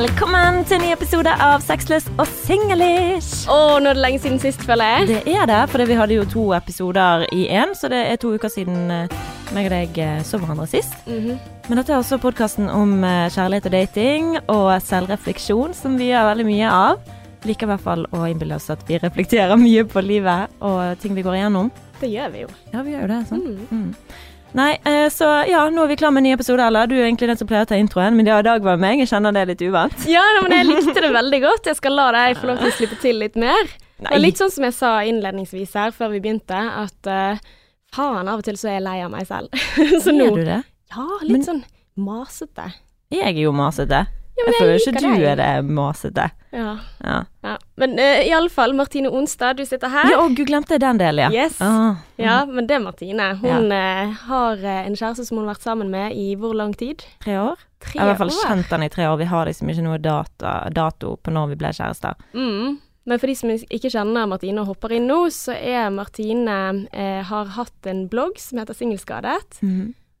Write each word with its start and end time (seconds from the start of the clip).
Velkommen 0.00 0.62
til 0.64 0.78
en 0.78 0.80
ny 0.86 0.90
episode 0.94 1.32
av 1.44 1.60
Sexless 1.60 2.06
og 2.14 2.22
singlish. 2.46 3.42
Å, 3.52 3.76
nå 3.84 3.90
er 3.90 3.98
det 3.98 4.00
lenge 4.00 4.20
siden 4.22 4.38
sist, 4.40 4.62
føler 4.64 4.94
jeg. 4.94 5.08
Det 5.10 5.34
er 5.34 5.50
det, 5.50 5.58
for 5.68 5.84
vi 5.84 5.98
hadde 5.98 6.16
jo 6.16 6.22
to 6.30 6.44
episoder 6.56 7.26
i 7.36 7.42
én, 7.52 7.74
så 7.76 7.90
det 7.92 7.98
er 8.08 8.16
to 8.22 8.30
uker 8.32 8.48
siden 8.48 8.88
eh, 8.94 9.12
meg 9.52 9.68
og 9.68 9.74
deg 9.74 10.00
eh, 10.00 10.22
så 10.24 10.40
hverandre 10.40 10.64
sist. 10.72 10.96
Mhm. 11.04 11.36
Men 11.68 11.82
dette 11.82 11.92
er 11.92 12.00
også 12.00 12.16
podkasten 12.22 12.72
om 12.72 12.96
eh, 13.04 13.28
kjærlighet 13.34 13.68
og 13.68 13.76
dating 13.76 14.32
og 14.46 14.70
selvrefleksjon, 14.86 15.76
som 15.76 16.00
vi 16.00 16.08
gjør 16.14 16.30
veldig 16.30 16.48
mye 16.48 16.72
av. 16.78 17.12
Liker 17.44 17.68
i 17.68 17.72
hvert 17.74 17.84
fall 17.84 18.08
å 18.16 18.24
innbille 18.30 18.56
oss 18.56 18.72
at 18.72 18.80
vi 18.88 18.96
reflekterer 19.04 19.60
mye 19.60 19.84
på 19.84 20.00
livet 20.00 20.56
og 20.64 20.96
ting 21.04 21.12
vi 21.12 21.28
går 21.28 21.42
igjennom. 21.42 21.68
Det 22.00 22.08
gjør 22.08 22.32
vi 22.32 22.46
jo. 22.46 22.52
Ja, 22.72 22.80
vi 22.88 22.96
gjør 22.96 23.04
jo 23.04 23.12
det, 23.12 23.20
sant? 23.28 23.52
Mm. 23.52 23.84
Mm. 23.84 24.29
Nei, 24.56 24.72
eh, 24.84 25.06
så 25.14 25.26
ja, 25.46 25.62
nå 25.70 25.84
er 25.84 25.92
vi 25.92 25.96
klar 26.00 26.10
med 26.10 26.24
en 26.24 26.30
ny 26.30 26.32
episode, 26.34 26.64
Ella. 26.64 26.82
Du 26.90 26.96
er 26.96 27.04
egentlig 27.06 27.28
den 27.30 27.38
som 27.38 27.46
pleier 27.50 27.66
å 27.66 27.70
ta 27.70 27.78
introen, 27.78 28.16
men 28.18 28.26
ja, 28.26 28.40
i 28.42 28.46
dag 28.46 28.64
var 28.64 28.78
det 28.78 28.82
meg. 28.82 29.02
Jeg 29.04 29.10
kjenner 29.12 29.34
det 29.36 29.44
er 29.44 29.50
litt 29.52 29.62
uvant. 29.62 29.94
Ja, 30.10 30.24
men 30.42 30.54
jeg 30.56 30.66
likte 30.66 31.04
det 31.04 31.12
veldig 31.14 31.40
godt. 31.44 31.70
Jeg 31.70 31.78
skal 31.78 31.94
la 31.94 32.08
deg 32.16 32.40
få 32.40 32.50
lov 32.50 32.58
til 32.62 32.72
å 32.72 32.74
slippe 32.80 32.98
til 33.02 33.20
litt 33.22 33.38
mer. 33.38 33.70
Det 34.00 34.10
er 34.16 34.22
litt 34.22 34.40
sånn 34.40 34.50
som 34.50 34.64
jeg 34.66 34.74
sa 34.74 34.92
innledningsvis 35.06 35.74
her 35.76 35.92
før 35.94 36.14
vi 36.14 36.22
begynte, 36.24 36.56
at 36.56 37.10
uh, 37.10 37.50
faen, 37.94 38.26
av 38.32 38.40
og 38.40 38.46
til 38.46 38.56
så 38.58 38.72
er 38.72 38.78
jeg 38.78 38.86
lei 38.88 38.96
av 39.04 39.12
meg 39.12 39.28
selv. 39.28 39.52
så 40.04 40.14
nå 40.16 40.30
Er 40.32 40.38
du 40.40 40.48
det? 40.48 40.60
Ja, 40.96 41.06
litt 41.22 41.36
Men- 41.36 41.46
sånn 41.46 41.62
masete. 42.00 42.70
Jeg 43.12 43.26
er 43.36 43.42
jo 43.44 43.52
masete. 43.54 44.06
Ja, 44.40 44.44
jeg, 44.46 44.52
jeg 44.52 44.60
føler 44.60 44.80
ikke 44.80 45.00
du 45.04 45.26
er 45.30 45.40
det 45.40 45.48
masete. 45.68 46.30
Ja. 46.50 46.72
Ja. 47.04 47.18
ja. 47.44 47.54
Men 47.78 47.94
uh, 47.98 48.20
i 48.26 48.32
alle 48.34 48.50
fall, 48.50 48.74
Martine 48.74 49.10
Onstad, 49.12 49.60
du 49.60 49.64
sitter 49.68 49.92
her. 49.92 50.10
Ja, 50.10 50.18
og 50.24 50.34
gud, 50.34 50.48
glemte 50.48 50.78
den 50.80 50.98
delen, 51.00 51.30
ja. 51.30 51.44
Yes. 51.44 51.60
Ah, 51.62 52.00
Ja, 52.20 52.42
men 52.48 52.66
det 52.66 52.76
er 52.78 52.82
Martine. 52.84 53.30
Hun 53.40 53.70
uh, 53.72 54.20
har 54.26 54.64
eh, 54.64 54.82
en 54.88 54.96
kjæreste 54.96 55.28
som 55.28 55.38
hun 55.38 55.46
har 55.46 55.54
vært 55.54 55.66
sammen 55.68 55.92
med 55.92 56.16
i 56.16 56.34
hvor 56.40 56.56
lang 56.56 56.74
tid? 56.76 57.04
Tre 57.24 57.38
år? 57.40 57.64
Tre 57.80 57.96
Jeg 57.96 58.02
har 58.02 58.08
i 58.08 58.12
hvert 58.14 58.22
fall 58.24 58.36
kjent 58.42 58.74
han 58.74 58.84
i 58.84 58.92
tre 58.92 59.08
år. 59.08 59.18
Vi 59.20 59.30
har 59.30 59.48
liksom 59.48 59.70
ikke 59.72 59.86
noe 59.86 60.00
data, 60.02 60.54
dato 60.74 61.14
på 61.22 61.32
når 61.34 61.52
vi 61.54 61.60
ble 61.62 61.72
kjærester. 61.76 62.18
Mm. 62.34 62.80
Men 63.08 63.18
for 63.18 63.30
de 63.30 63.34
som 63.38 63.50
ikke 63.50 63.90
kjenner 63.90 64.28
Martine 64.28 64.60
og 64.62 64.74
hopper 64.74 64.92
inn 64.98 65.08
nå, 65.08 65.22
så 65.34 65.54
er 65.56 65.88
Martine 65.94 66.58
eh, 66.92 67.22
har 67.26 67.54
hatt 67.56 67.88
en 67.90 68.04
blogg 68.12 68.36
som 68.42 68.60
heter 68.60 68.76
Singelskadet. 68.76 69.62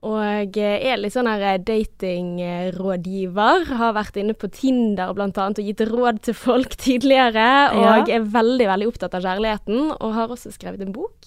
Og 0.00 0.56
eh, 0.56 0.78
er 0.88 0.96
litt 0.96 1.12
sånn 1.12 1.28
her 1.28 1.58
datingrådgiver. 1.60 3.66
Har 3.76 3.92
vært 3.98 4.16
inne 4.22 4.32
på 4.38 4.48
Tinder 4.52 5.12
blant 5.16 5.36
annet 5.40 5.60
og 5.60 5.66
gitt 5.68 5.82
råd 5.90 6.22
til 6.24 6.36
folk 6.38 6.72
tidligere. 6.86 7.48
Og 7.76 7.84
Ja. 7.84 7.98
er 8.16 8.24
veldig, 8.24 8.66
veldig 8.70 8.88
opptatt 8.88 9.14
av 9.18 9.22
kjærligheten. 9.26 9.90
Og 10.00 10.14
har 10.16 10.32
også 10.32 10.52
skrevet 10.56 10.80
en 10.86 10.94
bok. 10.96 11.18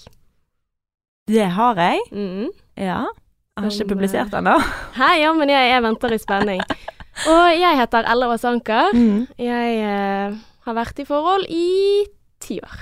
Det 1.29 1.45
har 1.55 1.75
jeg. 1.79 2.01
Mm. 2.11 2.49
Ja. 2.75 3.03
Jeg 3.53 3.61
har 3.63 3.69
ikke 3.69 3.91
publisert 3.93 4.31
den 4.33 4.49
da. 4.49 4.55
Hei, 4.99 5.13
ja, 5.21 5.29
men 5.37 5.47
jeg, 5.53 5.69
jeg 5.69 5.83
venter 5.85 6.15
i 6.15 6.17
spenning. 6.17 6.61
Og 7.29 7.45
jeg 7.53 7.77
heter 7.77 8.01
Ella 8.09 8.25
Aas 8.33 8.41
Anker. 8.49 8.89
Mm. 8.97 9.27
Jeg 9.37 9.67
uh, 9.85 10.33
har 10.65 10.73
vært 10.81 10.97
i 11.03 11.05
forhold 11.05 11.45
i 11.53 11.67
ti 12.41 12.57
år. 12.65 12.77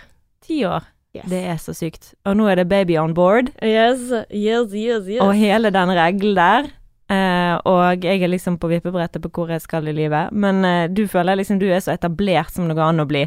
Ti 0.47 0.64
år. 0.72 0.88
Yes. 1.16 1.28
Det 1.28 1.42
er 1.44 1.58
så 1.59 1.73
sykt. 1.76 2.14
Og 2.26 2.38
nå 2.40 2.48
er 2.48 2.62
det 2.62 2.70
baby 2.72 2.95
on 3.00 3.14
board. 3.14 3.52
Yes, 3.59 4.08
yes, 4.31 4.72
yes, 4.72 5.08
yes. 5.09 5.20
Og 5.23 5.34
hele 5.36 5.72
den 5.73 5.92
regelen 5.98 6.38
der. 6.38 6.72
Uh, 7.12 7.58
og 7.68 8.06
jeg 8.06 8.23
er 8.23 8.31
liksom 8.31 8.56
på 8.62 8.70
vippebrettet 8.72 9.20
på 9.26 9.31
hvor 9.36 9.52
jeg 9.52 9.64
skal 9.64 9.90
i 9.92 9.95
livet. 9.95 10.31
Men 10.31 10.64
uh, 10.64 10.88
du 10.88 11.03
føler 11.12 11.42
liksom 11.42 11.59
du 11.59 11.68
er 11.68 11.84
så 11.84 11.98
etablert 11.98 12.53
som 12.56 12.70
det 12.70 12.78
går 12.78 12.94
an 12.94 13.03
å 13.03 13.09
bli. 13.09 13.26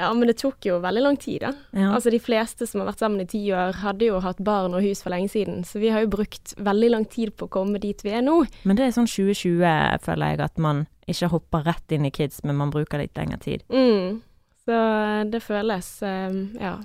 Ja, 0.00 0.08
men 0.16 0.24
det 0.26 0.38
tok 0.40 0.64
jo 0.64 0.78
veldig 0.80 1.02
lang 1.04 1.18
tid, 1.20 1.42
da. 1.44 1.50
Ja. 1.76 1.90
Altså, 1.92 2.10
de 2.10 2.18
fleste 2.22 2.66
som 2.66 2.80
har 2.80 2.88
vært 2.88 3.02
sammen 3.02 3.20
i 3.20 3.28
ti 3.28 3.42
år, 3.52 3.76
hadde 3.82 4.08
jo 4.08 4.22
hatt 4.24 4.40
barn 4.40 4.72
og 4.72 4.80
hus 4.82 5.04
for 5.04 5.12
lenge 5.12 5.28
siden, 5.34 5.60
så 5.68 5.82
vi 5.82 5.90
har 5.92 6.06
jo 6.06 6.14
brukt 6.14 6.54
veldig 6.56 6.88
lang 6.94 7.04
tid 7.12 7.34
på 7.36 7.46
å 7.46 7.52
komme 7.52 7.82
dit 7.82 8.00
vi 8.00 8.14
er 8.16 8.24
nå. 8.24 8.38
Men 8.64 8.78
det 8.78 8.86
er 8.86 8.96
sånn 8.96 9.10
2020, 9.10 9.60
føler 10.06 10.32
jeg, 10.32 10.40
at 10.48 10.64
man 10.64 10.86
ikke 11.12 11.28
hopper 11.34 11.68
rett 11.68 11.92
inn 11.92 12.08
i 12.08 12.14
kids, 12.14 12.40
men 12.46 12.56
man 12.56 12.72
bruker 12.72 13.04
litt 13.04 13.20
lengre 13.20 13.38
tid. 13.44 13.66
Mm. 13.68 14.22
Så 14.64 14.80
det 15.28 15.42
føles 15.44 15.92
um, 16.06 16.40
ja. 16.56 16.78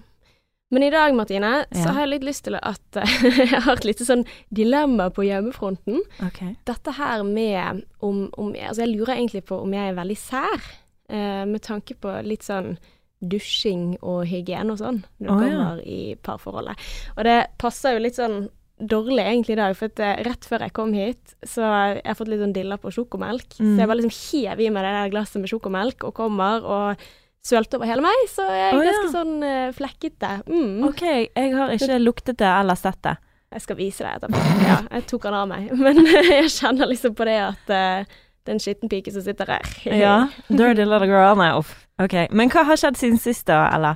Men 0.70 0.84
i 0.84 0.90
dag, 0.92 1.16
Martine, 1.16 1.66
Ja. 1.72 1.84
så 1.84 1.94
har 1.96 2.02
jeg 2.02 2.10
litt 2.10 2.28
lyst 2.28 2.44
til 2.44 2.58
at 2.60 3.00
jeg 3.54 3.62
har 3.64 3.78
et 3.78 3.88
lite 3.88 4.04
sånn 4.08 4.26
dilemma 4.52 5.08
på 5.16 5.24
hjemmefronten. 5.24 6.02
Okay. 6.28 6.58
Dette 6.68 6.92
her 6.98 7.24
med 7.24 7.86
om, 8.04 8.28
om 8.38 8.52
Altså, 8.52 8.84
jeg 8.84 8.98
lurer 8.98 9.16
egentlig 9.16 9.46
på 9.48 9.62
om 9.64 9.74
jeg 9.74 9.94
er 9.94 9.96
veldig 9.96 10.18
sær, 10.20 10.68
eh, 11.10 11.46
med 11.48 11.64
tanke 11.64 11.96
på 11.96 12.12
litt 12.28 12.44
sånn 12.44 12.76
dusjing 13.24 13.96
og 14.06 14.28
hygiene 14.30 14.76
og 14.76 14.82
sånn, 14.82 15.00
når 15.24 15.28
det 15.28 15.38
kommer 15.48 15.80
ja. 15.80 15.86
i 15.88 16.02
parforholdet. 16.22 16.88
Og 17.16 17.24
det 17.26 17.38
passer 17.58 17.96
jo 17.96 18.04
litt 18.04 18.20
sånn 18.20 18.50
dårlig 18.78 19.24
egentlig 19.24 19.56
i 19.56 19.62
dag, 19.62 19.74
for 19.78 19.90
at 19.90 20.02
eh, 20.04 20.20
rett 20.28 20.46
før 20.46 20.68
jeg 20.68 20.76
kom 20.78 20.92
hit, 20.94 21.32
så 21.42 21.64
jeg 21.64 22.04
har 22.06 22.18
fått 22.20 22.30
litt 22.30 22.44
sånn 22.44 22.54
dilla 22.54 22.78
på 22.78 22.92
sjokomelk. 22.94 23.56
Mm. 23.58 23.72
Så 23.72 23.80
jeg 23.80 23.90
bare 23.90 24.02
liksom 24.02 24.18
hev 24.20 24.62
i 24.62 24.70
meg 24.70 24.86
det 24.86 24.92
der 25.00 25.16
glasset 25.16 25.42
med 25.42 25.50
sjokomelk 25.50 26.06
og 26.06 26.14
kommer 26.20 26.68
og 26.68 27.08
sølte 27.48 27.80
over 27.80 27.90
hele 27.90 28.04
meg, 28.06 28.26
så 28.32 28.46
jeg 28.52 28.68
er 28.68 28.78
Å, 28.78 28.84
ja. 28.86 28.98
sånn 29.14 29.34
uh, 29.44 29.72
flekkete. 29.78 30.34
Mm. 30.52 30.84
OK, 30.90 31.04
jeg 31.08 31.54
har 31.56 31.74
ikke 31.76 32.00
luktet 32.04 32.40
det 32.44 32.50
eller 32.52 32.78
sett 32.80 33.00
det. 33.08 33.16
Jeg 33.56 33.64
skal 33.64 33.78
vise 33.80 34.04
deg 34.04 34.18
etterpå. 34.20 34.42
Ja, 34.68 34.78
jeg 34.98 35.06
tok 35.08 35.28
han 35.30 35.38
av 35.40 35.46
meg. 35.52 35.70
Men 35.84 36.02
jeg 36.06 36.50
kjenner 36.52 36.90
liksom 36.92 37.16
på 37.16 37.28
det 37.30 37.38
at 37.46 37.72
uh, 37.72 38.18
det 38.44 38.52
er 38.52 38.56
en 38.58 38.64
skitten 38.64 38.92
pike 38.92 39.12
som 39.16 39.24
sitter 39.24 39.50
her. 39.58 39.70
Ja. 40.04 40.18
Dirty 40.52 40.84
little 40.84 41.08
girl. 41.08 41.40
Nei, 41.40 41.54
uff. 41.56 41.72
OK. 42.04 42.18
Men 42.36 42.52
hva 42.54 42.66
har 42.68 42.80
skjedd 42.80 43.00
siden 43.00 43.18
sist, 43.24 43.48
da, 43.50 43.64
Ella? 43.76 43.96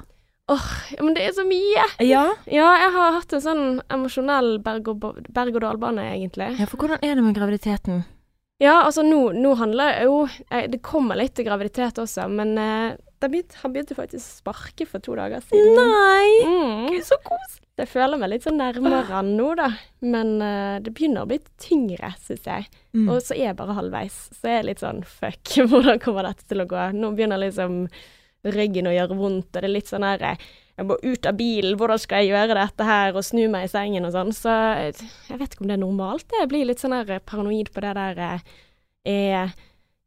Ja, 0.52 0.58
men 1.04 1.14
det 1.16 1.24
er 1.30 1.36
så 1.36 1.46
mye. 1.48 1.84
Ja. 2.04 2.24
Ja, 2.52 2.72
jeg 2.82 2.90
har 2.96 3.14
hatt 3.16 3.36
en 3.38 3.44
sånn 3.44 3.62
emosjonell 3.94 4.58
berg- 4.64 4.90
berg-og-dal-bane, 5.32 6.04
egentlig. 6.16 6.50
ja, 6.60 6.66
for 6.68 6.82
hvordan 6.82 7.00
er 7.08 7.16
det 7.16 7.24
med 7.24 7.38
graviditeten? 7.38 8.02
Ja, 8.62 8.82
altså 8.86 9.02
nå, 9.06 9.22
nå 9.34 9.54
handler 9.58 9.96
det 9.96 10.04
jo 10.06 10.18
eh, 10.28 10.68
Det 10.70 10.82
kommer 10.86 11.18
litt 11.18 11.34
til 11.34 11.48
graviditet 11.48 11.98
også, 12.04 12.28
men 12.30 12.52
eh, 12.62 12.92
det 13.22 13.30
begynte, 13.30 13.58
han 13.62 13.74
begynte 13.74 13.98
faktisk 13.98 14.22
å 14.26 14.38
sparke 14.42 14.86
for 14.90 15.04
to 15.04 15.16
dager 15.18 15.44
siden. 15.46 15.76
Nei! 15.78 16.30
Mm. 16.48 16.88
Gud, 16.90 17.04
så 17.06 17.18
koselig. 17.26 17.68
Jeg 17.82 17.90
føler 17.90 18.20
meg 18.22 18.30
litt 18.30 18.46
sånn 18.46 18.60
nærmere 18.62 19.02
han 19.10 19.32
nå, 19.38 19.48
da. 19.58 19.70
Men 20.06 20.34
uh, 20.42 20.78
det 20.84 20.94
begynner 20.94 21.26
å 21.26 21.30
bli 21.30 21.40
tyngre, 21.62 22.12
syns 22.22 22.46
jeg. 22.46 22.68
Mm. 22.94 23.08
Og 23.08 23.22
så 23.26 23.36
er 23.38 23.52
jeg 23.52 23.60
bare 23.62 23.78
halvveis. 23.78 24.18
Så 24.38 24.52
jeg 24.52 24.62
er 24.62 24.68
litt 24.68 24.84
sånn 24.84 25.04
fuck, 25.08 25.54
hvordan 25.72 26.02
kommer 26.04 26.30
dette 26.30 26.46
til 26.50 26.62
å 26.62 26.68
gå? 26.70 26.90
Nå 26.98 27.14
begynner 27.18 27.42
liksom 27.42 27.86
ryggen 28.52 28.90
å 28.90 28.94
gjøre 28.96 29.18
vondt, 29.18 29.52
og 29.54 29.62
det 29.62 29.68
er 29.70 29.76
litt 29.76 29.90
sånn 29.90 30.06
her 30.06 30.24
eh, 30.32 30.46
Jeg 30.80 30.88
må 30.90 30.96
ut 30.98 31.28
av 31.30 31.36
bilen, 31.38 31.76
hvordan 31.78 32.00
skal 32.02 32.24
jeg 32.24 32.32
gjøre 32.32 32.58
dette 32.58 32.86
her, 32.88 33.14
og 33.14 33.26
snu 33.26 33.44
meg 33.54 33.68
i 33.68 33.72
sengen 33.72 34.08
og 34.08 34.16
sånn. 34.16 34.34
Så 34.34 34.54
eh, 34.82 35.04
jeg 35.30 35.42
vet 35.42 35.54
ikke 35.54 35.66
om 35.66 35.70
det 35.70 35.78
er 35.78 35.84
normalt. 35.86 36.38
Jeg 36.42 36.50
blir 36.50 36.70
litt 36.70 36.82
sånn 36.82 36.98
her 36.98 37.20
paranoid 37.22 37.70
på 37.74 37.86
det 37.86 37.98
der 37.98 38.24
Er 39.02 39.54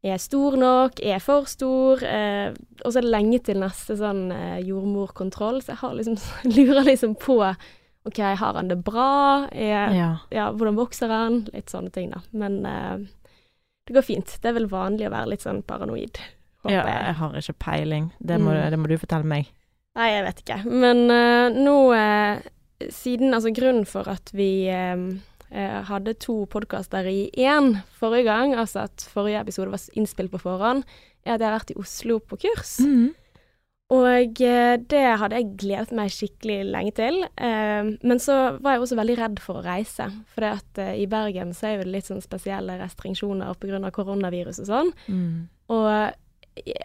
er 0.05 0.11
jeg 0.13 0.21
stor 0.27 0.55
nok? 0.61 0.99
Er 1.01 1.15
jeg 1.15 1.23
for 1.25 1.47
stor? 1.49 2.03
Eh, 2.05 2.53
og 2.83 2.91
så 2.93 2.99
er 3.01 3.05
det 3.07 3.13
lenge 3.15 3.39
til 3.47 3.57
neste 3.63 3.97
sånn 3.97 4.27
eh, 4.35 4.59
jordmorkontroll, 4.67 5.63
så 5.65 5.73
jeg 5.73 5.81
har 5.81 5.95
liksom, 5.97 6.19
lurer 6.55 6.85
liksom 6.85 7.15
på 7.17 7.39
OK, 8.05 8.19
har 8.21 8.53
han 8.59 8.69
det 8.69 8.77
bra? 8.85 9.47
Er, 9.49 9.89
Ja. 9.97 10.09
ja, 10.29 10.51
hvordan 10.53 10.77
vokser 10.77 11.09
han? 11.09 11.39
Litt 11.55 11.73
sånne 11.73 11.89
ting, 11.95 12.11
da. 12.13 12.19
Men 12.37 12.59
eh, 12.69 13.07
det 13.87 13.95
går 13.97 14.05
fint. 14.05 14.35
Det 14.41 14.51
er 14.51 14.59
vel 14.59 14.69
vanlig 14.69 15.07
å 15.09 15.13
være 15.15 15.31
litt 15.33 15.41
sånn 15.45 15.63
paranoid, 15.65 16.21
håper 16.61 16.75
ja. 16.77 16.85
jeg. 16.85 17.15
Har 17.23 17.39
ikke 17.41 17.57
peiling. 17.65 18.11
Det 18.21 18.37
må, 18.41 18.53
Mm. 18.53 18.69
det 18.75 18.79
må 18.83 18.87
du 18.93 18.97
fortelle 19.01 19.25
meg. 19.25 19.49
Nei, 19.97 20.09
jeg 20.11 20.23
vet 20.27 20.43
ikke. 20.45 20.59
Men 20.69 21.01
eh, 21.09 21.57
nå, 21.65 21.75
eh, 21.97 22.89
siden 22.93 23.33
Altså, 23.33 23.49
grunnen 23.55 23.85
for 23.89 24.05
at 24.11 24.29
vi 24.35 24.67
eh, 25.51 25.65
eh, 25.65 25.81
hadde 25.87 26.15
to 26.21 26.45
podkaster 26.51 27.07
i 27.09 27.29
én 27.37 27.77
forrige 27.99 28.29
gang, 28.29 28.55
altså 28.55 28.85
at 28.85 29.05
forrige 29.11 29.41
episode 29.41 29.73
var 29.73 29.83
innspilt 29.97 30.33
på 30.33 30.41
forhånd, 30.41 30.83
er 31.25 31.35
at 31.35 31.41
jeg 31.41 31.49
har 31.49 31.57
vært 31.59 31.71
i 31.73 31.79
Oslo 31.81 32.19
på 32.19 32.39
kurs. 32.45 32.77
Mm. 32.79 33.13
Og 33.95 34.41
eh, 34.41 34.75
det 34.81 35.03
hadde 35.21 35.39
jeg 35.39 35.57
gledet 35.61 35.95
meg 35.97 36.13
skikkelig 36.13 36.59
lenge 36.73 36.93
til. 36.97 37.19
Eh, 37.37 37.91
men 38.01 38.21
så 38.21 38.57
var 38.57 38.75
jeg 38.75 38.85
også 38.85 38.99
veldig 38.99 39.17
redd 39.19 39.41
for 39.43 39.61
å 39.61 39.65
reise. 39.65 40.09
For 40.33 40.47
at 40.49 40.81
i 40.95 41.05
Bergen 41.09 41.53
så 41.53 41.71
er 41.71 41.83
det 41.83 41.93
litt 41.93 42.09
sånn 42.09 42.23
spesielle 42.23 42.79
restriksjoner 42.81 43.53
pga. 43.61 43.91
koronavirus 43.93 44.63
og 44.65 44.71
sånn. 44.71 44.93
Mm. 45.07 45.35
Og 45.75 45.89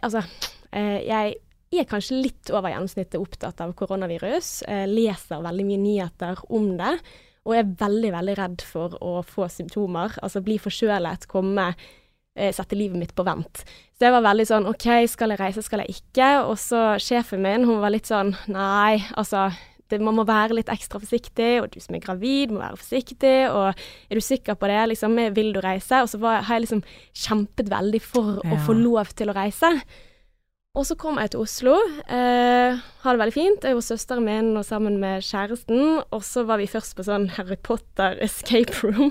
altså 0.02 0.24
Jeg 0.70 1.34
er 1.78 1.86
kanskje 1.86 2.18
litt 2.18 2.50
over 2.50 2.72
gjennomsnittet 2.72 3.20
opptatt 3.20 3.60
av 3.62 3.72
koronavirus. 3.78 4.62
Jeg 4.66 4.90
leser 4.90 5.42
veldig 5.42 5.66
mye 5.66 5.82
nyheter 5.82 6.44
om 6.50 6.72
det. 6.78 6.96
Og 7.48 7.56
er 7.56 7.72
veldig, 7.80 8.12
veldig 8.12 8.36
redd 8.38 8.64
for 8.66 8.98
å 9.00 9.20
få 9.24 9.48
symptomer. 9.52 10.18
Altså 10.20 10.42
bli 10.44 10.58
forkjølet, 10.60 11.24
komme 11.30 11.70
eh, 11.70 12.52
Sette 12.54 12.76
livet 12.76 13.00
mitt 13.00 13.14
på 13.16 13.24
vent. 13.26 13.64
Så 13.96 14.06
jeg 14.06 14.14
var 14.16 14.26
veldig 14.28 14.46
sånn 14.48 14.68
OK, 14.70 14.86
skal 15.10 15.34
jeg 15.34 15.40
reise, 15.40 15.64
skal 15.64 15.84
jeg 15.84 16.00
ikke? 16.00 16.30
Og 16.44 16.56
så 16.60 16.84
sjefen 17.02 17.42
min, 17.44 17.66
hun 17.68 17.82
var 17.82 17.94
litt 17.94 18.10
sånn 18.10 18.34
Nei, 18.52 19.00
altså 19.18 19.48
det, 19.90 19.98
man 20.04 20.16
må 20.16 20.24
være 20.28 20.54
litt 20.58 20.70
ekstra 20.70 21.00
forsiktig, 21.02 21.50
og 21.62 21.72
du 21.72 21.80
som 21.82 21.96
er 21.96 22.04
gravid, 22.04 22.52
må 22.54 22.62
være 22.62 22.78
forsiktig, 22.78 23.38
og 23.50 23.72
er 23.72 24.20
du 24.20 24.22
sikker 24.22 24.54
på 24.58 24.70
det, 24.70 24.78
liksom, 24.92 25.18
vil 25.34 25.50
du 25.56 25.58
reise? 25.64 26.02
Og 26.04 26.12
så 26.12 26.20
var, 26.22 26.44
har 26.46 26.60
jeg 26.60 26.68
liksom 26.68 26.84
kjempet 27.24 27.72
veldig 27.72 28.02
for 28.04 28.38
å 28.44 28.60
få 28.66 28.76
lov 28.78 29.10
til 29.18 29.32
å 29.32 29.36
reise. 29.36 29.72
Og 30.78 30.84
så 30.86 30.94
kom 30.94 31.16
jeg 31.18 31.32
til 31.32 31.40
Oslo. 31.42 31.72
Eh, 32.06 32.76
har 33.02 33.16
det 33.16 33.18
veldig 33.18 33.34
fint. 33.34 33.64
Jeg 33.66 33.74
var 33.74 33.82
søsteren 33.82 34.22
min 34.22 34.52
og 34.54 34.62
sammen 34.68 35.00
med 35.02 35.24
kjæresten. 35.26 35.80
Og 36.14 36.22
så 36.22 36.44
var 36.46 36.60
vi 36.62 36.68
først 36.70 36.94
på 36.94 37.02
sånn 37.08 37.24
Harry 37.34 37.56
Potter 37.58 38.14
escape 38.22 38.76
room. 38.86 39.10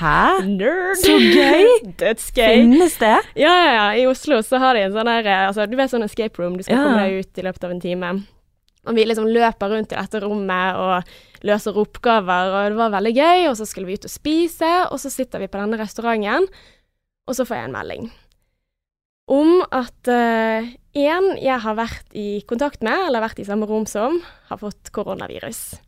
Hæ? 0.00 0.42
Nerd! 0.48 0.98
Så 1.04 1.14
gøy! 1.14 1.68
Dødsgøy. 2.02 2.56
Finnes 2.58 2.98
det? 2.98 3.12
Ja, 3.38 3.52
ja, 3.54 3.70
ja. 3.76 3.86
I 4.02 4.08
Oslo 4.10 4.40
så 4.42 4.58
har 4.58 4.74
de 4.74 4.82
en 4.88 4.96
sånn 4.98 5.12
her 5.12 5.30
eh, 5.30 5.44
altså, 5.46 5.68
Du 5.70 5.78
vet 5.78 5.94
sånn 5.94 6.08
escape 6.08 6.42
room, 6.42 6.58
du 6.58 6.66
skal 6.66 6.74
Ja. 6.80 6.82
komme 6.88 7.06
deg 7.06 7.22
ut 7.22 7.38
i 7.38 7.46
løpet 7.46 7.68
av 7.70 7.76
en 7.76 7.84
time. 7.86 8.12
Og 8.86 8.98
vi 8.98 9.06
liksom 9.06 9.30
løper 9.30 9.70
rundt 9.76 9.94
i 9.94 10.00
dette 10.02 10.24
rommet 10.26 10.74
og 10.82 11.46
løser 11.46 11.78
oppgaver, 11.86 12.50
og 12.50 12.70
det 12.74 12.82
var 12.82 12.94
veldig 12.98 13.14
gøy. 13.14 13.46
Og 13.52 13.56
så 13.62 13.66
skulle 13.70 13.86
vi 13.92 13.94
ut 13.94 14.10
og 14.10 14.16
spise, 14.18 14.74
og 14.90 14.98
så 14.98 15.10
sitter 15.14 15.38
vi 15.42 15.46
på 15.54 15.62
denne 15.62 15.78
restauranten, 15.78 16.50
og 17.26 17.34
så 17.38 17.46
får 17.46 17.60
jeg 17.62 17.70
en 17.70 17.78
melding 17.78 18.14
om 19.26 19.58
at 19.74 20.06
én 20.06 21.26
jeg 21.42 21.58
har 21.64 21.78
vært 21.78 22.14
i 22.14 22.42
kontakt 22.46 22.84
med, 22.86 23.08
eller 23.08 23.24
vært 23.24 23.40
i 23.42 23.48
samme 23.48 23.66
rom 23.66 23.88
som, 23.90 24.20
har 24.50 24.60
fått 24.60 24.92
koronavirus. 24.94 25.80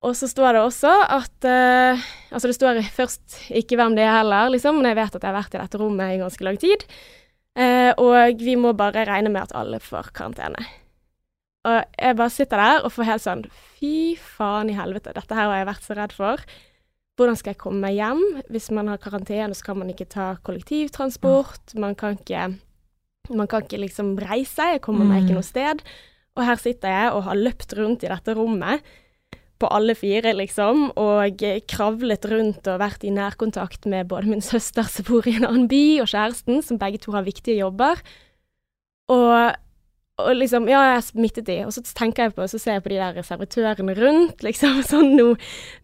Og 0.00 0.16
så 0.16 0.28
står 0.30 0.56
det 0.56 0.60
også 0.64 0.90
at 1.12 1.46
uh, 1.46 2.10
Altså, 2.30 2.48
det 2.48 2.56
står 2.56 2.78
først 2.94 3.40
ikke 3.58 3.76
hvem 3.76 3.96
det 3.98 4.04
er 4.06 4.20
heller, 4.20 4.52
liksom, 4.54 4.78
men 4.78 4.92
jeg 4.92 5.00
vet 5.00 5.16
at 5.16 5.24
jeg 5.24 5.32
har 5.32 5.40
vært 5.40 5.56
i 5.56 5.60
dette 5.60 5.80
rommet 5.80 6.14
i 6.14 6.20
ganske 6.20 6.46
lang 6.46 6.60
tid. 6.62 6.84
Uh, 7.58 7.90
og 7.98 8.40
vi 8.40 8.54
må 8.56 8.70
bare 8.78 9.04
regne 9.08 9.32
med 9.32 9.42
at 9.42 9.56
alle 9.58 9.80
får 9.82 10.12
karantene. 10.16 10.62
Og 11.66 11.80
jeg 11.98 12.16
bare 12.16 12.32
sitter 12.32 12.62
der 12.62 12.86
og 12.86 12.94
får 12.94 13.08
helt 13.10 13.24
sånn 13.24 13.42
Fy 13.76 14.14
faen 14.16 14.70
i 14.72 14.76
helvete, 14.78 15.12
dette 15.16 15.36
her 15.36 15.50
har 15.50 15.58
jeg 15.58 15.68
vært 15.68 15.84
så 15.88 15.96
redd 15.98 16.14
for. 16.16 16.44
Hvordan 17.20 17.36
skal 17.36 17.52
jeg 17.52 17.60
komme 17.60 17.82
meg 17.84 17.98
hjem? 17.98 18.20
Hvis 18.48 18.70
man 18.72 18.88
har 18.88 18.96
karantene, 19.02 19.52
så 19.52 19.66
kan 19.66 19.76
man 19.76 19.90
ikke 19.92 20.08
ta 20.08 20.30
kollektivtransport. 20.46 21.74
Man 21.76 21.94
kan 21.94 22.16
ikke 22.16 22.46
Man 23.30 23.46
kan 23.46 23.62
ikke 23.62 23.78
liksom 23.78 24.16
reise. 24.18 24.64
Jeg 24.72 24.80
kommer 24.82 25.04
meg 25.04 25.20
ikke 25.22 25.36
Mm. 25.36 25.38
noe 25.38 25.46
sted. 25.46 25.82
Og 26.34 26.44
her 26.44 26.56
sitter 26.56 26.88
jeg 26.88 27.12
og 27.12 27.22
har 27.28 27.36
løpt 27.36 27.76
rundt 27.78 28.02
i 28.02 28.08
dette 28.08 28.34
rommet 28.34 28.80
på 29.60 29.68
alle 29.70 29.94
fire, 29.94 30.32
liksom, 30.32 30.90
og 30.96 31.36
kravlet 31.68 32.24
rundt 32.24 32.66
og 32.66 32.80
vært 32.80 33.04
i 33.04 33.10
nærkontakt 33.12 33.84
med 33.86 34.08
både 34.08 34.26
min 34.26 34.40
søster 34.40 34.82
som 34.88 35.04
bor 35.04 35.28
i 35.28 35.36
en 35.36 35.44
annen 35.44 35.68
by, 35.68 36.00
og 36.00 36.08
kjæresten, 36.08 36.62
som 36.64 36.78
begge 36.78 36.98
to 36.98 37.12
har 37.12 37.22
viktige 37.22 37.60
jobber. 37.60 38.00
Og, 39.10 39.54
og 40.28 40.36
liksom, 40.38 40.66
ja, 40.70 40.80
jeg 40.94 41.04
smittet 41.06 41.46
de, 41.48 41.56
og 41.66 41.72
så 41.74 41.82
tenker 41.84 42.26
jeg 42.26 42.34
på, 42.36 42.46
så 42.50 42.60
ser 42.60 42.76
jeg 42.76 42.84
på 42.84 42.92
de 42.92 43.00
der 43.00 43.26
servitørene 43.26 43.94
rundt, 43.98 44.44
liksom, 44.46 44.80
sånn, 44.90 45.14
nå, 45.18 45.28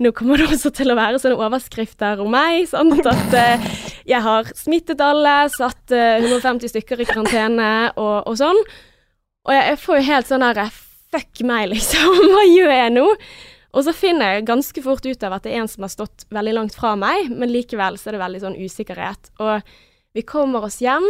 nå 0.04 0.12
kommer 0.16 0.42
det 0.42 0.50
også 0.50 0.72
til 0.76 0.92
å 0.92 0.98
være 0.98 1.20
sånne 1.22 1.38
overskrifter 1.48 2.22
om 2.24 2.32
meg, 2.34 2.68
sant, 2.70 3.00
at 3.06 3.36
eh, 3.38 3.66
jeg 4.08 4.22
har 4.26 4.52
smittet 4.58 5.02
alle, 5.04 5.38
satt 5.54 5.94
eh, 5.94 6.22
150 6.24 6.74
stykker 6.74 7.02
i 7.02 7.08
karantene, 7.08 7.72
og, 7.94 8.16
og 8.28 8.38
sånn. 8.40 8.62
Og 9.46 9.54
jeg, 9.54 9.66
jeg 9.72 9.82
får 9.82 10.00
jo 10.00 10.06
helt 10.10 10.30
sånn 10.30 10.46
der, 10.46 10.80
fuck 11.14 11.44
meg, 11.46 11.70
liksom, 11.74 12.22
hva 12.32 12.46
gjør 12.48 12.74
jeg 12.76 12.96
nå? 12.96 13.10
Og 13.76 13.84
så 13.84 13.92
finner 13.92 14.36
jeg 14.36 14.46
ganske 14.48 14.82
fort 14.84 15.04
ut 15.04 15.24
av 15.26 15.34
at 15.36 15.44
det 15.44 15.52
er 15.52 15.60
en 15.60 15.68
som 15.68 15.84
har 15.84 15.92
stått 15.92 16.24
veldig 16.32 16.54
langt 16.56 16.76
fra 16.78 16.94
meg, 16.96 17.28
men 17.28 17.52
likevel 17.52 17.98
så 18.00 18.08
er 18.08 18.16
det 18.16 18.22
veldig 18.22 18.40
sånn 18.46 18.56
usikkerhet. 18.56 19.28
Og 19.44 19.60
vi 20.16 20.24
kommer 20.24 20.64
oss 20.64 20.78
hjem, 20.80 21.04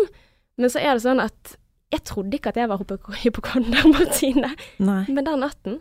men 0.59 0.73
så 0.73 0.83
er 0.83 0.97
det 0.97 1.05
sånn 1.05 1.23
at 1.23 1.55
jeg 1.97 2.05
trodde 2.09 2.39
ikke 2.39 2.53
at 2.53 2.61
jeg 2.61 2.71
var 2.71 2.81
hypok- 2.83 3.17
hypokonder, 3.25 3.89
Martine. 3.97 4.53
Nei. 4.79 5.03
Men 5.09 5.27
den 5.27 5.43
natten 5.45 5.81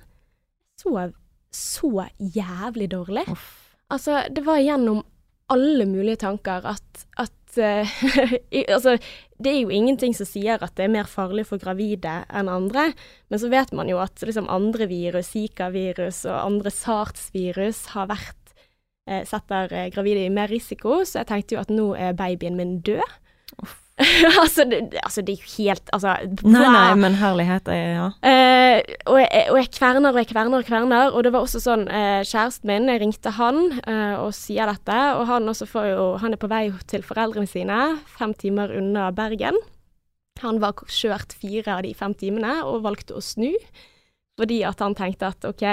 sov 0.79 1.13
så 1.55 2.07
jævlig 2.19 2.89
dårlig. 2.91 3.23
Uff. 3.31 3.51
Altså, 3.93 4.25
det 4.33 4.43
var 4.45 4.59
gjennom 4.59 5.03
alle 5.53 5.85
mulige 5.87 6.19
tanker 6.25 6.65
at, 6.67 7.05
at 7.21 7.31
uh, 7.61 7.91
Altså, 8.67 8.97
det 9.39 9.51
er 9.51 9.61
jo 9.61 9.71
ingenting 9.71 10.15
som 10.17 10.27
sier 10.27 10.59
at 10.59 10.73
det 10.75 10.87
er 10.87 10.91
mer 10.91 11.07
farlig 11.07 11.45
for 11.47 11.61
gravide 11.61 12.17
enn 12.27 12.51
andre, 12.51 12.89
men 13.29 13.39
så 13.39 13.47
vet 13.51 13.71
man 13.77 13.87
jo 13.91 14.01
at 14.03 14.25
liksom 14.25 14.49
andre 14.51 14.89
virus, 14.91 15.31
Zika-virus 15.31 16.25
og 16.27 16.35
andre 16.41 16.73
SARS-virus 16.73 17.85
har 17.93 18.09
vært 18.11 18.55
uh, 19.07 19.23
setter 19.27 19.71
eh, 19.71 19.89
gravide 19.93 20.25
i 20.25 20.33
mer 20.33 20.51
risiko, 20.51 21.03
så 21.05 21.21
jeg 21.21 21.31
tenkte 21.31 21.55
jo 21.55 21.63
at 21.63 21.71
nå 21.71 21.89
er 21.95 22.17
babyen 22.17 22.59
min 22.59 22.79
død. 22.83 23.05
altså, 24.43 24.65
det, 24.67 24.79
altså, 25.03 25.21
det 25.23 25.37
er 25.37 25.43
jo 25.43 25.51
helt 25.55 25.91
Altså 25.95 26.15
Nei, 26.43 26.63
nei, 26.67 26.95
men 26.99 27.13
herlighet 27.15 27.69
er 27.71 27.85
ja. 27.93 28.07
Uh, 28.19 28.79
og, 29.13 29.19
jeg, 29.21 29.43
og 29.53 29.59
jeg 29.61 29.69
kverner 29.71 30.11
og 30.11 30.19
jeg 30.19 30.29
kverner 30.33 30.59
og 30.59 30.67
kverner, 30.67 31.13
og 31.15 31.23
det 31.23 31.31
var 31.31 31.45
også 31.45 31.61
sånn 31.63 31.85
uh, 31.87 32.19
Kjæresten 32.27 32.67
min, 32.67 32.89
jeg 32.91 32.99
ringte 33.05 33.31
han 33.37 33.61
uh, 33.87 34.25
og 34.25 34.33
sier 34.35 34.67
dette, 34.67 34.97
og 35.15 35.23
han 35.31 35.47
jo 35.47 36.09
Han 36.19 36.35
er 36.35 36.41
på 36.41 36.51
vei 36.51 36.65
til 36.91 37.07
foreldrene 37.07 37.47
sine, 37.47 37.79
fem 38.17 38.35
timer 38.35 38.73
unna 38.75 39.07
Bergen. 39.15 39.55
Han 40.43 40.59
var 40.59 40.83
kjørt 40.91 41.31
fire 41.39 41.77
av 41.77 41.85
de 41.87 41.93
fem 41.95 42.13
timene 42.19 42.57
og 42.67 42.83
valgte 42.83 43.15
å 43.15 43.23
snu, 43.23 43.53
fordi 44.35 44.59
at 44.67 44.83
han 44.83 44.97
tenkte 44.97 45.31
at 45.31 45.47
OK, 45.47 45.63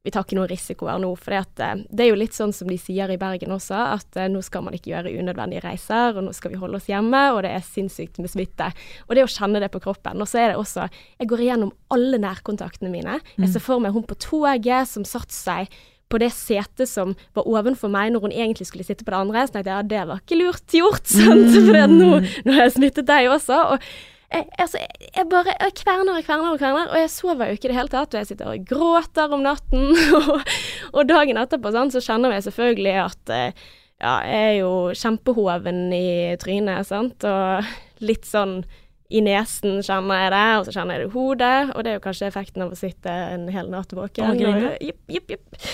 vi 0.00 0.12
tar 0.12 0.24
ikke 0.24 0.38
noen 0.38 0.48
risikoer 0.48 1.00
nå. 1.02 1.10
For 1.20 1.36
det 1.60 2.04
er 2.04 2.08
jo 2.08 2.18
litt 2.18 2.36
sånn 2.36 2.54
som 2.56 2.70
de 2.70 2.78
sier 2.80 3.10
i 3.12 3.18
Bergen 3.20 3.52
også, 3.52 3.76
at 3.98 4.16
eh, 4.16 4.30
nå 4.32 4.40
skal 4.44 4.64
man 4.64 4.76
ikke 4.76 4.94
gjøre 4.94 5.12
unødvendige 5.12 5.64
reiser, 5.66 6.16
og 6.16 6.24
nå 6.24 6.32
skal 6.36 6.54
vi 6.54 6.60
holde 6.62 6.80
oss 6.80 6.88
hjemme, 6.88 7.20
og 7.34 7.42
det 7.44 7.52
er 7.52 7.66
sinnssykt 7.66 8.20
med 8.22 8.32
smitte. 8.32 8.70
Og 9.08 9.16
det 9.16 9.26
å 9.26 9.30
kjenne 9.30 9.60
det 9.60 9.70
på 9.74 9.82
kroppen. 9.84 10.20
Og 10.22 10.30
så 10.30 10.40
er 10.40 10.52
det 10.52 10.60
også 10.60 10.88
Jeg 11.20 11.28
går 11.28 11.44
igjennom 11.44 11.72
alle 11.92 12.20
nærkontaktene 12.22 12.92
mine. 12.92 13.18
Jeg 13.36 13.52
ser 13.52 13.64
for 13.64 13.82
meg 13.82 13.92
hun 13.92 14.06
på 14.08 14.16
toget 14.20 14.88
som 14.88 15.04
satte 15.04 15.36
seg 15.36 15.68
på 16.10 16.18
det 16.18 16.32
setet 16.34 16.90
som 16.90 17.12
var 17.36 17.46
ovenfor 17.46 17.90
meg 17.92 18.10
når 18.10 18.24
hun 18.24 18.32
egentlig 18.34 18.66
skulle 18.66 18.86
sitte 18.86 19.04
på 19.06 19.12
det 19.12 19.20
andre. 19.20 19.44
Så 19.46 19.54
tenkte 19.54 19.70
jeg 19.70 19.76
ja, 19.76 19.90
det 19.92 20.06
var 20.08 20.22
ikke 20.24 20.40
lurt 20.40 20.78
gjort, 20.80 21.04
sant? 21.12 21.52
for 21.54 21.92
nå, 21.92 22.08
nå 22.46 22.56
har 22.56 22.66
jeg 22.66 22.78
smittet 22.78 23.10
deg 23.10 23.30
også. 23.30 23.60
og 23.74 23.90
jeg, 24.30 24.46
altså, 24.62 24.80
jeg, 24.80 25.26
bare 25.30 25.54
jeg 25.56 25.74
kverner 25.80 26.18
og 26.18 26.26
kverner 26.26 26.54
og 26.54 26.60
kverner, 26.62 26.90
og 26.92 27.00
jeg 27.00 27.10
sover 27.12 27.50
jo 27.50 27.58
ikke 27.58 27.68
i 27.68 27.72
det 27.72 27.78
hele 27.78 27.92
tatt. 27.92 28.14
Og 28.14 28.20
jeg 28.20 28.30
sitter 28.30 28.52
og 28.52 28.66
gråter 28.68 29.34
om 29.34 29.44
natten, 29.46 29.88
og, 30.20 30.52
og 30.92 31.08
dagen 31.10 31.40
etterpå 31.40 31.72
sånn, 31.74 31.92
så 31.94 32.02
kjenner 32.04 32.36
jeg 32.36 32.46
selvfølgelig 32.48 32.96
at 33.04 33.34
eh, 33.34 33.64
ja, 34.00 34.14
jeg 34.24 34.44
er 34.52 34.54
jo 34.62 34.74
kjempehoven 34.96 35.88
i 35.92 36.06
trynet, 36.40 36.88
sant, 36.88 37.26
og 37.28 38.04
litt 38.04 38.28
sånn 38.28 38.62
i 39.10 39.20
nesen 39.26 39.80
kjenner 39.82 40.20
jeg 40.22 40.30
det, 40.32 40.48
og 40.54 40.66
så 40.66 40.74
kjenner 40.76 40.94
jeg 40.94 41.02
det 41.02 41.08
i 41.08 41.14
hodet, 41.16 41.54
og 41.74 41.82
det 41.82 41.90
er 41.90 41.96
jo 41.96 42.02
kanskje 42.04 42.28
effekten 42.30 42.62
av 42.62 42.70
å 42.70 42.78
sitte 42.78 43.10
en 43.34 43.48
hel 43.50 43.70
natt 43.72 43.90
våken. 43.96 44.38
Jipp, 44.78 45.00
jipp, 45.10 45.34
jipp. 45.34 45.64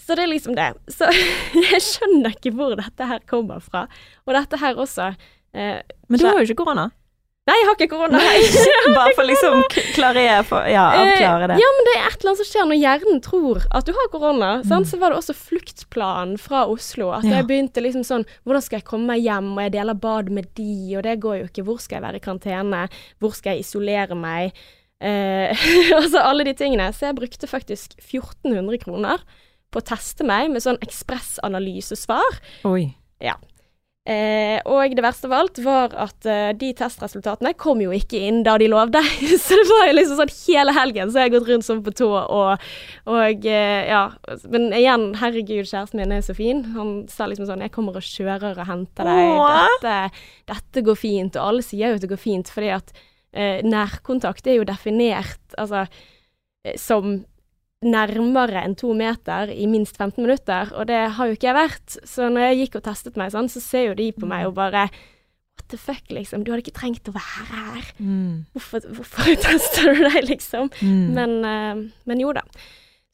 Så 0.00 0.16
det 0.16 0.24
er 0.24 0.30
liksom 0.32 0.56
det. 0.56 0.70
Så 0.96 1.10
jeg 1.68 1.82
skjønner 1.84 2.32
ikke 2.32 2.54
hvor 2.56 2.72
dette 2.80 3.10
her 3.10 3.20
kommer 3.28 3.60
fra. 3.60 3.84
Og 4.24 4.32
dette 4.38 4.60
her 4.62 4.80
også 4.80 5.10
eh, 5.12 5.84
Men 6.08 6.22
du 6.22 6.24
har 6.24 6.40
jo 6.40 6.48
ikke 6.48 6.62
korona. 6.62 6.88
Nei, 7.48 7.56
jeg 7.56 7.68
har 7.68 7.76
ikke 7.78 7.88
korona. 7.94 8.20
Bare 8.98 9.14
for 9.16 9.28
liksom 9.28 9.62
klarere 9.94 10.42
for, 10.46 10.66
Ja, 10.68 10.84
avklare 11.00 11.48
det. 11.48 11.56
Eh, 11.56 11.62
ja, 11.62 11.70
men 11.76 11.88
det 11.88 11.94
er 11.96 12.06
et 12.10 12.16
eller 12.18 12.32
annet 12.32 12.42
som 12.42 12.48
skjer 12.50 12.68
når 12.68 12.80
hjernen 12.82 13.22
tror 13.24 13.62
at 13.78 13.88
du 13.88 13.92
har 13.96 14.10
korona. 14.12 14.50
Mm. 14.62 14.86
Så 14.88 15.00
var 15.00 15.14
det 15.14 15.20
også 15.22 15.36
fluktplanen 15.38 16.36
fra 16.40 16.66
Oslo. 16.68 17.10
At. 17.16 17.24
Ja. 17.24 17.38
jeg 17.40 17.48
begynte 17.48 17.84
liksom 17.84 18.04
sånn 18.06 18.26
Hvordan 18.44 18.64
skal 18.64 18.80
jeg 18.80 18.88
komme 18.88 19.14
meg 19.14 19.24
hjem? 19.24 19.54
Og 19.54 19.62
jeg 19.64 19.74
deler 19.78 20.00
bad 20.02 20.32
med 20.34 20.50
de, 20.58 20.74
og 20.98 21.06
det 21.08 21.16
går 21.24 21.40
jo 21.40 21.48
ikke. 21.48 21.66
Hvor 21.68 21.80
skal 21.82 21.98
jeg 21.98 22.06
være 22.08 22.20
i 22.20 22.24
karantene? 22.28 22.84
Hvor 23.22 23.36
skal 23.36 23.56
jeg 23.56 23.66
isolere 23.66 24.18
meg? 24.18 24.62
Eh, 25.00 25.68
altså 25.98 26.22
alle 26.22 26.48
de 26.48 26.56
tingene. 26.58 26.90
Så 26.92 27.08
jeg 27.08 27.18
brukte 27.18 27.50
faktisk 27.50 27.96
1400 28.02 28.82
kroner 28.84 29.24
på 29.72 29.80
å 29.80 29.84
teste 29.84 30.24
meg 30.26 30.52
med 30.52 30.64
sånn 30.64 30.80
ekspressanalysesvar. 30.84 32.42
Oi. 32.68 32.90
Eh, 34.08 34.56
og 34.64 34.94
det 34.96 35.02
verste 35.04 35.28
av 35.28 35.34
alt 35.36 35.58
var 35.60 35.92
at 36.00 36.24
eh, 36.24 36.54
de 36.56 36.70
testresultatene 36.78 37.50
kom 37.60 37.82
jo 37.82 37.90
ikke 37.92 38.20
inn 38.24 38.40
da 38.46 38.54
de 38.60 38.70
lovde. 38.72 39.02
så 39.44 39.58
det 39.58 39.66
var 39.68 39.84
jo 39.90 39.96
liksom 39.98 40.20
sånn 40.22 40.32
hele 40.46 40.74
helgen 40.76 41.12
så 41.12 41.20
har 41.20 41.28
jeg 41.28 41.34
gått 41.34 41.50
rundt 41.50 41.66
sånn 41.66 41.82
på 41.84 41.92
tå 41.98 42.08
og, 42.16 42.64
og 43.10 43.48
eh, 43.52 43.82
ja. 43.90 44.06
Men 44.48 44.70
igjen, 44.72 45.10
herregud, 45.20 45.68
kjæresten 45.68 46.00
min 46.00 46.16
er 46.16 46.24
så 46.24 46.36
fin. 46.38 46.64
Han 46.78 46.94
sa 47.12 47.28
liksom 47.28 47.50
sånn 47.50 47.64
'Jeg 47.66 47.74
kommer 47.74 48.00
og 48.00 48.06
kjører 48.06 48.56
og 48.56 48.70
henter 48.70 49.10
deg. 49.10 49.36
Dette, 49.82 50.24
dette 50.54 50.86
går 50.88 50.96
fint.' 50.96 51.36
Og 51.36 51.44
alle 51.44 51.66
sier 51.66 51.92
jo 51.92 52.00
at 52.00 52.06
det 52.06 52.12
går 52.14 52.22
fint, 52.22 52.48
fordi 52.48 52.72
at 52.78 52.94
eh, 53.32 53.60
nærkontakt 53.66 54.46
er 54.48 54.62
jo 54.62 54.68
definert 54.68 55.58
altså 55.60 55.84
eh, 56.64 56.76
som 56.80 57.26
nærmere 57.84 58.64
enn 58.66 58.74
to 58.78 58.90
meter 58.96 59.52
i 59.54 59.66
minst 59.70 59.98
15 60.00 60.18
minutter, 60.24 60.72
og 60.74 60.88
det 60.90 60.98
har 61.14 61.28
jo 61.30 61.36
ikke 61.36 61.46
jeg 61.50 61.58
vært. 61.58 61.98
Så 62.08 62.26
når 62.32 62.48
jeg 62.48 62.58
gikk 62.64 62.80
og 62.80 62.84
testet 62.88 63.18
meg 63.20 63.30
sånn, 63.34 63.50
så 63.52 63.62
ser 63.62 63.90
jo 63.90 63.94
de 63.98 64.08
på 64.16 64.26
meg 64.30 64.48
og 64.48 64.56
bare 64.58 64.88
What 65.58 65.72
the 65.72 65.78
fuck, 65.78 66.04
liksom. 66.14 66.44
Du 66.46 66.52
hadde 66.52 66.62
ikke 66.62 66.76
trengt 66.78 67.08
å 67.10 67.12
være 67.16 67.46
her. 67.50 67.86
Mm. 67.98 68.44
Hvorfor, 68.54 68.84
hvorfor 68.94 69.26
tester 69.42 69.88
du 69.90 70.04
deg, 70.06 70.20
liksom? 70.28 70.68
Mm. 70.78 71.08
Men, 71.16 71.32
uh, 71.42 71.80
men 72.06 72.22
jo 72.22 72.30
da. 72.36 72.44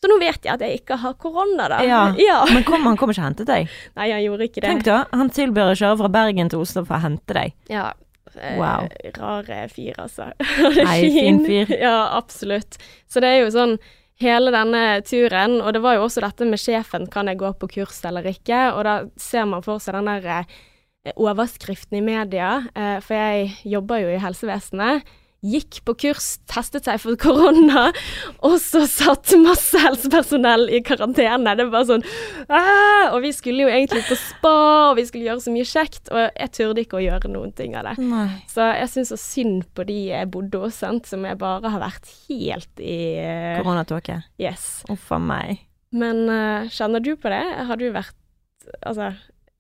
Så 0.05 0.11
nå 0.13 0.19
vet 0.21 0.45
jeg 0.45 0.53
at 0.53 0.61
jeg 0.61 0.83
ikke 0.83 0.99
har 1.01 1.15
korona, 1.17 1.71
da. 1.73 1.79
Ja. 1.89 2.03
Men 2.53 2.67
kom, 2.69 2.85
han 2.85 2.99
kommer 3.01 3.17
ikke 3.17 3.23
og 3.25 3.29
hentet 3.31 3.49
deg? 3.49 3.73
Nei, 3.97 4.11
han 4.13 4.21
gjorde 4.21 4.45
ikke 4.51 4.61
det. 4.61 4.69
Tenk 4.69 4.85
da, 4.85 4.99
han 5.17 5.33
tilbyr 5.33 5.71
å 5.73 5.77
kjøre 5.81 5.97
fra 6.03 6.11
Bergen 6.13 6.53
til 6.53 6.61
Oslo 6.61 6.83
for 6.85 6.99
å 6.99 7.03
hente 7.07 7.37
deg. 7.39 7.55
Ja. 7.73 7.87
eh, 8.37 8.59
Wow. 8.61 8.91
Rare 9.17 9.63
fyr, 9.73 9.97
altså. 10.05 10.29
Nei, 10.91 10.99
fin 11.17 11.41
fyr. 11.49 11.73
Ja, 11.81 11.97
absolutt. 12.21 12.77
Så 13.09 13.25
det 13.25 13.33
er 13.33 13.47
jo 13.47 13.55
sånn 13.57 13.79
hele 14.23 14.53
denne 14.55 15.01
turen, 15.07 15.59
og 15.61 15.75
det 15.75 15.83
var 15.83 15.97
jo 15.97 16.05
også 16.07 16.23
dette 16.25 16.47
med 16.49 16.61
sjefen, 16.63 17.09
kan 17.11 17.31
jeg 17.31 17.41
gå 17.41 17.51
på 17.59 17.71
kurs 17.79 17.99
eller 18.07 18.27
ikke? 18.31 18.61
Og 18.77 18.85
da 18.87 18.95
ser 19.21 19.49
man 19.51 19.65
for 19.65 19.83
seg 19.83 19.99
den 19.99 20.11
der 20.13 20.29
eh, 20.31 21.13
overskriften 21.17 21.99
i 21.99 22.05
media, 22.05 22.57
eh, 22.75 22.99
for 23.05 23.19
jeg 23.19 23.55
jobber 23.75 24.05
jo 24.05 24.15
i 24.15 24.23
helsevesenet. 24.23 25.15
Gikk 25.45 25.81
på 25.85 25.95
kurs, 26.07 26.29
testet 26.51 26.87
seg 26.89 27.01
for 27.03 27.19
korona, 27.21 27.91
og 28.47 28.57
så 28.63 28.85
satt 28.89 29.35
masse 29.43 29.79
helsepersonell 29.81 30.67
i 30.73 30.81
karantene. 30.85 31.55
Det 31.59 31.67
var 31.73 31.87
sånn 31.89 32.05
Aah! 32.49 33.13
Og 33.15 33.21
vi 33.25 33.35
skulle 33.37 33.67
jo 33.67 33.73
egentlig 33.73 34.05
på 34.09 34.17
spa, 34.19 34.55
og 34.91 34.99
vi 34.99 35.05
skulle 35.09 35.29
gjøre 35.29 35.45
så 35.45 35.53
mye 35.53 35.69
kjekt, 35.69 36.09
og 36.13 36.23
jeg 36.25 36.53
turde 36.57 36.85
ikke 36.85 36.99
å 36.99 37.05
gjøre 37.05 37.31
noen 37.33 37.53
ting 37.57 37.77
av 37.79 37.91
det. 37.91 37.97
Nei. 38.09 38.29
Så 38.51 38.65
jeg 38.73 38.91
syns 38.95 39.13
så 39.13 39.21
synd 39.21 39.69
på 39.77 39.87
de 39.89 39.99
jeg 40.09 40.31
bodde 40.33 40.65
hos, 40.65 40.81
som 40.81 41.29
jeg 41.29 41.41
bare 41.41 41.73
har 41.75 41.83
vært 41.83 42.09
helt 42.27 42.83
i 42.83 42.99
uh, 43.21 43.61
Koronatåke. 43.61 44.23
Yes. 44.41 44.83
Uff 44.93 45.13
a 45.15 45.21
meg. 45.21 45.65
Men 45.95 46.25
uh, 46.27 46.73
kjenner 46.73 47.05
du 47.05 47.15
på 47.21 47.31
det? 47.33 47.45
Har 47.69 47.81
du 47.81 47.89
vært 47.95 48.17
Altså, 48.89 49.11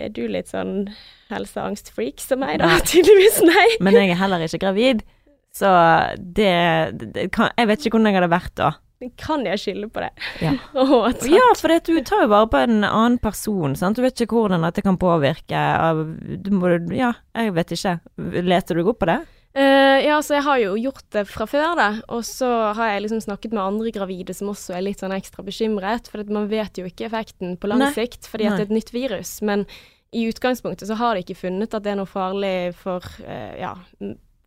er 0.00 0.12
du 0.16 0.22
litt 0.32 0.48
sånn 0.48 0.88
helseangstfreak 1.28 2.22
som 2.22 2.40
meg, 2.40 2.56
da? 2.62 2.78
Tydeligvis 2.90 3.42
nei. 3.44 3.66
Men 3.84 3.98
jeg 3.98 4.14
er 4.14 4.20
heller 4.22 4.44
ikke 4.46 4.62
gravid, 4.64 5.04
så 5.54 5.70
det, 6.18 6.54
det 6.98 7.28
kan, 7.34 7.52
Jeg 7.54 7.70
vet 7.70 7.84
ikke 7.84 7.98
hvordan 7.98 8.10
jeg 8.10 8.18
hadde 8.18 8.32
vært 8.32 8.56
da. 8.58 8.72
Kan 9.20 9.44
jeg 9.44 9.60
skylde 9.60 9.88
på 9.92 10.00
det? 10.00 10.10
Ja. 10.40 10.54
oh. 10.80 11.06
Ja, 11.28 11.46
for 11.58 11.74
du 11.74 12.00
tar 12.06 12.24
jo 12.24 12.32
vare 12.32 12.48
på 12.50 12.62
en 12.62 12.82
annen 12.86 13.20
person, 13.22 13.76
sant. 13.78 13.98
Du 13.98 14.04
vet 14.04 14.24
ikke 14.24 14.38
hvordan 14.38 14.64
dette 14.64 14.84
kan 14.84 14.98
påvirke 15.00 15.58
av 15.58 16.02
du 16.16 16.50
må, 16.54 16.72
Ja, 16.94 17.12
jeg 17.36 17.54
vet 17.56 17.74
ikke. 17.76 17.98
Leter 18.40 18.78
du 18.78 18.84
godt 18.86 19.02
på 19.02 19.10
det? 19.12 19.20
Uh, 19.54 20.00
ja, 20.02 20.16
så 20.24 20.34
jeg 20.34 20.42
har 20.48 20.58
jo 20.58 20.74
gjort 20.82 21.04
det 21.14 21.22
fra 21.30 21.46
før, 21.46 21.76
da. 21.78 21.88
Og 22.10 22.24
så 22.26 22.48
har 22.74 22.94
jeg 22.94 23.04
liksom 23.04 23.22
snakket 23.22 23.54
med 23.54 23.62
andre 23.62 23.92
gravide 23.94 24.34
som 24.34 24.50
også 24.50 24.74
er 24.74 24.86
litt 24.88 25.04
sånn 25.04 25.14
ekstra 25.14 25.44
bekymret. 25.46 26.10
For 26.10 26.24
man 26.34 26.48
vet 26.50 26.80
jo 26.80 26.88
ikke 26.88 27.06
effekten 27.10 27.58
på 27.60 27.70
lang 27.70 27.84
Nei. 27.84 27.92
sikt 27.94 28.26
fordi 28.30 28.48
at 28.48 28.56
Nei. 28.56 28.62
det 28.62 28.66
er 28.66 28.70
et 28.72 28.78
nytt 28.80 28.94
virus. 28.94 29.36
Men 29.46 29.66
i 30.14 30.26
utgangspunktet 30.30 30.90
så 30.90 30.98
har 30.98 31.14
de 31.14 31.22
ikke 31.22 31.38
funnet 31.38 31.74
at 31.74 31.86
det 31.86 31.92
er 31.92 32.00
noe 32.00 32.10
farlig 32.10 32.56
for 32.78 33.06
uh, 33.26 33.54
Ja, 33.60 33.76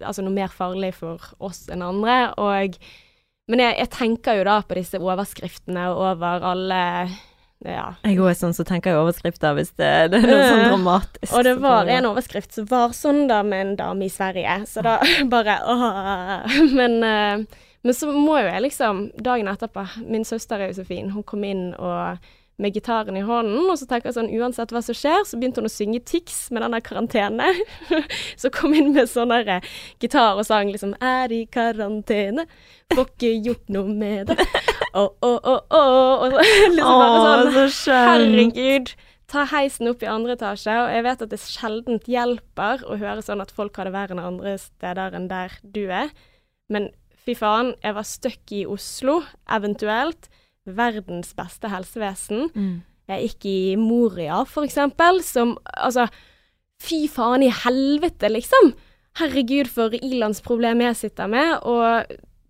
altså 0.02 0.24
noe 0.26 0.36
mer 0.36 0.52
farlig 0.54 0.94
for 0.98 1.22
oss 1.40 1.68
enn 1.74 1.86
andre. 1.86 2.34
Og 2.38 2.78
Men 3.48 3.64
jeg, 3.64 3.78
jeg 3.80 3.90
tenker 3.96 4.40
jo 4.40 4.44
da 4.48 4.60
på 4.68 4.76
disse 4.76 5.00
overskriftene 5.00 5.88
over 5.96 6.44
alle 6.44 6.82
Ja. 7.66 7.96
Jeg 8.06 8.20
òg 8.20 8.30
er 8.30 8.36
sånn 8.38 8.54
som 8.54 8.68
tenker 8.70 8.94
jeg 8.94 9.00
overskrifter 9.02 9.56
hvis 9.58 9.72
det, 9.80 10.12
det 10.14 10.20
er 10.20 10.28
noe 10.30 10.50
sånn 10.50 10.66
dramatisk. 10.72 11.32
Og 11.34 11.46
det 11.48 11.56
var 11.64 11.90
en 11.90 12.10
overskrift 12.12 12.54
som 12.54 12.68
var 12.70 12.92
sånn 12.94 13.24
da 13.32 13.40
med 13.42 13.64
en 13.64 13.76
dame 13.80 14.06
i 14.06 14.12
Sverige, 14.14 14.60
så 14.70 14.84
da 14.86 15.00
bare 15.34 15.56
åh. 15.66 16.60
Men, 16.78 17.00
eh, 17.02 17.64
men 17.82 17.98
så 17.98 18.12
må 18.14 18.38
jo 18.42 18.50
jeg 18.52 18.62
liksom 18.68 19.00
Dagen 19.24 19.48
etterpå 19.48 19.86
Min 20.06 20.26
søster 20.28 20.60
er 20.60 20.70
jo 20.70 20.82
så 20.82 20.86
fin. 20.86 21.10
Hun 21.16 21.24
kom 21.26 21.44
inn 21.48 21.72
og 21.80 22.20
med 22.58 22.74
gitaren 22.74 23.18
i 23.18 23.24
hånden, 23.26 23.68
og 23.70 23.78
så 23.78 23.86
tenker 23.86 24.10
jeg 24.10 24.16
sånn 24.18 24.32
Uansett 24.34 24.72
hva 24.74 24.82
som 24.82 24.98
skjer, 24.98 25.22
så 25.30 25.38
begynte 25.38 25.62
hun 25.62 25.70
å 25.70 25.74
synge 25.74 26.02
Tix 26.10 26.48
med 26.50 26.64
den 26.66 26.74
der 26.74 26.84
karantene. 26.86 27.52
så 28.42 28.50
kom 28.54 28.74
inn 28.74 28.96
med 28.96 29.12
sånn 29.12 29.34
der 29.34 29.52
eh, 29.58 29.68
gitar 30.02 30.40
og 30.40 30.48
sang 30.48 30.72
liksom 30.74 30.96
Er 30.98 31.34
i 31.34 31.44
karantene, 31.54 32.48
får 32.96 33.12
ikke 33.12 33.34
gjort 33.46 33.74
noe 33.76 33.94
med 33.94 34.34
det. 34.34 34.48
Å, 34.98 35.04
å, 35.06 35.30
å, 35.30 35.54
å. 35.78 35.82
Og 36.26 36.32
så, 36.34 36.46
liksom 36.74 37.02
bare 37.04 37.52
sånn 37.54 37.74
så. 37.76 37.98
Herregud. 38.08 38.94
Ta 39.30 39.44
heisen 39.52 39.92
opp 39.92 40.02
i 40.02 40.10
andre 40.10 40.38
etasje, 40.38 40.74
og 40.74 40.90
jeg 40.96 41.04
vet 41.06 41.22
at 41.26 41.34
det 41.34 41.40
sjeldent 41.44 42.08
hjelper 42.10 42.86
å 42.88 42.96
høre 42.98 43.22
sånn 43.22 43.44
at 43.44 43.52
folk 43.54 43.76
har 43.78 43.90
det 43.90 43.94
verre 43.94 44.16
enn 44.16 44.24
andre 44.24 44.56
steder 44.62 45.18
enn 45.20 45.28
der 45.30 45.54
du 45.62 45.84
er, 45.92 46.14
men 46.72 46.88
fy 47.28 47.36
faen, 47.36 47.74
jeg 47.84 47.98
var 47.98 48.08
stuck 48.08 48.56
i 48.56 48.64
Oslo, 48.72 49.20
eventuelt. 49.52 50.30
Verdens 50.76 51.34
beste 51.38 51.72
helsevesen. 51.72 52.50
Mm. 52.56 52.78
Ikke 53.18 53.48
i 53.48 53.76
Moria, 53.80 54.42
eksempel, 54.64 55.22
som 55.24 55.56
Altså, 55.78 56.08
fy 56.84 57.06
faen 57.08 57.46
i 57.46 57.54
helvete, 57.64 58.30
liksom! 58.30 58.74
Herregud, 59.18 59.70
for 59.74 59.96
ilandsproblem 59.98 60.84
jeg 60.84 60.96
sitter 61.00 61.30
med, 61.32 61.56
og 61.66 62.06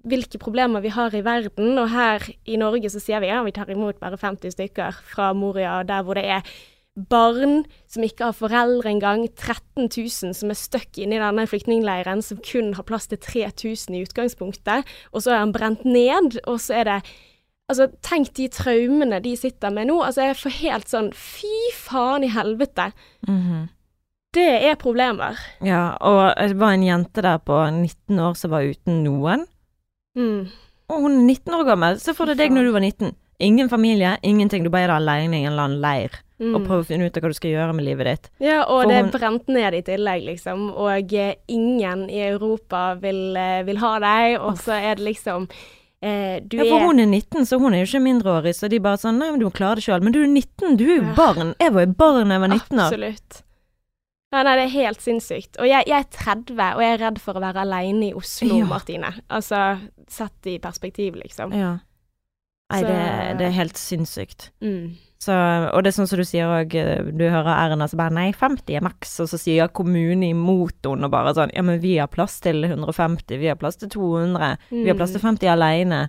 hvilke 0.08 0.40
problemer 0.42 0.84
vi 0.84 0.92
har 0.92 1.14
i 1.16 1.24
verden. 1.24 1.78
Og 1.78 1.92
her 1.94 2.26
i 2.46 2.58
Norge 2.60 2.90
så 2.92 3.00
sier 3.04 3.22
vi 3.24 3.30
ja, 3.30 3.44
vi 3.46 3.54
tar 3.56 3.70
imot 3.72 4.02
bare 4.02 4.20
50 4.20 4.56
stykker 4.56 5.00
fra 5.14 5.32
Moria, 5.38 5.80
der 5.88 6.04
hvor 6.04 6.20
det 6.20 6.26
er 6.26 6.58
barn 6.98 7.62
som 7.86 8.04
ikke 8.04 8.32
har 8.32 8.36
foreldre 8.36 8.90
engang, 8.90 9.28
13 9.30 9.86
000 9.86 10.34
som 10.34 10.50
er 10.50 10.58
stuck 10.58 10.98
inne 10.98 11.20
i 11.20 11.22
denne 11.22 11.46
flyktningleiren, 11.50 12.24
som 12.26 12.42
kun 12.42 12.74
har 12.74 12.88
plass 12.88 13.08
til 13.12 13.22
3000 13.22 13.96
i 13.96 14.02
utgangspunktet, 14.08 14.88
og 15.14 15.22
så 15.22 15.36
er 15.36 15.44
han 15.44 15.54
brent 15.54 15.86
ned, 15.86 16.40
og 16.48 16.58
så 16.64 16.82
er 16.82 16.90
det 16.90 17.00
Altså, 17.68 17.90
tenk 18.06 18.30
de 18.38 18.48
traumene 18.48 19.20
de 19.24 19.34
sitter 19.36 19.74
med 19.76 19.90
nå. 19.90 19.98
Altså, 20.06 20.30
jeg 20.30 20.38
får 20.40 20.56
helt 20.62 20.88
sånn 20.92 21.10
Fy 21.14 21.52
faen 21.76 22.24
i 22.24 22.32
helvete. 22.32 22.92
Mhm. 23.28 23.66
Det 24.38 24.48
er 24.70 24.76
problemer. 24.76 25.38
Ja, 25.66 25.96
og 26.04 26.36
det 26.38 26.58
var 26.60 26.76
en 26.76 26.84
jente 26.84 27.24
der 27.24 27.40
på 27.42 27.56
19 27.72 28.20
år 28.22 28.36
som 28.38 28.52
var 28.52 28.68
uten 28.68 29.00
noen. 29.06 29.48
Mm. 30.18 30.50
Og 30.92 31.02
hun 31.02 31.16
er 31.16 31.24
19 31.34 31.56
år 31.58 31.64
gammel. 31.66 31.98
Se 32.00 32.14
for 32.14 32.30
deg 32.30 32.38
deg 32.38 32.52
når 32.54 32.68
du 32.68 32.72
var 32.76 32.84
19. 32.84 33.16
Ingen 33.40 33.70
familie, 33.70 34.18
ingenting. 34.24 34.64
Du 34.64 34.70
bare 34.70 34.92
er 34.92 34.96
alene 34.98 35.40
i 35.40 35.46
en 35.46 35.54
eller 35.54 35.68
annen 35.70 35.82
leir 35.82 36.22
Mm. 36.38 36.54
og 36.54 36.68
prøver 36.68 36.84
å 36.84 36.86
finne 36.86 37.06
ut 37.08 37.16
av 37.18 37.24
hva 37.24 37.30
du 37.32 37.34
skal 37.34 37.50
gjøre 37.50 37.74
med 37.74 37.86
livet 37.88 38.06
ditt. 38.06 38.30
Ja, 38.46 38.60
og 38.70 38.84
For 38.84 38.90
det 38.92 38.98
er 39.00 39.08
brent 39.10 39.48
ned 39.50 39.74
i 39.74 39.82
tillegg, 39.82 40.24
liksom. 40.28 40.68
Og 40.78 41.14
ingen 41.50 42.04
i 42.12 42.20
Europa 42.28 42.94
vil, 43.02 43.36
eh, 43.36 43.64
vil 43.64 43.78
ha 43.78 43.98
deg, 43.98 44.40
og 44.40 44.54
så 44.62 44.78
er 44.78 44.96
det 44.96 45.06
liksom 45.16 45.48
eh, 46.02 46.40
Du 46.42 46.58
Ja, 46.58 46.64
for 46.70 46.80
er 46.82 46.86
hun 46.88 47.00
er 47.00 47.06
19, 47.10 47.46
så 47.46 47.60
hun 47.60 47.74
er 47.74 47.84
jo 47.86 47.90
ikke 47.90 48.04
mindreårig, 48.06 48.54
så 48.56 48.70
de 48.70 48.80
bare 48.80 48.98
sånn 49.02 49.18
Nei, 49.20 49.32
men 49.32 49.40
du 49.40 49.46
må 49.48 49.52
klare 49.54 49.76
det 49.80 49.84
sjøl. 49.88 50.02
Men 50.04 50.14
du 50.14 50.22
er 50.24 50.28
19, 50.28 50.78
du 50.78 50.86
er 50.86 50.96
jo 51.02 51.14
barn. 51.18 51.56
Jeg 51.60 51.74
var 51.74 51.86
jo 51.86 51.94
barn 51.98 52.28
da 52.30 52.36
jeg 52.38 52.42
var 52.46 52.54
19 52.54 52.80
år. 52.80 52.86
Absolutt. 52.88 53.42
Ja, 54.34 54.44
nei, 54.44 54.56
det 54.60 54.64
er 54.68 54.74
helt 54.76 55.02
sinnssykt. 55.02 55.56
Og 55.64 55.68
jeg, 55.70 55.88
jeg 55.88 56.04
er 56.04 56.08
30, 56.12 56.60
og 56.76 56.82
jeg 56.84 56.94
er 56.98 57.04
redd 57.06 57.20
for 57.24 57.40
å 57.40 57.42
være 57.42 57.62
aleine 57.64 58.10
i 58.10 58.14
Oslo, 58.14 58.58
Ja. 58.60 58.66
Martine. 58.68 59.14
Altså, 59.32 59.62
sett 60.12 60.46
i 60.52 60.58
perspektiv, 60.60 61.16
liksom. 61.16 61.54
Ja. 61.56 61.78
Nei, 62.70 62.82
Så- 62.82 62.88
det, 62.88 63.38
det 63.40 63.46
er 63.48 63.56
helt 63.56 63.78
sinnssykt. 63.80 64.50
Mm. 64.62 64.98
Så, 65.18 65.34
og 65.34 65.82
det 65.82 65.90
er 65.90 65.96
sånn 65.96 66.10
som 66.10 66.20
du 66.22 66.28
sier 66.28 66.52
òg, 66.60 66.76
du 67.18 67.24
hører 67.26 67.50
Erna 67.56 67.88
som 67.90 67.98
bare 67.98 68.14
nei, 68.14 68.28
50 68.38 68.78
er 68.78 68.86
maks, 68.86 69.16
og 69.24 69.32
så 69.32 69.40
sier 69.42 69.72
kommunen 69.74 70.28
imot 70.28 70.86
henne 70.86 71.10
og 71.10 71.14
bare 71.16 71.34
sånn 71.34 71.54
ja, 71.56 71.64
men 71.66 71.82
vi 71.82 71.96
har 71.98 72.12
plass 72.14 72.38
til 72.46 72.62
150, 72.68 73.40
vi 73.42 73.50
har 73.50 73.58
plass 73.58 73.82
til 73.82 73.90
200, 73.96 74.54
vi 74.76 74.86
har 74.92 75.00
plass 75.00 75.16
til 75.16 75.26
50 75.26 75.50
alene. 75.56 76.06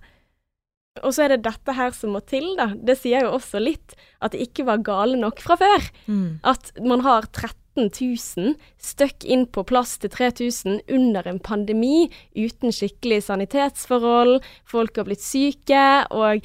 Og 1.04 1.14
så 1.14 1.24
er 1.24 1.34
det 1.34 1.44
dette 1.46 1.74
her 1.76 1.94
som 1.96 2.14
må 2.16 2.22
til, 2.26 2.50
da. 2.58 2.72
Det 2.74 2.98
sier 2.98 3.26
jo 3.26 3.36
også 3.36 3.62
litt 3.62 3.94
at 4.24 4.34
det 4.34 4.48
ikke 4.48 4.66
var 4.68 4.84
gale 4.86 5.18
nok 5.20 5.40
fra 5.44 5.56
før. 5.60 5.88
Mm. 6.10 6.40
At 6.46 6.72
man 6.82 7.04
har 7.06 7.28
13 7.30 7.88
000 7.94 8.56
støkk 8.82 9.26
inn 9.30 9.44
på 9.54 9.62
plass 9.68 9.96
til 10.02 10.10
3000 10.10 10.80
under 10.94 11.28
en 11.30 11.38
pandemi, 11.38 12.08
uten 12.34 12.74
skikkelig 12.74 13.22
sanitetsforhold, 13.28 14.40
folk 14.66 14.98
har 14.98 15.06
blitt 15.06 15.22
syke, 15.22 15.84
og 16.10 16.42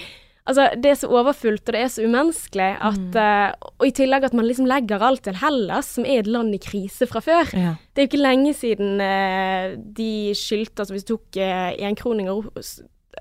altså, 0.49 0.67
det 0.79 0.91
er 0.91 0.97
så 0.99 1.09
overfullt, 1.11 1.63
og 1.67 1.75
det 1.75 1.81
er 1.81 1.91
så 1.91 2.05
umenneskelig 2.05 2.69
at 2.89 3.17
eh, 3.19 3.69
Og 3.79 3.87
i 3.87 3.93
tillegg 3.95 4.27
at 4.27 4.35
man 4.37 4.47
liksom 4.47 4.67
legger 4.69 5.03
alt 5.03 5.23
til 5.27 5.37
Hellas, 5.39 5.93
som 5.95 6.07
er 6.07 6.23
et 6.23 6.31
land 6.31 6.55
i 6.55 6.61
krise 6.61 7.07
fra 7.09 7.21
før. 7.23 7.51
Ja. 7.53 7.75
Det 7.93 8.01
er 8.01 8.07
jo 8.07 8.11
ikke 8.11 8.23
lenge 8.23 8.53
siden 8.57 9.01
eh, 9.03 9.75
de 9.77 10.11
skyldte 10.37 10.83
Altså 10.83 10.97
hvis 10.97 11.07
du 11.07 11.15
tok 11.15 11.39
eh, 11.41 11.71
enkroninger 11.89 12.49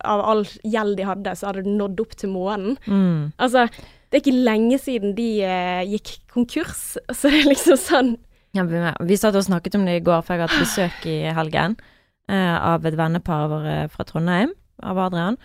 av 0.09 0.23
all 0.25 0.47
gjeld 0.65 0.97
de 0.97 1.05
hadde, 1.07 1.35
så 1.37 1.51
hadde 1.51 1.67
du 1.67 1.73
nådd 1.77 2.01
opp 2.01 2.15
til 2.17 2.31
månen. 2.33 2.79
Mm. 2.89 3.33
Altså, 3.37 3.67
det 4.09 4.17
er 4.17 4.23
ikke 4.23 4.45
lenge 4.49 4.79
siden 4.81 5.13
de 5.19 5.27
gikk 5.91 6.15
konkurs, 6.33 6.95
så 7.19 7.29
det 7.29 7.43
er 7.43 7.51
liksom 7.53 7.81
sånn 7.81 8.15
Ja, 8.57 8.65
vi, 8.65 9.17
satt 9.21 9.37
og 9.37 9.45
snakket 9.45 9.77
om 9.77 9.85
det 9.89 9.99
i 10.01 10.05
går, 10.05 10.25
for 10.25 10.35
jeg 10.35 10.43
har 10.43 10.51
hatt 10.51 10.65
besøk 10.65 11.05
i 11.13 11.19
helgen 11.37 11.77
eh, 12.33 12.57
av 12.57 12.89
et 12.89 12.97
vennepar 12.97 13.53
fra 13.93 14.09
Trondheim, 14.09 14.57
av 14.81 14.99
Adrian. 15.05 15.39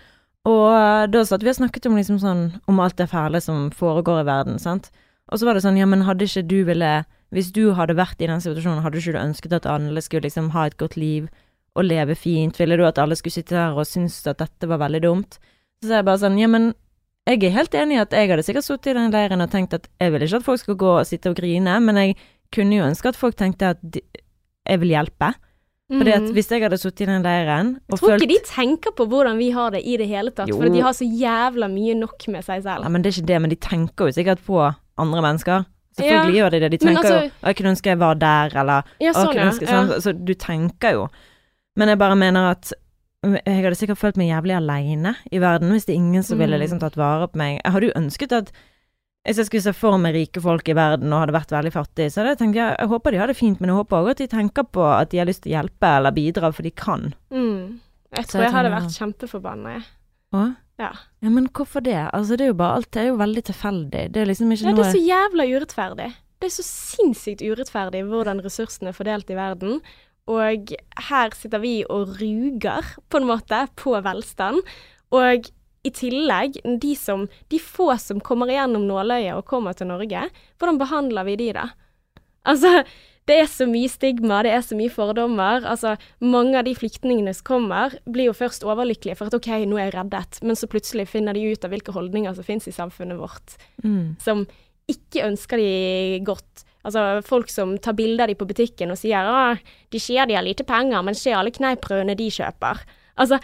Og 0.48 0.68
eh, 0.72 1.08
da 1.12 1.24
satt 1.28 1.44
vi 1.44 1.52
og 1.52 1.58
snakket 1.60 1.90
om 1.90 1.98
liksom 2.00 2.22
sånn 2.22 2.44
om 2.72 2.80
alt 2.84 2.98
det 3.00 3.10
fæle 3.12 3.42
som 3.44 3.68
foregår 3.76 4.24
i 4.24 4.28
verden, 4.30 4.62
sant. 4.62 4.90
Og 5.28 5.40
så 5.40 5.48
var 5.48 5.58
det 5.58 5.66
sånn, 5.66 5.80
ja, 5.80 5.88
men 5.90 6.06
hadde 6.08 6.24
ikke 6.24 6.46
du 6.48 6.62
ville 6.70 6.92
Hvis 7.36 7.50
du 7.52 7.74
hadde 7.76 7.98
vært 7.98 8.22
i 8.24 8.28
den 8.30 8.40
situasjonen, 8.40 8.80
hadde 8.86 9.02
ikke 9.02 9.18
du 9.18 9.20
ønsket 9.20 9.56
at 9.58 9.66
alle 9.68 10.00
skulle 10.00 10.24
liksom 10.30 10.54
ha 10.54 10.62
et 10.70 10.78
godt 10.80 10.96
liv 10.96 11.26
og 11.76 11.84
leve 11.84 12.16
fint? 12.16 12.56
Ville 12.56 12.78
du 12.80 12.86
at 12.88 13.02
alle 13.04 13.18
skulle 13.20 13.36
sitte 13.36 13.58
her 13.58 13.76
og 13.76 13.84
synes 13.84 14.22
at 14.32 14.40
dette 14.40 14.70
var 14.72 14.80
veldig 14.80 15.02
dumt? 15.04 15.36
Så 15.82 15.90
sa 15.90 16.00
jeg 16.00 16.08
bare 16.08 16.22
sånn, 16.22 16.40
ja, 16.40 16.48
men 16.48 16.70
jeg 17.28 17.44
er 17.44 17.58
helt 17.58 17.76
enig 17.76 17.98
i 17.98 18.00
at 18.06 18.16
jeg 18.16 18.32
hadde 18.32 18.46
sikkert 18.48 18.64
sittet 18.70 18.94
i 18.94 18.96
den 18.96 19.12
leiren 19.12 19.44
og 19.44 19.52
tenkt 19.52 19.76
at 19.76 19.90
jeg 20.00 20.14
vil 20.14 20.24
ikke 20.24 20.40
at 20.40 20.48
folk 20.48 20.62
skal 20.62 20.80
gå 20.80 20.94
og 21.02 21.10
sitte 21.10 21.34
og 21.34 21.36
grine, 21.36 21.76
men 21.84 22.00
jeg 22.00 22.16
kunne 22.56 22.80
jo 22.80 22.88
ønske 22.88 23.12
at 23.12 23.20
folk 23.20 23.36
tenkte 23.36 23.74
at 23.76 23.84
de, 23.84 24.00
jeg 24.64 24.80
vil 24.80 24.96
hjelpe. 24.96 25.34
Fordi 25.90 26.12
at 26.12 26.22
Mhm. 26.24 26.34
hvis 26.36 26.50
jeg 26.52 26.62
hadde 26.64 26.78
sittet 26.78 27.02
i 27.02 27.06
den 27.06 27.24
leiren 27.24 27.68
og 27.90 27.96
Jeg 27.96 28.00
tror 28.00 28.10
følt 28.10 28.22
ikke 28.24 28.34
de 28.34 28.40
tenker 28.46 28.92
på 28.92 29.06
hvordan 29.08 29.38
vi 29.38 29.52
har 29.52 29.70
det 29.72 29.82
i 29.88 29.96
det 29.96 30.08
hele 30.10 30.32
tatt, 30.32 30.50
for 30.52 30.68
de 30.68 30.82
har 30.82 30.92
så 30.92 31.06
jævla 31.08 31.70
mye 31.72 31.96
nok 31.96 32.28
med 32.28 32.44
seg 32.44 32.64
selv. 32.64 32.84
Ja, 32.84 32.90
men 32.90 33.02
det 33.02 33.14
er 33.18 33.22
ikke 33.22 33.28
det, 33.28 33.42
men 33.42 33.50
de 33.50 33.56
tenker 33.56 34.06
jo 34.06 34.12
sikkert 34.12 34.40
på 34.46 34.76
andre 34.98 35.22
mennesker. 35.22 35.66
Selvfølgelig 35.98 36.36
gjør 36.36 36.52
de 36.52 36.60
det. 36.60 36.72
De 36.72 36.78
tenker 36.78 37.04
altså- 37.04 37.24
jo 37.24 37.32
jeg 37.48 37.56
kunne 37.56 37.70
ønske 37.72 37.84
jeg 37.90 37.98
var 38.00 38.14
der', 38.16 38.56
eller 38.60 38.84
Ja, 39.00 39.12
sånn, 39.14 39.34
ja. 39.36 39.46
ønske, 39.50 39.62
ja. 39.62 39.68
sånn. 39.88 40.02
Så 40.02 40.26
du 40.26 40.34
tenker 40.34 40.92
jo. 40.92 41.08
Men 41.78 41.88
jeg 41.88 41.98
bare 41.98 42.16
mener 42.16 42.52
at 42.52 42.74
jeg 43.24 43.64
hadde 43.64 43.76
sikkert 43.76 43.98
følt 43.98 44.18
meg 44.18 44.28
jævlig 44.30 44.56
aleine 44.58 45.16
i 45.32 45.38
verden 45.40 45.72
hvis 45.72 45.86
det 45.86 45.94
er 45.96 46.00
ingen 46.00 46.22
som 46.24 46.38
ville 46.38 46.56
Mm. 46.58 46.62
liksom 46.62 46.80
tatt 46.80 46.96
vare 46.98 47.28
på 47.30 47.36
meg. 47.38 47.62
Jeg 47.64 47.72
hadde 47.74 47.84
jo 47.88 47.94
ønsket 47.96 48.32
at 48.34 48.52
Hvis 49.28 49.42
jeg 49.42 49.50
skulle 49.50 49.66
se 49.66 49.74
for 49.76 50.00
meg 50.00 50.16
rike 50.16 50.40
folk 50.40 50.70
i 50.72 50.76
verden 50.78 51.12
og 51.12 51.26
hadde 51.26 51.36
vært 51.36 51.52
veldig 51.52 51.74
fattige, 51.74 52.12
så 52.14 52.22
hadde 52.22 52.32
jeg 52.32 52.40
tenkt 52.40 52.60
ja, 52.62 52.70
jeg 52.78 52.92
håper 52.94 53.12
de 53.12 53.20
har 53.20 53.28
det 53.28 53.36
fint, 53.36 53.60
men 53.60 53.74
jeg 53.74 53.80
håper 53.82 53.98
òg 54.00 54.14
at 54.14 54.22
de 54.22 54.28
tenker 54.32 54.68
på 54.72 54.86
at 54.88 55.12
de 55.12 55.20
har 55.20 55.28
lyst 55.28 55.44
til 55.44 55.52
å 55.52 55.58
hjelpe 55.58 55.90
eller 55.98 56.16
bidra, 56.16 56.52
for 56.56 56.64
de 56.64 56.72
kan. 56.72 57.10
Mm. 57.34 57.82
Jeg 58.16 58.30
tror 58.30 58.42
jeg 58.42 58.48
jeg 58.48 58.56
hadde 58.56 58.72
vært 58.72 58.96
kjempeforbanna, 58.96 59.76
jeg. 59.76 59.84
Å? 60.38 60.46
Ja. 60.78 60.94
Ja, 61.26 61.34
men 61.34 61.50
hvorfor 61.52 61.84
det? 61.84 61.98
Altså, 62.14 62.38
det 62.38 62.48
er 62.48 62.52
jo 62.52 62.60
bare 62.60 62.80
Alt 62.80 63.00
er 63.00 63.10
jo 63.10 63.20
veldig 63.20 63.44
tilfeldig. 63.50 64.04
Det 64.14 64.22
er 64.22 64.30
liksom 64.30 64.52
ikke 64.54 64.70
ja, 64.70 64.76
det 64.78 64.86
er 64.86 64.96
så 64.96 65.04
jævla 65.04 65.48
urettferdig. 65.52 66.10
Det 66.38 66.48
er 66.48 66.54
så 66.54 66.66
sinnssykt 66.68 67.42
urettferdig 67.42 68.04
hvordan 68.08 68.44
ressursene 68.46 68.94
er 68.94 68.98
fordelt 68.98 69.32
i 69.34 69.40
verden. 69.40 69.82
Og 70.30 70.74
her 71.10 71.36
sitter 71.40 71.64
vi 71.64 71.80
og 71.90 72.18
ruger, 72.20 72.94
på 73.10 73.20
en 73.20 73.30
måte, 73.30 73.64
på 73.80 73.96
velstand. 74.06 74.60
Og 75.16 75.48
i 75.88 75.92
tillegg, 75.96 76.60
de, 76.84 76.94
som, 77.00 77.28
de 77.52 77.60
få 77.64 77.90
som 78.02 78.22
kommer 78.24 78.52
gjennom 78.52 78.88
nåløyet 78.90 79.36
og 79.38 79.48
kommer 79.50 79.78
til 79.78 79.90
Norge, 79.92 80.28
hvordan 80.60 80.82
behandler 80.82 81.28
vi 81.28 81.38
de 81.40 81.52
da? 81.58 81.70
Altså, 82.48 82.84
det 83.28 83.36
er 83.42 83.50
så 83.52 83.66
mye 83.68 83.90
stigma, 83.92 84.40
det 84.46 84.54
er 84.56 84.62
så 84.64 84.78
mye 84.80 84.92
fordommer. 84.92 85.66
Altså, 85.68 85.98
mange 86.24 86.56
av 86.60 86.64
de 86.68 86.76
flyktningene 86.78 87.34
som 87.36 87.48
kommer, 87.50 87.98
blir 88.08 88.30
jo 88.30 88.38
først 88.38 88.64
overlykkelige 88.68 89.18
for 89.20 89.28
at 89.28 89.36
OK, 89.36 89.50
nå 89.68 89.80
er 89.80 89.90
jeg 89.90 89.98
reddet, 89.98 90.40
men 90.48 90.60
så 90.60 90.70
plutselig 90.72 91.10
finner 91.12 91.36
de 91.36 91.44
ut 91.52 91.68
av 91.68 91.76
hvilke 91.76 91.96
holdninger 91.96 92.38
som 92.38 92.48
finnes 92.48 92.70
i 92.72 92.76
samfunnet 92.76 93.20
vårt 93.20 93.58
mm. 93.84 94.16
som 94.24 94.46
ikke 94.88 95.26
ønsker 95.28 95.60
de 95.60 96.24
godt. 96.28 96.64
Altså 96.88 97.04
folk 97.28 97.52
som 97.52 97.76
tar 97.84 97.98
bilder 97.98 98.24
av 98.24 98.32
de 98.32 98.38
på 98.40 98.48
butikken 98.48 98.94
og 98.94 99.00
sier 99.00 99.28
at 99.28 99.74
de 99.92 100.00
sier 100.00 100.30
de 100.30 100.38
har 100.38 100.46
lite 100.46 100.64
penger, 100.68 101.04
men 101.04 101.18
se 101.18 101.34
alle 101.36 101.52
kneippbrødene 101.52 102.16
de 102.16 102.30
kjøper. 102.32 102.86
Altså, 103.20 103.42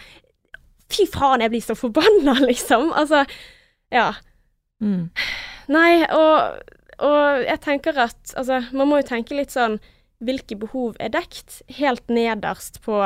fy 0.92 1.06
faen, 1.10 1.44
jeg 1.44 1.52
blir 1.54 1.64
så 1.64 1.76
forbanna, 1.78 2.36
liksom. 2.50 2.92
Altså, 2.92 3.24
ja. 3.94 4.12
Mm. 4.82 5.10
Nei, 5.72 6.04
og, 6.12 6.60
og 6.98 7.44
jeg 7.46 7.60
tenker 7.64 8.00
at 8.04 8.34
altså, 8.36 8.62
man 8.72 8.90
må 8.90 9.00
jo 9.00 9.10
tenke 9.14 9.36
litt 9.38 9.54
sånn 9.54 9.78
hvilke 10.24 10.56
behov 10.58 10.98
er 11.02 11.12
dekt? 11.14 11.60
Helt 11.78 12.08
nederst 12.12 12.80
på 12.84 13.00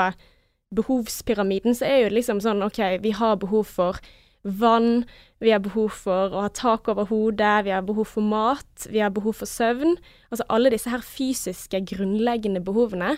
behovspyramiden 0.74 1.76
så 1.76 1.86
er 1.88 2.02
jo 2.04 2.14
liksom 2.14 2.42
sånn 2.44 2.62
OK, 2.66 2.80
vi 3.02 3.14
har 3.16 3.38
behov 3.40 3.70
for 3.70 4.00
vann, 4.44 5.04
vi 5.42 5.52
har 5.52 5.62
behov 5.64 5.92
for 5.94 6.34
å 6.34 6.44
ha 6.44 6.50
tak 6.54 6.88
over 6.90 7.08
hodet, 7.10 7.64
vi 7.66 7.72
har 7.74 7.84
behov 7.86 8.10
for 8.12 8.24
mat, 8.24 8.86
vi 8.90 9.00
har 9.02 9.12
behov 9.14 9.40
for 9.40 9.50
søvn. 9.50 9.96
Altså 10.32 10.46
alle 10.52 10.72
disse 10.74 10.90
her 10.92 11.04
fysiske, 11.04 11.80
grunnleggende 11.88 12.62
behovene, 12.64 13.16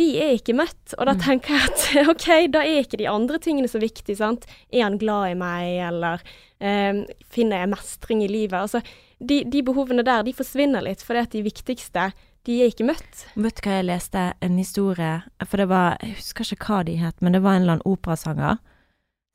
de 0.00 0.06
er 0.24 0.32
ikke 0.38 0.54
møtt. 0.56 0.94
Og 0.98 1.06
da 1.06 1.12
Mm. 1.14 1.20
tenker 1.26 1.54
jeg 1.54 1.68
at 1.68 2.08
OK, 2.14 2.26
da 2.54 2.62
er 2.64 2.80
ikke 2.82 2.98
de 3.00 3.06
andre 3.10 3.38
tingene 3.38 3.68
så 3.68 3.78
viktige, 3.82 4.16
sant. 4.18 4.46
Er 4.72 4.86
han 4.88 4.96
glad 4.98 5.34
i 5.34 5.36
meg, 5.38 5.76
eller 5.90 6.24
eh, 6.60 7.04
finner 7.30 7.62
jeg 7.62 7.72
mestring 7.76 8.24
i 8.24 8.30
livet? 8.32 8.56
Altså, 8.58 8.80
de, 9.20 9.42
de 9.44 9.62
behovene 9.62 10.02
der, 10.06 10.22
de 10.24 10.32
forsvinner 10.32 10.80
litt, 10.86 11.02
fordi 11.04 11.20
at 11.26 11.30
de 11.36 11.42
viktigste, 11.44 12.08
de 12.48 12.54
er 12.64 12.70
ikke 12.72 12.86
møtt. 12.88 13.26
Vet 13.36 13.58
du 13.60 13.66
hva 13.68 13.74
jeg 13.76 13.84
leste? 13.90 14.20
En 14.40 14.56
historie 14.56 15.18
For 15.44 15.60
det 15.60 15.66
var 15.68 15.98
Jeg 16.00 16.14
husker 16.16 16.54
ikke 16.56 16.70
hva 16.72 16.78
de 16.88 16.94
het, 16.96 17.18
men 17.20 17.34
det 17.36 17.42
var 17.44 17.58
en 17.58 17.66
eller 17.66 17.76
annen 17.76 17.90
operasanger 17.92 18.56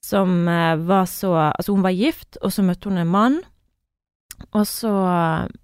som 0.05 0.47
eh, 0.49 0.75
var 0.85 1.05
så 1.09 1.31
Altså, 1.51 1.71
hun 1.75 1.83
var 1.85 1.93
gift, 1.93 2.37
og 2.41 2.51
så 2.53 2.65
møtte 2.65 2.89
hun 2.89 2.97
en 3.01 3.07
mann. 3.13 3.37
Og 4.55 4.63
så 4.67 4.91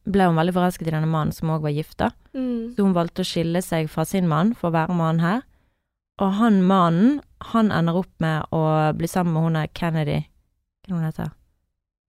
ble 0.09 0.27
hun 0.27 0.39
veldig 0.39 0.55
forelsket 0.55 0.89
i 0.89 0.93
denne 0.93 1.09
mannen 1.09 1.35
som 1.35 1.51
òg 1.53 1.65
var 1.65 1.75
gifta. 1.75 2.11
Mm. 2.35 2.73
Så 2.75 2.85
hun 2.85 2.95
valgte 2.95 3.23
å 3.23 3.27
skille 3.27 3.61
seg 3.65 3.89
fra 3.91 4.05
sin 4.07 4.29
mann 4.31 4.53
for 4.57 4.71
å 4.71 4.75
være 4.75 4.95
med 4.97 5.07
han 5.07 5.23
her. 5.23 5.41
Og 6.21 6.35
han 6.37 6.61
mannen, 6.67 7.19
han 7.51 7.71
ender 7.73 7.97
opp 8.03 8.11
med 8.21 8.51
å 8.53 8.61
bli 8.97 9.09
sammen 9.09 9.33
med 9.35 9.47
hun 9.47 9.57
der 9.57 9.71
Kennedy 9.73 10.19
Hva 10.89 11.01
heter 11.05 11.31
hun? 11.31 11.37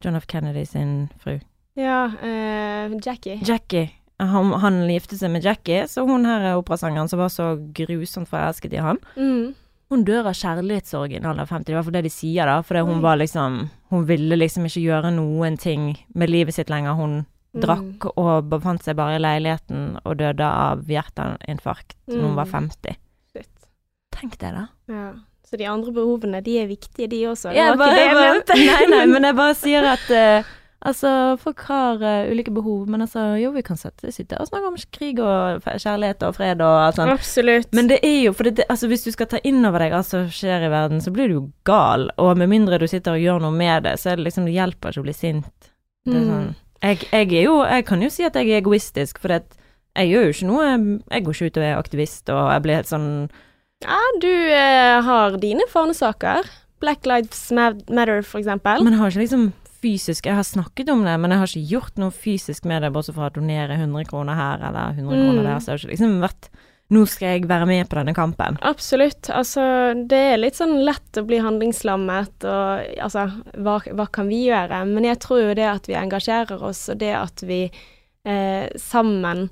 John 0.02 0.18
F. 0.18 0.26
Kennedy 0.26 0.64
sin 0.66 0.94
fru. 1.22 1.36
Ja, 1.78 2.10
uh, 2.10 2.92
Jackie. 2.98 3.38
Jackie. 3.46 3.92
Han, 4.18 4.52
han 4.62 4.80
giftet 4.90 5.20
seg 5.20 5.30
med 5.34 5.46
Jackie, 5.46 5.86
så 5.90 6.04
hun 6.06 6.26
her 6.26 6.44
er 6.52 6.58
operasangeren 6.58 7.10
som 7.10 7.22
var 7.22 7.30
så 7.32 7.52
grusomt 7.74 8.30
forelsket 8.30 8.74
i 8.74 8.82
han. 8.82 8.98
Mm. 9.16 9.54
Hun 9.92 10.04
dør 10.08 10.30
av 10.30 10.36
kjærlighetssorg 10.38 11.12
i 11.12 11.18
en 11.20 11.26
alder 11.28 11.44
av 11.44 11.50
50, 11.52 11.66
det 11.68 11.74
var 11.74 11.76
i 11.76 11.82
hvert 11.82 11.88
fall 11.90 11.98
det 11.98 12.02
de 12.08 12.12
sier 12.14 12.48
da, 12.48 12.54
For 12.64 12.80
hun 12.88 13.02
var 13.04 13.18
liksom 13.20 13.58
Hun 13.92 14.06
ville 14.08 14.38
liksom 14.40 14.64
ikke 14.64 14.80
gjøre 14.86 15.10
noen 15.12 15.58
ting 15.60 15.90
med 16.16 16.30
livet 16.32 16.56
sitt 16.56 16.70
lenger. 16.72 16.94
Hun 16.96 17.26
Mm. 17.52 17.60
drakk 17.60 18.06
og 18.16 18.46
befant 18.48 18.80
seg 18.82 18.96
bare 18.96 19.18
i 19.18 19.20
leiligheten 19.20 19.98
og 20.06 20.14
døde 20.16 20.40
av 20.40 20.86
hjerteinfarkt 20.88 21.92
når 22.08 22.22
hun 22.22 22.34
var 22.38 22.46
Mm. 22.46 22.52
50. 22.70 22.96
Shit. 23.34 23.50
Tenk 24.10 24.38
det, 24.38 24.52
da. 24.54 24.66
Ja. 24.88 25.12
Så 25.44 25.58
de 25.58 25.66
andre 25.66 25.92
behovene, 25.92 26.40
de 26.42 26.54
er 26.62 26.66
viktige, 26.70 27.10
de 27.10 27.24
også. 27.28 27.52
Det 27.52 27.76
var 27.76 27.88
ikke 27.88 27.98
det 27.98 28.06
jeg 28.08 28.16
mente. 28.16 28.54
Nei, 28.72 28.86
nei, 28.88 29.06
men 29.12 29.22
jeg 29.28 29.36
bare 29.36 29.54
sier 29.54 29.84
at 29.84 30.10
eh, 30.10 30.44
Altså, 30.84 31.36
folk 31.38 31.60
har 31.68 32.00
uh, 32.02 32.30
ulike 32.32 32.50
behov, 32.50 32.88
men 32.90 33.04
altså, 33.04 33.36
jo, 33.38 33.52
vi 33.54 33.62
kan 33.62 33.78
sette, 33.78 34.10
sitte 34.10 34.34
og 34.42 34.48
snakke 34.48 34.66
om 34.72 34.78
krig 34.90 35.20
og 35.22 35.62
kjærlighet 35.62 36.24
og 36.26 36.34
fred 36.34 36.60
og 36.64 36.78
alt 36.88 36.96
sånt. 36.98 37.12
Absolutt. 37.14 37.68
Men 37.78 37.86
det 37.92 38.00
er 38.02 38.16
jo, 38.24 38.32
for 38.34 38.48
det, 38.50 38.64
altså 38.68 38.88
hvis 38.90 39.04
du 39.06 39.12
skal 39.14 39.28
ta 39.30 39.38
inn 39.46 39.62
over 39.68 39.78
deg 39.84 39.94
alt 39.94 40.08
som 40.10 40.26
skjer 40.26 40.66
i 40.66 40.72
verden, 40.72 40.98
så 41.04 41.12
blir 41.14 41.30
du 41.30 41.36
jo 41.36 41.44
gal, 41.68 42.08
og 42.18 42.32
med 42.40 42.50
mindre 42.50 42.80
du 42.82 42.88
sitter 42.90 43.14
og 43.14 43.22
gjør 43.22 43.44
noe 43.46 43.54
med 43.54 43.86
det, 43.86 43.94
så 44.02 44.10
er 44.10 44.18
det 44.18 44.26
liksom, 44.26 44.48
det 44.50 44.56
hjelper 44.56 44.90
ikke 44.90 45.04
å 45.04 45.06
bli 45.06 45.14
sint. 45.20 45.70
Det 46.04 46.16
er 46.18 46.24
Mm. 46.26 46.30
sånn, 46.32 46.50
jeg, 46.82 46.98
jeg 47.12 47.28
er 47.38 47.44
jo, 47.46 47.54
jeg 47.62 47.84
kan 47.86 48.02
jo 48.02 48.10
si 48.10 48.24
at 48.26 48.34
jeg 48.34 48.50
er 48.50 48.58
egoistisk, 48.58 49.20
for 49.22 49.30
jeg 49.38 50.08
gjør 50.10 50.24
jo 50.26 50.34
ikke 50.34 50.48
noe, 50.50 50.66
jeg 51.12 51.24
går 51.28 51.36
ikke 51.38 51.46
ut 51.52 51.60
og 51.62 51.68
er 51.68 51.78
aktivist, 51.78 52.28
og 52.34 52.42
jeg 52.56 52.62
blir 52.66 52.80
helt 52.80 52.90
sånn, 52.90 53.08
Ja, 53.86 54.00
du 54.22 54.26
eh, 54.30 54.98
har 55.06 55.38
dine 55.38 55.62
fanesaker. 55.70 56.50
Black 56.82 57.06
Lives 57.06 57.52
Matter, 57.54 58.22
for 58.26 58.40
eksempel. 58.42 58.82
men 58.82 58.94
har 58.98 59.10
ikke 59.14 59.22
liksom 59.22 59.52
fysisk, 59.82 60.26
jeg 60.30 60.38
har 60.38 60.46
snakket 60.46 60.88
om 60.94 61.02
det, 61.04 61.14
men 61.20 61.30
jeg 61.34 61.40
har 61.42 61.50
ikke 61.50 61.70
gjort 61.74 61.96
noe 62.02 62.14
fysisk 62.14 62.64
med 62.70 62.82
det, 62.84 62.92
bortsett 62.94 63.16
fra 63.18 63.28
å 63.30 63.34
donere 63.34 63.74
100 63.80 64.04
kroner 64.10 64.38
her, 64.38 64.62
eller 64.68 64.94
100 64.96 65.16
Mm. 65.16 65.24
kroner 65.26 65.42
der, 65.48 65.58
så 65.58 65.72
jeg 65.72 65.74
har 65.74 65.82
ikke 65.82 65.94
liksom 65.96 66.20
vært, 66.22 66.48
nå 66.92 67.06
skal 67.08 67.28
jeg 67.32 67.46
være 67.48 67.66
med 67.66 67.88
på 67.88 67.96
denne 67.96 68.14
kampen. 68.14 68.58
Absolutt. 68.68 69.30
Altså, 69.32 69.62
det 70.08 70.18
er 70.34 70.36
litt 70.42 70.58
sånn 70.58 70.84
lett 70.84 71.16
å 71.16 71.24
bli 71.26 71.38
handlingslammet, 71.40 72.44
og 72.44 73.00
altså, 73.00 73.26
hva, 73.56 73.78
hva 73.96 74.06
kan 74.12 74.28
vi 74.28 74.44
gjøre? 74.50 74.84
Men 74.86 75.04
jeg 75.04 75.18
tror 75.24 75.40
jo 75.48 75.54
det 75.56 75.66
at 75.70 75.88
vi 75.88 75.94
engasjerer 75.96 76.62
oss, 76.62 76.88
og 76.92 76.98
det 77.00 77.14
at 77.16 77.42
vi 77.48 77.64
eh, 78.24 78.68
sammen 78.76 79.48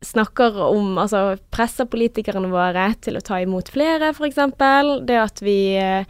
snakker 0.00 0.54
om 0.62 0.92
Altså 1.02 1.36
presser 1.50 1.88
politikerne 1.90 2.46
våre 2.52 2.84
til 3.02 3.16
å 3.18 3.22
ta 3.26 3.40
imot 3.42 3.68
flere, 3.74 4.12
f.eks. 4.14 4.36
Det 5.08 5.16
at 5.18 5.42
vi 5.42 5.56
eh, 5.74 6.04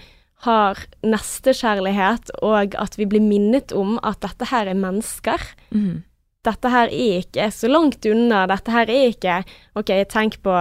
har 0.46 0.79
nestekjærlighet, 1.03 2.31
og 2.46 2.77
at 2.79 2.94
vi 2.98 3.09
blir 3.11 3.24
minnet 3.24 3.72
om 3.74 3.96
at 4.07 4.20
dette 4.22 4.46
her 4.53 4.70
er 4.70 4.79
mennesker. 4.79 5.42
Mm. 5.74 6.05
Dette 6.46 6.70
her 6.70 6.92
er 6.94 7.24
ikke 7.24 7.48
så 7.55 7.70
langt 7.70 8.07
unna. 8.07 8.44
Dette 8.51 8.72
her 8.72 8.92
er 8.92 9.09
ikke 9.11 9.40
OK, 9.79 9.90
tenk 10.11 10.38
på 10.46 10.55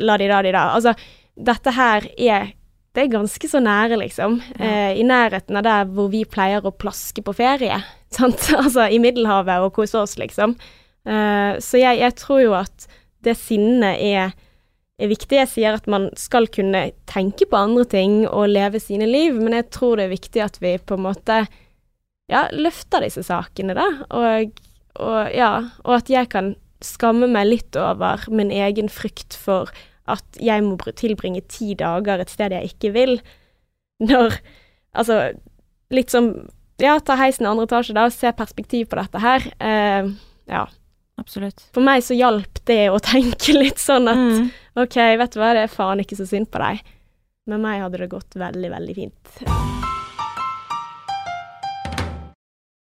la-di-da-di-da. 0.00 0.68
Altså, 0.76 0.94
dette 1.34 1.74
her 1.74 2.06
er 2.18 2.52
Det 2.94 3.02
er 3.02 3.10
ganske 3.10 3.48
så 3.50 3.58
nære, 3.58 3.96
liksom. 3.98 4.36
Ja. 4.54 4.64
Eh, 4.64 5.00
I 5.00 5.02
nærheten 5.02 5.56
av 5.58 5.64
der 5.66 5.88
hvor 5.90 6.12
vi 6.12 6.20
pleier 6.22 6.62
å 6.62 6.70
plaske 6.70 7.24
på 7.26 7.32
ferie. 7.34 7.80
Sant? 8.14 8.52
Altså 8.54 8.86
i 8.86 9.00
Middelhavet 9.02 9.64
og 9.64 9.72
kose 9.74 9.98
oss, 9.98 10.14
liksom. 10.14 10.54
Eh, 11.02 11.58
så 11.58 11.80
jeg, 11.80 11.98
jeg 11.98 12.14
tror 12.20 12.44
jo 12.44 12.52
at 12.54 12.86
det 13.26 13.34
sinnet 13.34 13.98
er, 13.98 14.30
er 15.00 15.10
viktig. 15.10 15.38
Jeg 15.40 15.50
sier 15.50 15.76
at 15.76 15.88
man 15.90 16.08
skal 16.18 16.46
kunne 16.54 16.86
tenke 17.10 17.48
på 17.50 17.58
andre 17.58 17.84
ting 17.90 18.20
og 18.28 18.52
leve 18.52 18.80
sine 18.82 19.08
liv, 19.10 19.36
men 19.40 19.56
jeg 19.56 19.70
tror 19.74 19.98
det 19.98 20.06
er 20.08 20.14
viktig 20.14 20.44
at 20.44 20.60
vi 20.62 20.76
på 20.78 20.98
en 20.98 21.06
måte 21.08 21.40
ja, 22.30 22.46
løfter 22.54 23.04
disse 23.04 23.24
sakene, 23.26 23.74
da. 23.76 23.88
Og, 24.14 24.60
og 25.02 25.34
ja, 25.34 25.50
og 25.84 25.96
at 25.98 26.12
jeg 26.12 26.30
kan 26.32 26.54
skamme 26.84 27.26
meg 27.32 27.48
litt 27.48 27.76
over 27.80 28.26
min 28.30 28.52
egen 28.52 28.90
frykt 28.92 29.36
for 29.40 29.72
at 30.10 30.36
jeg 30.36 30.60
må 30.66 30.76
tilbringe 30.92 31.40
ti 31.48 31.72
dager 31.80 32.20
et 32.20 32.32
sted 32.32 32.52
jeg 32.52 32.74
ikke 32.74 32.92
vil. 32.96 33.18
Når 34.04 34.38
Altså, 34.94 35.32
litt 35.90 36.12
som 36.14 36.28
Ja, 36.78 36.96
ta 37.02 37.16
heisen 37.18 37.46
i 37.46 37.48
andre 37.50 37.64
etasje, 37.66 37.94
da, 37.94 38.04
og 38.06 38.14
se 38.14 38.30
perspektiv 38.34 38.88
på 38.90 38.98
dette 38.98 39.18
her. 39.22 39.44
Eh, 39.62 40.08
ja. 40.50 40.64
Absolutt. 41.18 41.62
For 41.74 41.86
meg 41.86 42.02
så 42.02 42.16
hjalp 42.18 42.58
det 42.66 42.88
å 42.90 42.98
tenke 43.02 43.54
litt 43.54 43.78
sånn 43.82 44.10
at 44.10 44.18
Mm. 44.18 44.48
OK, 44.74 44.96
vet 44.98 45.34
du 45.34 45.38
hva, 45.38 45.52
det 45.54 45.68
er 45.68 45.70
faen 45.70 46.02
ikke 46.02 46.18
så 46.18 46.26
synd 46.26 46.48
på 46.50 46.58
deg. 46.58 46.82
Med 47.46 47.60
meg 47.62 47.82
hadde 47.84 48.00
det 48.00 48.10
gått 48.10 48.34
veldig, 48.34 48.70
veldig 48.72 48.94
fint. 48.96 49.34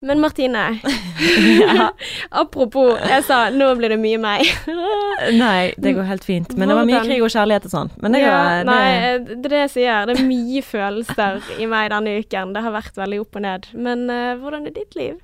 Men 0.03 0.21
Martine, 0.23 0.81
ja. 1.61 1.91
apropos, 2.43 2.97
jeg 3.07 3.23
sa 3.27 3.43
nå 3.55 3.69
blir 3.79 3.93
det 3.93 3.99
mye 4.03 4.19
meg. 4.19 4.49
Nei, 5.43 5.75
det 5.79 5.93
går 5.95 6.09
helt 6.09 6.25
fint. 6.27 6.57
Men 6.57 6.73
det 6.73 6.79
var 6.79 6.89
mye 6.89 7.03
krig 7.05 7.23
og 7.23 7.31
kjærlighet 7.31 7.69
og 7.69 7.75
sånn. 7.75 7.93
Men 8.03 8.17
det 8.17 8.23
ja, 8.25 8.33
går 8.33 8.67
nei, 8.67 8.87
det, 8.89 9.37
det 9.37 9.37
er 9.37 9.53
det 9.53 9.61
jeg 9.61 9.73
sier. 9.77 10.09
Det 10.09 10.17
er 10.17 10.31
mye 10.33 10.63
følelser 10.67 11.53
i 11.61 11.69
meg 11.71 11.93
denne 11.93 12.17
uken. 12.19 12.57
Det 12.57 12.65
har 12.65 12.75
vært 12.75 12.99
veldig 12.99 13.21
opp 13.23 13.39
og 13.39 13.45
ned. 13.45 13.69
Men 13.77 14.09
uh, 14.11 14.33
hvordan 14.41 14.67
er 14.67 14.75
ditt 14.81 14.97
liv? 14.99 15.21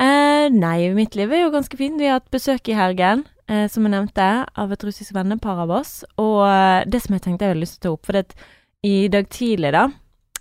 Uh, 0.00 0.46
Nei, 0.54 0.78
mitt 0.96 1.18
liv 1.18 1.34
er 1.34 1.44
jo 1.44 1.52
ganske 1.52 1.76
fint. 1.76 2.00
Vi 2.00 2.08
har 2.08 2.22
hatt 2.22 2.32
besøk 2.32 2.70
i 2.70 2.78
helgen, 2.78 3.26
eh, 3.26 3.37
som 3.70 3.86
jeg 3.86 3.94
nevnte, 3.94 4.28
av 4.60 4.72
et 4.72 4.84
russisk 4.84 5.14
vennepar 5.16 5.64
av 5.64 5.72
oss. 5.80 6.02
Og 6.20 6.42
eh, 6.44 6.84
det 6.86 7.00
som 7.04 7.16
jeg 7.16 7.24
tenkte 7.24 7.46
jeg 7.46 7.54
hadde 7.54 7.64
lyst 7.64 7.78
til 7.78 7.80
å 7.80 7.86
ta 7.86 7.94
opp, 7.96 8.06
for 8.06 8.18
det 8.18 8.26
at 8.26 8.34
i 8.86 9.08
dag 9.10 9.26
tidlig, 9.34 9.72
da 9.74 9.88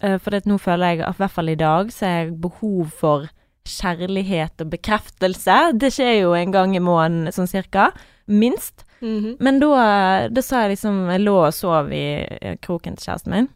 eh, 0.02 0.17
For 0.22 0.30
det 0.32 0.43
at 0.43 0.50
nå 0.50 0.60
føler 0.62 0.93
jeg 0.93 1.06
at 1.08 1.17
i 1.17 1.24
hvert 1.24 1.34
fall 1.34 1.50
i 1.50 1.58
dag 1.58 1.93
så 1.93 2.06
er 2.06 2.17
jeg 2.17 2.36
behov 2.43 2.91
for 3.00 3.30
kjærlighet 3.67 4.62
og 4.63 4.70
bekreftelse. 4.72 5.56
Det 5.76 5.91
skjer 5.91 6.22
jo 6.22 6.36
en 6.38 6.54
gang 6.54 6.76
i 6.78 6.84
måneden, 6.84 7.34
sånn 7.36 7.50
cirka. 7.50 7.89
Minst. 8.28 8.86
Mhm. 9.02 9.38
Men 9.43 9.60
da, 9.62 10.28
da 10.34 10.41
sa 10.41 10.63
jeg 10.63 10.72
liksom 10.72 11.04
Jeg 11.12 11.22
lå 11.22 11.36
og 11.46 11.54
sov 11.54 11.91
i 11.93 12.26
eh, 12.41 12.56
kroken 12.62 12.96
til 12.98 13.10
kjæresten 13.10 13.34
min. 13.34 13.50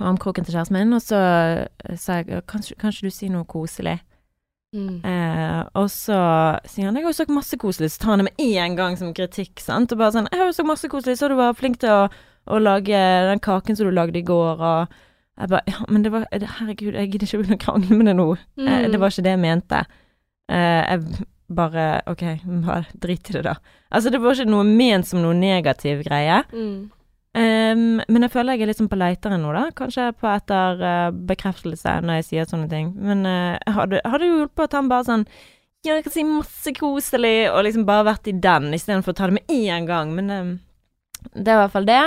Armkroken 0.00 0.44
til 0.44 0.56
kjæresten 0.56 0.78
min, 0.78 0.96
og 0.96 1.02
så 1.04 1.20
eh, 1.20 1.96
sa 1.96 2.22
jeg 2.22 2.44
kanskje, 2.48 2.78
kanskje 2.80 3.06
du 3.08 3.14
sier 3.14 3.34
noe 3.34 3.44
koselig. 3.44 4.00
Mm. 4.74 5.04
Eh, 5.04 5.62
og 5.76 5.88
så 5.92 6.16
sier 6.64 6.86
han 6.86 6.94
'jeg 6.96 7.04
har 7.04 7.10
jo 7.12 7.18
sagt 7.18 7.30
masse 7.30 7.56
koselig', 7.56 7.90
så 7.92 7.98
tar 8.00 8.10
han 8.16 8.18
det 8.24 8.32
med 8.32 8.40
en 8.64 8.76
gang 8.76 8.96
som 8.96 9.12
kritikk, 9.14 9.60
sant. 9.60 9.92
Og 9.92 9.98
bare 9.98 10.12
sånn 10.12 10.28
'jeg 10.30 10.38
har 10.38 10.46
jo 10.46 10.52
sagt 10.52 10.66
masse 10.68 10.88
koselig, 10.88 11.18
så 11.18 11.28
du 11.28 11.34
var 11.36 11.52
flink 11.54 11.78
til 11.80 11.90
å, 11.90 12.10
å 12.48 12.58
lage 12.58 12.88
den 13.28 13.38
kaken 13.40 13.76
som 13.76 13.86
du 13.86 13.92
lagde 13.92 14.16
i 14.18 14.22
går', 14.22 14.60
og 14.60 14.88
jeg 15.38 15.48
bare 15.48 15.62
'ja, 15.66 15.84
men 15.88 16.02
det 16.02 16.12
var 16.12 16.26
Herregud, 16.32 16.94
jeg 16.94 17.10
gidder 17.12 17.26
ikke 17.26 17.38
å 17.38 17.42
begynne 17.42 17.58
å 17.60 17.64
krangle 17.66 17.96
med 17.96 18.06
det 18.06 18.16
nå'. 18.16 18.32
Eh, 18.58 18.84
Mm. 18.86 18.92
det 18.92 19.00
var 19.00 19.08
ikke 19.10 19.22
det 19.22 19.32
jeg 19.36 19.38
mente. 19.40 19.86
Eh, 20.48 20.88
jeg 20.90 21.26
bare 21.54 22.00
OK, 22.06 22.22
bare 22.64 22.86
drit 22.98 23.28
i 23.28 23.32
det, 23.34 23.42
da. 23.44 23.54
Altså, 23.92 24.10
det 24.10 24.20
var 24.22 24.32
ikke 24.32 24.48
noe 24.48 24.64
ment 24.64 25.06
som 25.06 25.20
noe 25.20 25.34
negativ 25.34 26.02
greie. 26.04 26.44
Mm. 26.52 26.90
Ehm, 27.32 28.02
men 28.12 28.26
jeg 28.26 28.32
føler 28.34 28.58
jeg 28.58 28.66
er 28.66 28.68
litt 28.68 28.80
sånn 28.82 28.90
på 28.92 28.98
leiteren 29.00 29.40
nå, 29.44 29.54
da. 29.56 29.64
Kanskje 29.76 30.10
på 30.20 30.28
etter 30.28 30.82
uh, 30.82 31.14
bekreftelse 31.30 31.94
når 32.04 32.20
jeg 32.20 32.28
sier 32.28 32.50
sånne 32.50 32.68
ting. 32.72 32.92
Men 33.00 33.24
uh, 33.24 33.56
hadde, 33.78 34.02
hadde 34.04 34.28
jo 34.28 34.42
hjulpet 34.42 34.68
at 34.68 34.76
han 34.78 34.92
bare 34.92 35.08
sånn 35.08 35.26
Ja, 35.82 35.96
jeg 35.96 36.04
kan 36.06 36.14
si 36.14 36.22
masse 36.28 36.74
koselig, 36.76 37.48
og 37.50 37.64
liksom 37.66 37.88
bare 37.88 38.06
vært 38.12 38.28
i 38.30 38.36
den 38.38 38.68
istedenfor 38.76 39.14
å 39.14 39.18
ta 39.18 39.30
det 39.30 39.40
med 39.40 39.50
én 39.50 39.88
gang. 39.88 40.12
Men 40.14 40.30
um, 40.30 40.52
det 41.32 41.48
er 41.48 41.56
i 41.56 41.62
hvert 41.64 41.74
fall 41.74 41.88
det. 41.88 42.04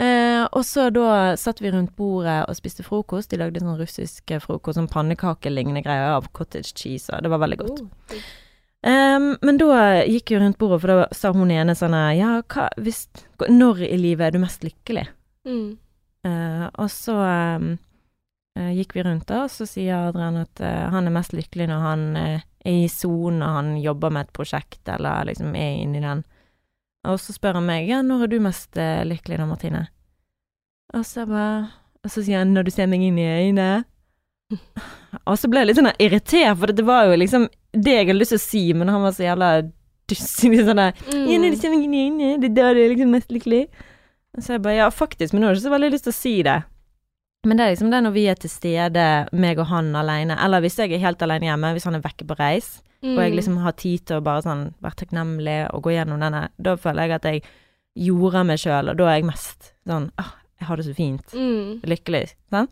Uh, 0.00 0.44
og 0.54 0.62
så 0.64 0.86
da 0.94 1.34
satt 1.40 1.58
vi 1.60 1.72
rundt 1.72 1.96
bordet 1.98 2.44
og 2.44 2.58
spiste 2.58 2.84
frokost. 2.86 3.32
De 3.32 3.40
lagde 3.40 3.64
sånn 3.64 3.80
russisk 3.80 4.36
frokost, 4.44 4.76
sånn 4.78 4.92
pannekakelignende 4.92 5.82
greier 5.86 6.14
av 6.20 6.30
cottage 6.36 6.76
cheese, 6.76 7.10
og 7.16 7.24
det 7.24 7.32
var 7.32 7.42
veldig 7.42 7.60
godt. 7.64 7.82
Oh. 7.82 8.22
Ehm, 8.86 9.34
men 9.44 9.58
da 9.60 10.00
gikk 10.08 10.32
jeg 10.32 10.40
rundt 10.40 10.58
bordet, 10.60 10.80
for 10.80 10.92
da 10.92 11.06
sa 11.12 11.34
hun 11.36 11.52
ene 11.52 11.74
sånn 11.76 11.92
Ja, 12.16 12.38
hva 12.48 12.70
hvis 12.80 13.10
Når 13.44 13.82
i 13.84 13.98
livet 14.00 14.30
er 14.30 14.32
du 14.36 14.40
mest 14.40 14.64
lykkelig? 14.64 15.04
Mm. 15.44 15.76
Uh, 16.26 16.66
og 16.76 16.90
så 16.92 17.14
um, 17.16 17.70
uh, 18.58 18.72
gikk 18.76 18.92
vi 18.96 19.04
rundt, 19.06 19.24
da, 19.28 19.46
og 19.46 19.52
så 19.52 19.64
sier 19.68 20.10
Adrian 20.10 20.36
at 20.42 20.60
uh, 20.60 20.90
han 20.92 21.08
er 21.08 21.14
mest 21.14 21.32
lykkelig 21.32 21.70
når 21.70 21.84
han 21.84 22.02
er 22.20 22.34
i 22.68 22.84
sonen, 22.92 23.40
og 23.40 23.54
han 23.56 23.70
jobber 23.80 24.12
med 24.12 24.28
et 24.28 24.34
prosjekt, 24.36 24.82
eller 24.92 25.30
liksom 25.30 25.54
er 25.56 25.78
inni 25.80 26.02
den. 26.04 26.20
Og 27.08 27.16
så 27.22 27.32
spør 27.32 27.56
han 27.56 27.68
meg 27.70 27.88
ja, 27.88 28.02
når 28.04 28.26
er 28.26 28.32
du 28.34 28.36
mest 28.44 28.76
lykkelig 28.76 29.40
da, 29.40 29.46
Martine? 29.48 29.86
Og 30.92 31.06
så 31.08 31.24
bare 31.24 31.70
Og 32.04 32.12
så 32.12 32.24
sier 32.26 32.42
han 32.42 32.52
når 32.52 32.66
du 32.66 32.70
ser 32.74 32.88
meg 32.90 33.00
inn 33.04 33.16
i 33.20 33.24
øynene. 33.28 33.84
Og 35.28 35.38
så 35.40 35.48
ble 35.48 35.62
jeg 35.62 35.70
litt 35.70 35.78
sånn 35.78 35.94
irritert, 35.96 36.58
for 36.60 36.72
det 36.76 36.84
var 36.84 37.08
jo 37.08 37.16
liksom 37.20 37.48
det 37.72 37.92
jeg 37.94 38.06
hadde 38.06 38.18
lyst 38.18 38.34
til 38.34 38.40
å 38.40 38.46
si, 38.48 38.62
men 38.74 38.88
han 38.88 39.02
var 39.02 39.12
så 39.16 39.24
jævla 39.28 39.50
dussig. 40.10 40.50
Sånn 40.66 40.76
der 40.76 40.92
Mm. 41.06 41.28
det 42.40 42.50
er 42.50 42.54
da 42.56 42.74
du 42.74 42.80
liksom 42.94 43.10
mest 43.14 43.28
lykkelig. 43.30 43.68
Så 44.38 44.54
jeg 44.54 44.62
bare, 44.62 44.76
ja, 44.76 44.88
faktisk, 44.90 45.32
men 45.32 45.42
nå 45.42 45.46
har 45.48 45.54
jeg 45.54 45.60
ikke 45.62 45.68
så 45.68 45.74
veldig 45.74 45.90
lyst 45.92 46.04
til 46.06 46.12
å 46.12 46.18
si 46.20 46.34
det. 46.46 46.58
Men 47.46 47.56
det 47.56 47.64
er 47.64 47.70
liksom 47.74 47.90
det 47.90 48.00
når 48.04 48.12
vi 48.12 48.24
er 48.28 48.34
til 48.38 48.50
stede, 48.52 49.04
meg 49.32 49.58
og 49.58 49.66
han 49.66 49.94
alene, 49.96 50.36
eller 50.44 50.60
hvis 50.60 50.76
jeg 50.76 50.92
er 50.92 50.98
helt 51.02 51.22
alene 51.24 51.48
hjemme, 51.48 51.72
hvis 51.74 51.84
han 51.88 51.94
er 51.96 52.00
vekke 52.04 52.26
på 52.28 52.36
reis, 52.38 52.82
Mm. 53.02 53.16
og 53.16 53.22
jeg 53.24 53.32
liksom 53.34 53.56
har 53.62 53.72
tid 53.72 54.04
til 54.06 54.18
å 54.20 54.22
bare 54.22 54.42
sånn 54.44 54.74
være 54.82 54.94
takknemlig 55.00 55.72
og 55.72 55.82
gå 55.82 55.90
gjennom 55.96 56.20
denne, 56.20 56.50
da 56.60 56.76
føler 56.76 57.06
jeg 57.08 57.10
at 57.16 57.22
jeg 57.30 57.42
jorder 57.96 58.44
meg 58.44 58.58
sjøl, 58.58 58.90
og 58.90 58.96
da 58.98 59.04
er 59.08 59.14
jeg 59.20 59.24
mest 59.24 59.72
sånn 59.88 60.10
ah, 60.18 60.34
jeg 60.60 60.68
har 60.68 60.76
det 60.76 60.84
så 60.86 60.94
fint, 60.94 61.26
Mm. 61.32 61.80
lykkelig, 61.82 62.34
sant? 62.50 62.70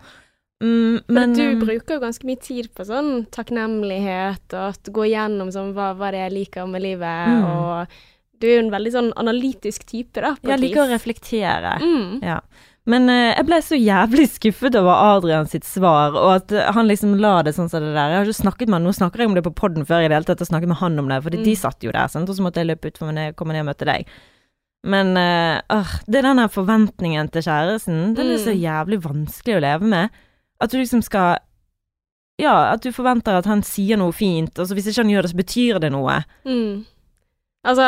Mm, 0.63 1.01
Men 1.07 1.35
du 1.35 1.43
um, 1.53 1.61
bruker 1.61 1.95
jo 1.95 2.01
ganske 2.03 2.27
mye 2.27 2.41
tid 2.43 2.67
på 2.75 2.83
sånn 2.89 3.27
takknemlighet, 3.31 4.55
og 4.59 4.91
gå 4.95 5.05
gjennom 5.13 5.53
sånn 5.55 5.73
hva, 5.77 5.93
hva 5.95 6.11
det 6.11 6.19
er 6.19 6.29
jeg 6.31 6.39
liker 6.39 6.67
med 6.67 6.83
livet, 6.83 7.29
Mm. 7.29 7.45
og 7.45 7.87
du 8.41 8.47
er 8.49 8.57
jo 8.61 8.65
en 8.67 8.73
veldig 8.75 8.93
sånn 8.95 9.13
analytisk 9.19 9.87
type, 9.87 10.19
da, 10.21 10.35
på 10.35 10.51
jeg 10.51 10.61
liker 10.61 10.83
å 10.85 10.91
reflektere. 10.91 11.77
Mm. 11.83 12.23
Ja. 12.23 12.41
Men 12.89 13.09
eh, 13.13 13.35
jeg 13.37 13.45
ble 13.47 13.57
så 13.63 13.77
jævlig 13.79 14.27
skuffet 14.39 14.75
over 14.81 14.95
Adrian 14.97 15.47
sitt 15.47 15.65
svar, 15.69 16.15
og 16.17 16.31
at 16.39 16.53
eh, 16.53 16.71
han 16.73 16.89
liksom 16.89 17.15
la 17.21 17.43
det 17.43 17.53
sånn 17.55 17.69
som 17.71 17.83
det 17.85 17.93
der. 17.95 18.15
Jeg 18.15 18.19
har 18.23 18.31
ikke 18.31 18.43
snakket 18.43 18.69
med 18.71 18.79
han, 18.81 18.87
nå 18.89 18.95
snakker 18.97 19.19
jeg 19.23 19.29
om 19.29 19.35
det 19.37 19.45
på 19.45 19.55
podden 19.55 19.85
før 19.87 20.03
i 20.03 20.09
det 20.09 20.17
hele 20.17 20.25
tatt, 20.31 20.41
og 20.43 20.49
snakket 20.51 20.69
med 20.73 20.81
han 20.83 20.99
om 20.99 21.09
det, 21.09 21.23
Mm. 21.23 21.45
de 21.45 21.55
satt 21.55 21.85
jo 21.85 21.93
der, 21.93 22.09
sant, 22.09 22.29
og 22.31 22.35
så 22.39 22.43
måtte 22.43 22.63
jeg 22.63 22.67
løpe 22.71 22.89
ut 22.89 22.99
for 22.99 23.07
å 23.13 23.35
komme 23.37 23.53
ned 23.55 23.61
og 23.63 23.71
møte 23.71 23.85
deg. 23.87 24.07
Men 24.89 25.17
eh, 25.19 25.61
det 26.09 26.19
er 26.23 26.35
den 26.35 26.49
forventningen 26.49 27.31
til 27.31 27.43
kjæresten, 27.43 28.15
den 28.17 28.31
er 28.33 28.39
så 28.43 28.55
Mm. 28.55 28.63
jævlig 28.63 28.99
vanskelig 29.03 29.55
å 29.59 29.61
leve 29.61 29.83
med. 29.87 30.11
At 30.61 30.73
du 30.73 30.79
liksom 30.81 31.05
skal 31.07 31.39
Ja, 32.39 32.71
at 32.73 32.85
du 32.85 32.93
forventer 32.95 33.35
at 33.35 33.49
han 33.51 33.65
sier 33.67 33.99
noe 33.99 34.15
fint, 34.15 34.55
og 34.59 34.69
så 34.69 34.77
hvis 34.77 34.87
ikke 34.93 35.03
han 35.03 35.11
gjør 35.11 35.27
det, 35.27 35.31
så 35.33 35.39
betyr 35.41 35.81
det 35.83 35.91
noe. 35.91 36.21
Mm. 36.47 36.87
Altså, 37.67 37.87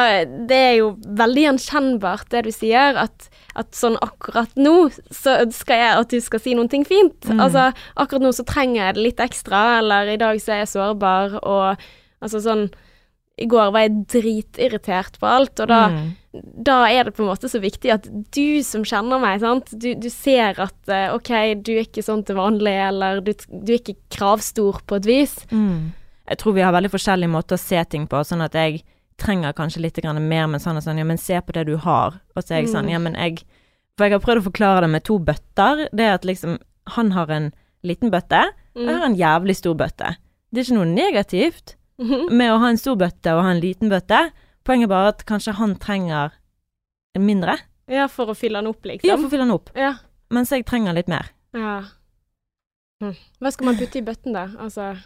det 0.51 0.57
er 0.59 0.73
jo 0.81 0.89
veldig 1.17 1.45
gjenkjennbart 1.45 2.27
det 2.35 2.43
du 2.49 2.51
sier, 2.53 2.99
at, 2.99 3.29
at 3.55 3.71
sånn 3.79 3.95
akkurat 4.03 4.51
nå 4.59 4.91
så 5.15 5.37
ønsker 5.45 5.79
jeg 5.79 6.01
at 6.01 6.11
du 6.11 6.19
skal 6.25 6.43
si 6.43 6.57
noen 6.59 6.71
ting 6.73 6.83
fint. 6.89 7.15
Mm. 7.31 7.39
Altså, 7.47 7.69
akkurat 7.95 8.27
nå 8.27 8.33
så 8.35 8.45
trenger 8.49 8.81
jeg 8.83 8.99
det 8.99 9.07
litt 9.07 9.23
ekstra, 9.23 9.63
eller 9.79 10.11
i 10.11 10.19
dag 10.21 10.43
så 10.43 10.57
er 10.57 10.65
jeg 10.65 10.73
sårbar, 10.75 11.39
og 11.47 11.87
altså 12.21 12.43
sånn 12.43 12.67
I 13.41 13.47
går 13.49 13.71
var 13.73 13.87
jeg 13.87 14.07
dritirritert 14.13 15.19
på 15.21 15.27
alt, 15.27 15.61
og 15.61 15.69
da, 15.71 15.89
Mm. 15.89 16.17
da 16.63 16.85
er 16.91 17.05
det 17.05 17.15
på 17.17 17.23
en 17.25 17.31
måte 17.31 17.49
så 17.49 17.61
viktig 17.61 17.91
at 17.93 18.07
du 18.37 18.63
som 18.63 18.83
kjenner 18.85 19.19
meg, 19.21 19.41
sant, 19.41 19.71
du, 19.73 19.95
du 19.95 20.09
ser 20.11 20.61
at 20.61 20.89
eh, 20.93 21.15
OK, 21.15 21.31
du 21.65 21.73
er 21.79 21.87
ikke 21.87 22.05
sånn 22.05 22.25
til 22.27 22.37
vanlig, 22.37 22.75
eller 22.89 23.21
du, 23.25 23.33
du 23.49 23.73
er 23.73 23.79
ikke 23.81 23.97
kravstor 24.11 24.83
på 24.87 24.97
et 25.01 25.07
vis. 25.09 25.35
Mm. 25.51 25.93
Jeg 26.29 26.39
tror 26.39 26.55
vi 26.55 26.63
har 26.63 26.73
veldig 26.77 26.93
forskjellige 26.93 27.33
måter 27.33 27.57
å 27.57 27.63
se 27.63 27.81
ting 27.91 28.07
på, 28.07 28.21
sånn 28.25 28.45
at 28.45 28.53
jeg 28.55 28.83
trenger 29.21 29.53
kanskje 29.53 29.81
litt 29.83 29.99
mer, 30.05 30.47
men 30.47 30.61
sånn 30.61 30.77
og 30.77 30.83
sånn, 30.85 30.99
ja, 30.99 31.05
men 31.05 31.19
se 31.19 31.41
på 31.41 31.53
det 31.53 31.67
du 31.67 31.77
har, 31.77 32.21
og 32.37 32.43
så 32.45 32.55
er 32.55 32.63
jeg 32.63 32.69
sånn, 32.75 32.87
Mm. 32.87 32.91
ja, 32.93 32.99
men 32.99 33.15
jeg 33.15 33.43
For 33.99 34.07
jeg 34.09 34.13
har 34.13 34.21
prøvd 34.21 34.41
å 34.41 34.49
forklare 34.53 34.81
det 34.81 34.89
med 34.91 35.03
to 35.05 35.19
bøtter, 35.19 35.89
det 35.93 36.01
er 36.07 36.15
at 36.15 36.23
liksom, 36.25 36.59
han 36.97 37.11
har 37.13 37.29
en 37.31 37.53
liten 37.85 38.09
bøtte, 38.11 38.47
og 38.77 38.87
jeg 38.87 38.97
har 38.97 39.05
en 39.05 39.17
jævlig 39.17 39.57
stor 39.57 39.75
bøtte. 39.75 40.17
Det 40.53 40.61
er 40.61 40.65
ikke 40.65 40.79
noe 40.79 40.95
negativt. 40.95 41.75
Med 42.31 42.51
å 42.53 42.59
ha 42.63 42.69
en 42.73 42.79
stor 42.81 42.97
bøtte 42.97 43.35
og 43.37 43.43
ha 43.45 43.51
en 43.55 43.61
liten 43.63 43.91
bøtte, 43.93 44.31
poenget 44.65 44.89
er 44.89 44.95
bare 44.95 45.09
at 45.15 45.25
kanskje 45.29 45.55
han 45.61 45.77
trenger 45.77 46.33
mindre, 47.19 47.59
Ja, 47.91 48.07
for 48.07 48.31
å 48.31 48.37
fylle 48.39 48.61
den 48.63 48.69
opp, 48.71 48.83
liksom. 48.87 49.09
ja, 49.09 49.17
for 49.17 49.27
å 49.27 49.31
fylle 49.33 49.45
den 49.49 49.55
opp, 49.57 49.71
Ja. 49.77 49.95
mens 50.31 50.51
jeg 50.51 50.65
trenger 50.65 50.95
litt 50.95 51.09
mer. 51.09 51.31
Ja. 51.53 51.83
Hm. 53.03 53.17
Hva 53.41 53.51
skal 53.53 53.67
man 53.67 53.77
putte 53.81 53.97
i 53.99 54.03
bøtten, 54.05 54.33
da? 54.37 54.47
Altså 54.61 54.97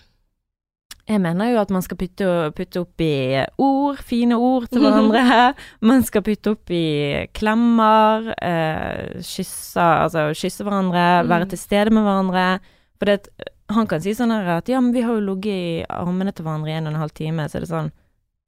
Jeg 1.07 1.21
mener 1.21 1.51
jo 1.53 1.59
at 1.61 1.71
man 1.71 1.83
skal 1.83 1.99
putte, 2.01 2.27
putte 2.57 2.81
i 3.05 3.45
ord, 3.61 3.99
fine 3.99 4.33
ord 4.41 4.71
til 4.71 4.81
hverandre. 4.81 5.55
Man 5.83 6.03
skal 6.03 6.23
putte 6.25 6.55
opp 6.55 6.71
i 6.73 7.27
klemmer, 7.37 8.31
eh, 8.41 9.21
kysse, 9.21 9.77
altså 9.85 10.31
kysse 10.33 10.65
hverandre, 10.65 11.25
Mm. 11.25 11.29
være 11.29 11.49
til 11.51 11.59
stede 11.59 11.91
med 11.93 12.05
hverandre. 12.07 12.61
For 12.99 13.05
det, 13.05 13.19
at- 13.21 13.49
han 13.73 13.89
kan 13.89 14.03
si 14.05 14.13
sånn 14.17 14.33
her 14.35 14.59
at 14.59 14.69
ja, 14.69 14.81
men 14.83 14.93
vi 14.93 15.05
har 15.05 15.17
jo 15.17 15.25
ligget 15.25 15.53
i 15.53 15.85
armene 15.89 16.33
til 16.35 16.47
hverandre 16.47 16.73
i 16.73 16.79
en 16.79 16.89
og 16.89 16.95
en 16.95 17.03
halv 17.05 17.15
time, 17.17 17.47
så 17.49 17.59
er 17.59 17.65
det 17.65 17.71
sånn 17.73 17.93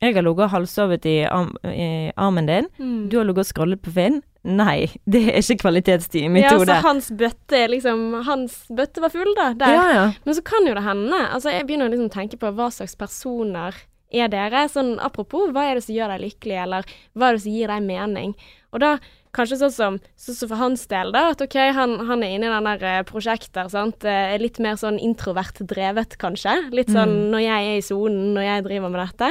Jeg 0.04 0.12
har 0.12 0.26
ligget 0.26 0.52
halvsovet 0.52 1.06
i, 1.08 1.18
arm, 1.24 1.54
i 1.64 2.12
armen 2.20 2.48
din, 2.50 2.66
mm. 2.76 3.08
du 3.08 3.16
har 3.16 3.28
ligget 3.28 3.46
og 3.46 3.48
scrollet 3.48 3.80
på 3.80 3.94
Finn. 3.96 4.20
Nei, 4.46 4.86
det 5.12 5.24
er 5.32 5.40
ikke 5.40 5.62
kvalitetstid 5.64 6.28
i 6.28 6.30
mitt 6.30 6.44
Ja, 6.44 6.54
hode. 6.58 6.68
så 6.68 6.84
hans 6.84 7.10
bøtte 7.10 7.64
liksom 7.72 8.04
Hans 8.28 8.60
bøtte 8.68 9.02
var 9.02 9.14
full, 9.14 9.32
da. 9.38 9.50
Der. 9.58 9.74
Ja, 9.74 9.86
ja. 9.96 10.06
Men 10.24 10.38
så 10.38 10.44
kan 10.46 10.68
jo 10.68 10.76
det 10.76 10.84
hende 10.86 11.18
Altså, 11.24 11.50
jeg 11.50 11.66
begynner 11.66 11.90
liksom 11.90 12.10
å 12.10 12.14
tenke 12.14 12.38
på 12.38 12.52
hva 12.54 12.68
slags 12.74 12.94
personer 12.98 13.74
er 14.14 14.30
dere? 14.30 14.66
Sånn 14.70 14.96
apropos, 15.02 15.50
hva 15.50 15.64
er 15.66 15.78
det 15.78 15.86
som 15.86 15.96
gjør 15.96 16.14
deg 16.14 16.22
lykkelig, 16.28 16.58
eller 16.62 16.92
hva 17.16 17.30
er 17.30 17.36
det 17.36 17.42
som 17.42 17.56
gir 17.56 17.72
deg 17.72 17.88
mening? 17.88 18.36
Og 18.70 18.82
da 18.84 18.92
Kanskje 19.36 19.58
sånn 19.60 19.72
som, 19.74 19.96
sånn 20.16 20.34
som 20.38 20.48
for 20.48 20.56
hans 20.56 20.86
del, 20.88 21.10
da, 21.12 21.26
at 21.34 21.42
OK, 21.44 21.56
han, 21.76 21.98
han 22.08 22.22
er 22.24 22.36
inne 22.38 22.48
i 22.48 22.54
den 22.54 22.64
der 22.70 22.84
eh, 22.88 23.02
prosjekter, 23.04 23.68
sant. 23.68 24.04
Eh, 24.08 24.36
litt 24.40 24.58
mer 24.64 24.78
sånn 24.80 24.96
introvert 24.98 25.60
drevet, 25.68 26.16
kanskje. 26.22 26.54
Litt 26.72 26.88
sånn 26.88 27.12
Mm. 27.12 27.30
når 27.34 27.42
jeg 27.44 27.66
er 27.68 27.76
i 27.76 27.84
sonen, 27.84 28.32
når 28.34 28.42
jeg 28.48 28.64
driver 28.64 28.88
med 28.94 29.02
dette. 29.04 29.28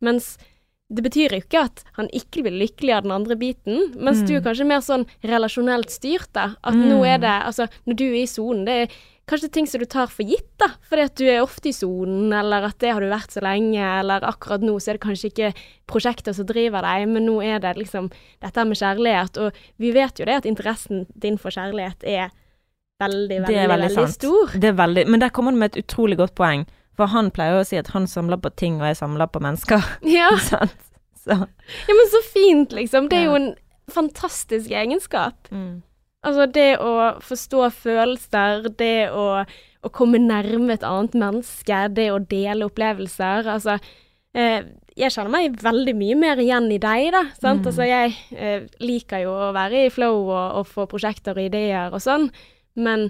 Mens 0.00 0.36
det 0.88 1.02
betyr 1.04 1.34
jo 1.34 1.40
ikke 1.42 1.64
at 1.66 1.82
han 1.98 2.06
ikke 2.16 2.40
blir 2.46 2.54
lykkelig 2.62 2.94
av 2.96 3.02
den 3.02 3.12
andre 3.12 3.36
biten, 3.36 3.92
mens 4.00 4.22
du 4.24 4.36
er 4.36 4.40
Mm. 4.40 4.46
kanskje 4.46 4.66
mer 4.70 4.80
sånn 4.80 5.06
relasjonelt 5.22 5.90
styrt, 5.90 6.32
da. 6.32 6.54
At 6.64 6.74
Mm. 6.74 6.88
nå 6.88 7.04
er 7.04 7.18
det 7.18 7.34
Altså, 7.44 7.68
når 7.86 7.96
du 7.96 8.04
er 8.08 8.22
i 8.22 8.26
sonen, 8.26 8.64
det 8.64 8.88
er 8.88 8.94
kanskje 9.28 9.50
ting 9.52 9.68
som 9.68 9.82
du 9.82 9.86
tar 9.90 10.10
for 10.12 10.26
gitt, 10.26 10.48
da. 10.60 10.70
Fordi 10.88 11.04
at 11.08 11.20
du 11.20 11.24
er 11.28 11.42
ofte 11.44 11.70
i 11.70 11.76
sonen, 11.76 12.32
eller 12.34 12.68
at 12.70 12.78
det 12.82 12.94
har 12.94 13.04
du 13.04 13.10
vært 13.10 13.34
så 13.34 13.42
lenge, 13.44 13.78
eller 13.78 14.24
akkurat 14.26 14.64
nå 14.64 14.74
så 14.80 14.92
er 14.92 14.98
det 14.98 15.04
kanskje 15.04 15.30
ikke 15.32 15.52
prosjekter 15.90 16.36
som 16.36 16.48
driver 16.48 16.84
deg, 16.86 17.06
men 17.12 17.28
nå 17.28 17.38
er 17.44 17.62
det 17.64 17.76
liksom 17.78 18.10
dette 18.44 18.66
med 18.68 18.80
kjærlighet. 18.80 19.40
Og 19.44 19.62
vi 19.82 19.92
vet 19.96 20.20
jo 20.20 20.28
det 20.28 20.40
at 20.40 20.48
interessen 20.48 21.06
din 21.14 21.38
for 21.40 21.54
kjærlighet 21.54 22.04
er 22.08 22.32
veldig, 23.02 23.42
veldig, 23.44 23.54
er 23.54 23.70
veldig 23.70 23.92
veldig, 23.92 23.94
sant. 24.00 24.18
stor. 24.18 24.58
Det 24.58 24.72
er 24.72 24.80
veldig, 24.80 25.06
men 25.12 25.22
der 25.22 25.32
kommer 25.34 25.54
du 25.54 25.60
med 25.60 25.72
et 25.72 25.84
utrolig 25.84 26.18
godt 26.20 26.36
poeng. 26.38 26.66
For 26.98 27.12
han 27.12 27.30
pleier 27.30 27.54
jo 27.54 27.62
å 27.62 27.68
si 27.68 27.78
at 27.78 27.92
han 27.94 28.08
samler 28.10 28.40
på 28.42 28.50
ting, 28.58 28.80
og 28.82 28.88
jeg 28.90 28.98
samler 28.98 29.30
på 29.30 29.42
mennesker. 29.44 29.84
Ja. 30.18 30.32
Sant? 30.50 30.74
Så. 31.18 31.36
ja, 31.36 31.94
men 31.94 32.06
så 32.10 32.22
fint, 32.24 32.72
liksom. 32.72 33.10
Det 33.10 33.18
er 33.20 33.26
jo 33.28 33.36
en 33.36 33.50
fantastisk 33.92 34.72
egenskap. 34.72 35.36
Altså 36.28 36.46
det 36.52 36.70
å 36.84 36.92
forstå 37.24 37.64
følelser, 37.82 38.68
det 38.78 39.08
å 39.16 39.30
å 39.84 39.90
komme 39.94 40.20
nærme 40.22 40.74
et 40.74 40.84
annet 40.86 41.14
menneske, 41.18 41.84
det 41.94 42.08
å 42.10 42.18
dele 42.18 42.66
opplevelser. 42.66 43.46
Altså, 43.52 43.78
eh, 44.34 44.66
jeg 44.98 45.14
kjenner 45.14 45.30
meg 45.30 45.60
veldig 45.62 45.94
mye 45.98 46.18
mer 46.18 46.42
igjen 46.42 46.66
i 46.74 46.80
deg, 46.82 47.12
da. 47.14 47.24
Sant? 47.38 47.62
Mm. 47.62 47.70
Altså, 47.70 47.86
jeg 47.86 48.16
eh, 48.34 48.66
liker 48.82 49.24
jo 49.26 49.36
å 49.48 49.52
være 49.56 49.86
i 49.86 49.94
flow 49.94 50.24
og, 50.26 50.60
og 50.60 50.70
få 50.70 50.88
prosjekter 50.90 51.38
og 51.38 51.46
ideer 51.46 51.94
og 51.94 52.02
sånn, 52.02 52.28
men 52.78 53.08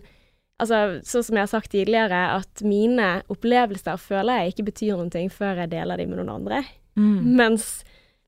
altså, 0.61 1.01
sånn 1.09 1.25
som 1.25 1.39
jeg 1.39 1.47
har 1.47 1.55
sagt 1.55 1.73
tidligere, 1.73 2.23
at 2.37 2.65
mine 2.67 3.19
opplevelser 3.33 4.01
føler 4.03 4.43
jeg 4.43 4.55
ikke 4.55 4.69
betyr 4.73 5.07
ting 5.15 5.33
før 5.33 5.65
jeg 5.65 5.73
deler 5.73 6.01
dem 6.01 6.13
med 6.13 6.21
noen 6.21 6.37
andre. 6.37 6.65
Mm. 6.99 7.33
Mens 7.39 7.79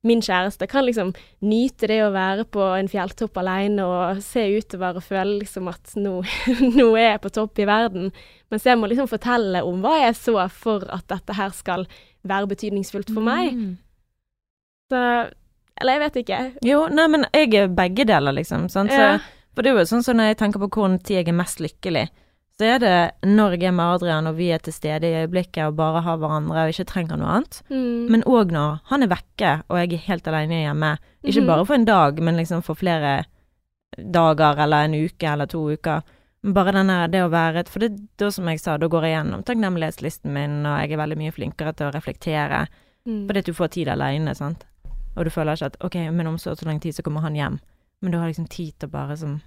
min 0.06 0.22
kjæreste 0.24 0.64
kan 0.70 0.86
liksom 0.86 1.10
nyte 1.44 1.88
det 1.90 1.98
å 2.06 2.12
være 2.14 2.46
på 2.48 2.62
en 2.72 2.88
fjelltopp 2.88 3.36
alene 3.42 3.84
og 3.84 4.22
se 4.24 4.46
utover 4.56 4.96
og 4.96 5.04
føle 5.04 5.42
liksom 5.42 5.68
at 5.68 5.92
nå, 6.00 6.14
nå 6.78 6.86
er 6.94 7.10
jeg 7.10 7.22
på 7.26 7.32
topp 7.36 7.60
i 7.60 7.66
verden. 7.68 8.08
Mens 8.52 8.64
jeg 8.64 8.80
må 8.80 8.88
liksom 8.88 9.10
fortelle 9.10 9.60
om 9.66 9.82
hva 9.84 9.98
jeg 10.06 10.16
så 10.16 10.38
for 10.54 10.86
at 10.88 11.04
dette 11.12 11.36
her 11.36 11.52
skal 11.56 11.84
være 12.24 12.48
betydningsfullt 12.54 13.12
for 13.12 13.24
meg. 13.24 13.52
Mm. 13.56 13.76
Så 14.90 15.02
Eller 15.80 15.96
jeg 15.96 16.00
vet 16.02 16.16
ikke. 16.24 16.38
Jo, 16.66 16.80
nei, 16.92 17.06
men 17.08 17.24
jeg 17.32 17.54
er 17.56 17.70
begge 17.72 18.04
deler, 18.08 18.34
liksom. 18.36 18.68
Sant? 18.72 18.92
Så, 18.92 19.04
Ja. 19.12 19.20
For 19.54 19.66
det 19.66 19.72
er 19.72 19.80
jo 19.80 19.88
sånn 19.90 20.04
som 20.06 20.16
når 20.16 20.30
jeg 20.30 20.36
tenker 20.40 20.62
på 20.62 20.68
hvordan 20.70 21.00
tid 21.02 21.16
jeg 21.16 21.28
er 21.28 21.36
mest 21.36 21.58
lykkelig, 21.60 22.04
så 22.60 22.74
det 22.82 22.92
når 23.24 23.54
jeg 23.56 23.70
er 23.70 23.72
med 23.72 23.94
Adrian 23.96 24.26
og 24.28 24.36
vi 24.36 24.50
er 24.52 24.60
til 24.60 24.74
stede 24.76 25.08
i 25.08 25.14
øyeblikket 25.22 25.62
og 25.70 25.76
bare 25.78 26.02
har 26.04 26.18
hverandre 26.20 26.66
og 26.66 26.72
ikke 26.74 26.84
trenger 26.90 27.16
noe 27.20 27.30
annet. 27.38 27.62
Mm. 27.72 28.10
Men 28.12 28.24
òg 28.28 28.52
når 28.52 28.80
han 28.92 29.02
er 29.06 29.10
vekke 29.14 29.52
og 29.68 29.78
jeg 29.80 29.92
er 29.96 30.06
helt 30.10 30.28
alene 30.28 30.58
hjemme. 30.66 30.90
Ikke 31.24 31.40
Mhm. 31.40 31.46
bare 31.48 31.64
for 31.66 31.74
en 31.74 31.84
dag, 31.88 32.20
men 32.20 32.36
liksom 32.36 32.62
for 32.62 32.74
flere 32.76 33.24
dager 33.98 34.58
eller 34.62 34.84
en 34.84 34.94
uke 34.94 35.26
eller 35.32 35.46
to 35.46 35.62
uker. 35.72 36.02
Bare 36.42 36.72
denne, 36.72 37.10
det 37.10 37.20
å 37.20 37.28
være 37.30 37.66
For 37.68 37.80
det 37.80 37.90
da, 38.16 38.30
som 38.30 38.46
jeg 38.48 38.60
sa, 38.60 38.76
da 38.78 38.86
går 38.88 39.02
jeg 39.04 39.16
gjennom 39.24 39.42
takknemlighetslisten 39.44 40.32
min, 40.32 40.64
og 40.66 40.78
jeg 40.80 40.92
er 40.92 40.96
veldig 41.02 41.18
mye 41.18 41.32
flinkere 41.36 41.74
til 41.76 41.86
å 41.90 41.92
reflektere. 41.94 42.66
Mm. 43.06 43.26
Fordi 43.26 43.38
at 43.38 43.44
du 43.46 43.52
får 43.52 43.68
tid 43.70 43.88
alene, 43.88 44.34
sant. 44.34 44.64
Og 45.16 45.24
du 45.24 45.30
føler 45.30 45.52
ikke 45.58 45.66
at 45.66 45.76
OK, 45.84 45.96
men 46.10 46.26
om 46.26 46.38
så 46.38 46.52
og 46.52 46.58
så 46.58 46.66
lang 46.66 46.80
tid 46.80 46.94
så 46.94 47.02
kommer 47.02 47.20
han 47.20 47.34
hjem. 47.34 47.58
Men 48.02 48.12
du 48.12 48.18
har 48.18 48.28
liksom 48.30 48.48
tid 48.48 48.72
til 48.78 48.88
å 48.88 48.92
bare 48.92 49.16
som 49.16 49.40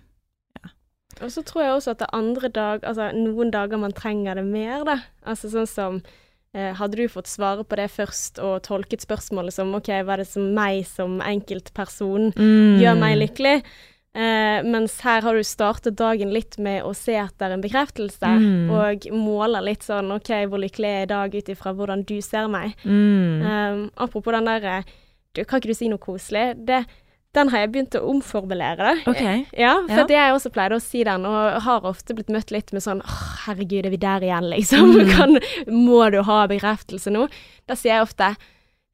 Og 1.22 1.32
så 1.32 1.44
tror 1.46 1.64
jeg 1.64 1.78
også 1.78 1.94
at 1.94 2.00
det 2.02 2.08
er 2.10 2.18
andre 2.18 2.50
dag, 2.50 2.84
altså 2.84 3.12
noen 3.16 3.52
dager 3.54 3.78
man 3.78 3.94
trenger 3.96 4.36
det 4.40 4.46
mer, 4.48 4.84
da. 4.88 4.98
Altså 5.30 5.52
sånn 5.54 5.70
som 5.70 6.02
eh, 6.54 6.74
Hadde 6.78 6.98
du 6.98 7.08
fått 7.12 7.30
svare 7.32 7.64
på 7.64 7.78
det 7.80 7.90
først 7.94 8.42
og 8.44 8.62
tolket 8.66 9.06
spørsmålet 9.06 9.54
som 9.56 9.74
OK, 9.78 9.90
hva 10.04 10.18
er 10.18 10.24
det 10.24 10.30
som 10.32 10.52
meg 10.56 10.84
som 10.90 11.20
enkeltperson 11.22 12.32
mm. 12.36 12.80
gjør 12.82 13.00
meg 13.00 13.18
lykkelig? 13.22 13.58
Eh, 14.14 14.60
mens 14.70 15.00
her 15.02 15.26
har 15.26 15.34
du 15.34 15.42
startet 15.42 15.96
dagen 15.98 16.30
litt 16.30 16.60
med 16.62 16.84
å 16.86 16.92
se 16.94 17.16
etter 17.18 17.50
en 17.56 17.64
bekreftelse, 17.64 18.30
Mm. 18.38 18.70
og 18.70 19.08
måler 19.10 19.66
litt 19.66 19.82
sånn 19.82 20.12
OK, 20.14 20.30
hvor 20.46 20.62
lykkelig 20.62 20.90
er 20.90 21.00
jeg 21.00 21.08
i 21.08 21.14
dag 21.14 21.34
ut 21.36 21.50
ifra 21.50 21.74
hvordan 21.74 22.04
du 22.06 22.20
ser 22.22 22.48
meg? 22.48 22.76
Mm. 22.86 23.42
Eh, 23.42 23.90
apropos 23.98 24.32
den 24.34 24.46
derre 24.46 24.84
du, 25.34 25.42
Kan 25.46 25.60
ikke 25.60 25.72
du 25.72 25.74
si 25.74 25.88
noe 25.90 25.98
koselig? 25.98 26.54
Det, 26.64 26.84
den 27.34 27.50
har 27.50 27.64
jeg 27.64 27.72
begynt 27.74 27.96
å 27.98 28.04
omformulere. 28.12 28.78
da. 29.06 29.12
OK. 29.12 29.22
Ja, 29.58 29.74
for 29.88 30.04
Ja. 30.04 30.06
det 30.10 30.16
jeg 30.20 30.34
også 30.36 30.52
pleide 30.54 30.76
å 30.78 30.82
si 30.82 31.04
den, 31.04 31.26
og 31.26 31.62
har 31.66 31.82
ofte 31.90 32.14
blitt 32.14 32.30
møtt 32.30 32.52
litt 32.52 32.72
med 32.74 32.84
sånn 32.86 33.02
herregud, 33.46 33.86
er 33.88 33.90
vi 33.90 33.98
der 33.98 34.22
igjen, 34.22 34.50
liksom? 34.52 34.94
Mm. 34.94 35.10
Kan, 35.18 35.40
må 35.68 36.04
du 36.14 36.22
ha 36.24 36.44
bekreftelse 36.48 37.10
nå? 37.12 37.28
Da 37.68 37.74
sier 37.76 37.96
jeg 37.98 38.04
ofte 38.10 38.36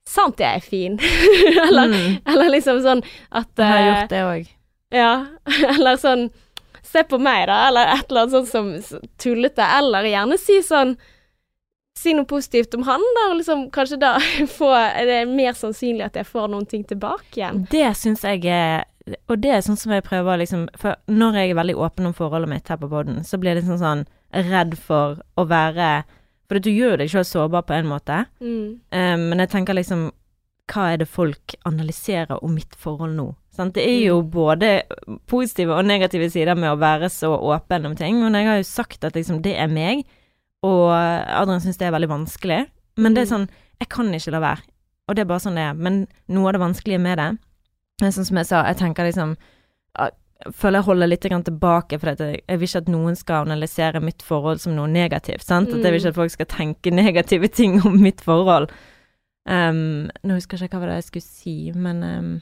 Sant 0.10 0.40
jeg 0.42 0.56
er 0.58 0.64
fin. 0.66 0.96
eller, 1.68 1.88
Mm. 1.92 2.16
eller 2.26 2.50
liksom 2.50 2.80
sånn 2.82 3.04
at 3.32 3.48
Jeg 3.60 3.68
har 3.68 3.78
eh, 3.78 3.90
gjort 3.90 4.10
det 4.10 4.22
òg. 4.26 4.48
Ja, 4.92 5.12
eller 5.76 5.98
sånn 6.02 6.30
Se 6.90 7.04
på 7.06 7.20
meg, 7.22 7.44
da, 7.46 7.68
eller 7.68 7.92
et 7.94 8.10
eller 8.10 8.24
annet 8.24 8.48
sånt 8.48 8.50
som 8.90 9.02
tullete. 9.22 9.62
Eller 9.78 10.08
gjerne 10.10 10.40
si 10.42 10.56
sånn 10.66 10.96
Si 12.00 12.14
noe 12.16 12.28
positivt 12.30 12.76
om 12.78 12.84
han, 12.88 13.02
da, 13.18 13.24
og 13.32 13.40
liksom 13.42 13.66
kanskje 13.76 13.98
da 14.00 14.14
få 14.60 14.70
Er 14.78 15.06
det 15.10 15.18
mer 15.32 15.58
sannsynlig 15.58 16.06
at 16.06 16.20
jeg 16.22 16.28
får 16.30 16.48
noen 16.54 16.68
ting 16.70 16.86
tilbake 16.88 17.42
igjen? 17.42 17.66
Det 17.72 17.90
syns 18.00 18.24
jeg 18.24 18.46
er 18.48 18.86
Og 19.28 19.40
det 19.42 19.52
er 19.58 19.66
sånn 19.66 19.78
som 19.80 19.92
jeg 19.96 20.06
prøver 20.06 20.40
liksom 20.44 20.68
For 20.80 20.96
når 21.12 21.42
jeg 21.42 21.50
er 21.52 21.60
veldig 21.60 21.76
åpen 21.82 22.08
om 22.12 22.14
forholdet 22.16 22.50
mitt 22.54 22.70
her 22.72 22.80
på 22.80 22.88
poden, 22.92 23.24
så 23.28 23.40
blir 23.42 23.56
jeg 23.56 23.64
liksom 23.64 23.82
sånn 23.82 24.06
redd 24.52 24.78
for 24.78 25.20
å 25.36 25.48
være 25.50 25.90
For 26.48 26.62
du 26.64 26.70
gjør 26.72 27.02
deg 27.02 27.10
sjøl 27.12 27.26
sårbar 27.28 27.66
på 27.68 27.76
en 27.78 27.90
måte, 27.92 28.24
Mm. 28.40 28.80
um, 28.94 29.28
men 29.30 29.40
jeg 29.44 29.50
tenker 29.58 29.76
liksom 29.78 30.08
Hva 30.70 30.92
er 30.94 30.98
det 31.02 31.08
folk 31.10 31.56
analyserer 31.66 32.38
om 32.46 32.54
mitt 32.54 32.76
forhold 32.78 33.16
nå? 33.18 33.28
Sant? 33.58 33.74
Det 33.74 33.84
er 33.90 34.04
jo 34.08 34.22
Mm. 34.22 34.30
både 34.32 34.70
positive 35.28 35.74
og 35.76 35.86
negative 35.90 36.30
sider 36.32 36.56
med 36.56 36.70
å 36.72 36.80
være 36.80 37.10
så 37.10 37.32
åpen 37.34 37.86
om 37.90 37.96
ting, 37.98 38.20
men 38.22 38.34
jeg 38.38 38.46
har 38.48 38.58
jo 38.62 38.68
sagt 38.70 39.04
at 39.04 39.16
liksom 39.18 39.42
det 39.42 39.56
er 39.58 39.68
meg, 39.68 40.06
og 40.64 40.92
Adrian 40.92 41.62
syns 41.64 41.78
det 41.80 41.88
er 41.88 41.96
veldig 41.96 42.10
vanskelig, 42.12 42.68
men 42.98 43.14
det 43.16 43.22
er 43.24 43.30
Mm. 43.30 43.34
sånn 43.36 43.50
Jeg 43.80 43.90
kan 43.90 44.12
ikke 44.14 44.32
la 44.32 44.40
være. 44.40 44.62
Og 45.08 45.16
det 45.16 45.22
er 45.22 45.26
bare 45.26 45.40
sånn 45.40 45.56
det 45.56 45.64
er. 45.64 45.74
Men 45.74 46.08
noe 46.28 46.48
av 46.48 46.54
det 46.54 46.60
vanskelige 46.62 47.00
med 47.00 47.18
det 47.18 47.30
sånn 48.14 48.26
som 48.26 48.38
jeg 48.38 48.46
sa, 48.46 48.64
jeg 48.68 48.78
tenker 48.78 49.06
liksom 49.08 49.38
Jeg 49.98 50.54
føler 50.56 50.80
jeg 50.80 50.86
holder 50.86 51.08
litt 51.08 51.22
tilbake, 51.22 52.00
for 52.00 52.16
jeg, 52.16 52.44
vil 52.48 52.68
ikke 52.68 52.78
at 52.78 52.88
noen 52.88 53.16
skal 53.16 53.46
analysere 53.46 54.00
mitt 54.02 54.22
forhold 54.22 54.60
som 54.62 54.74
noe 54.76 54.88
negativt. 54.88 55.44
sant? 55.44 55.68
At 55.70 55.84
jeg 55.84 55.92
vil 55.92 56.00
ikke 56.00 56.10
at 56.10 56.16
folk 56.16 56.32
skal 56.32 56.46
tenke 56.46 56.92
negative 56.96 57.48
ting 57.50 57.82
om 57.86 58.00
mitt 58.02 58.22
forhold. 58.22 58.70
Um, 59.46 60.10
nå 60.24 60.34
husker 60.38 60.58
jeg 60.58 60.70
ikke 60.70 60.78
hva 60.78 60.86
det 60.86 60.94
var 60.94 61.02
jeg 61.02 61.10
skulle 61.10 61.28
si, 61.28 61.72
men 61.76 62.04
um, 62.04 62.42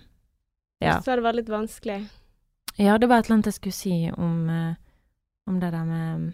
ja. 0.81 0.99
Så 1.01 1.15
det 1.15 1.23
var 1.23 1.33
litt 1.33 1.49
vanskelig. 1.49 2.07
ja, 2.77 2.97
det 2.97 3.09
var 3.09 3.19
et 3.19 3.25
eller 3.25 3.35
annet 3.37 3.45
jeg 3.45 3.53
skulle 3.53 3.73
si 3.73 4.11
om, 4.15 4.49
eh, 4.49 4.75
om 5.47 5.59
det 5.59 5.71
der 5.71 5.85
med 5.85 6.33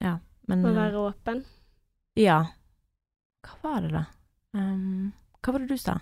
Ja, 0.00 0.18
men 0.50 0.64
Å 0.64 0.70
eh, 0.70 0.78
være 0.78 1.04
åpen. 1.10 1.44
Ja. 2.20 2.40
Hva 3.44 3.60
var 3.62 3.84
det, 3.84 3.92
da? 3.94 4.04
Um, 4.54 5.12
hva 5.44 5.54
var 5.54 5.64
det 5.64 5.74
du 5.74 5.80
sa? 5.80 5.98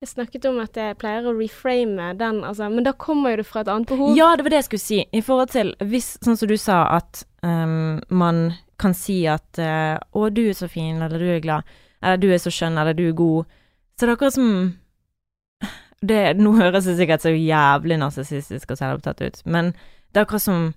Jeg 0.00 0.14
snakket 0.14 0.46
om 0.48 0.58
at 0.62 0.78
jeg 0.80 0.96
pleier 0.96 1.26
å 1.28 1.34
reframe 1.36 2.14
den, 2.16 2.40
altså, 2.46 2.70
men 2.72 2.86
da 2.86 2.94
kommer 2.96 3.34
jo 3.34 3.42
det 3.42 3.48
fra 3.50 3.64
et 3.64 3.68
annet 3.68 3.90
behov. 3.90 4.14
Ja, 4.16 4.30
det 4.36 4.46
var 4.46 4.54
det 4.54 4.62
jeg 4.62 4.68
skulle 4.70 4.86
si. 4.86 5.00
I 5.12 5.20
forhold 5.24 5.52
til 5.52 5.74
hvis, 5.90 6.14
sånn 6.24 6.38
som 6.40 6.48
du 6.48 6.56
sa, 6.60 6.82
at 6.96 7.24
um, 7.44 8.00
man 8.08 8.46
kan 8.80 8.96
si 8.96 9.22
at 9.28 9.60
uh, 9.60 10.00
'Å, 10.00 10.30
du 10.32 10.46
er 10.46 10.56
så 10.56 10.70
fin', 10.72 11.02
eller 11.04 11.20
'du 11.20 11.28
er 11.28 11.44
glad', 11.44 11.68
eller 12.00 12.16
'du 12.16 12.30
er 12.32 12.40
så 12.40 12.48
skjønn', 12.48 12.80
eller 12.80 12.96
'du 12.96 13.10
er 13.10 13.18
god'. 13.18 13.44
Så 13.92 14.06
det 14.06 14.08
er 14.08 14.16
akkurat 14.16 14.38
som 14.38 14.50
det, 16.00 16.20
Nå 16.40 16.54
høres 16.56 16.88
det 16.88 16.96
sikkert 16.96 17.20
så 17.20 17.34
jævlig 17.36 17.98
narsissistisk 18.00 18.70
og 18.72 18.80
selvopptatt 18.80 19.20
ut, 19.20 19.42
men 19.44 19.74
det 20.10 20.22
er 20.22 20.24
akkurat 20.24 20.46
som 20.46 20.70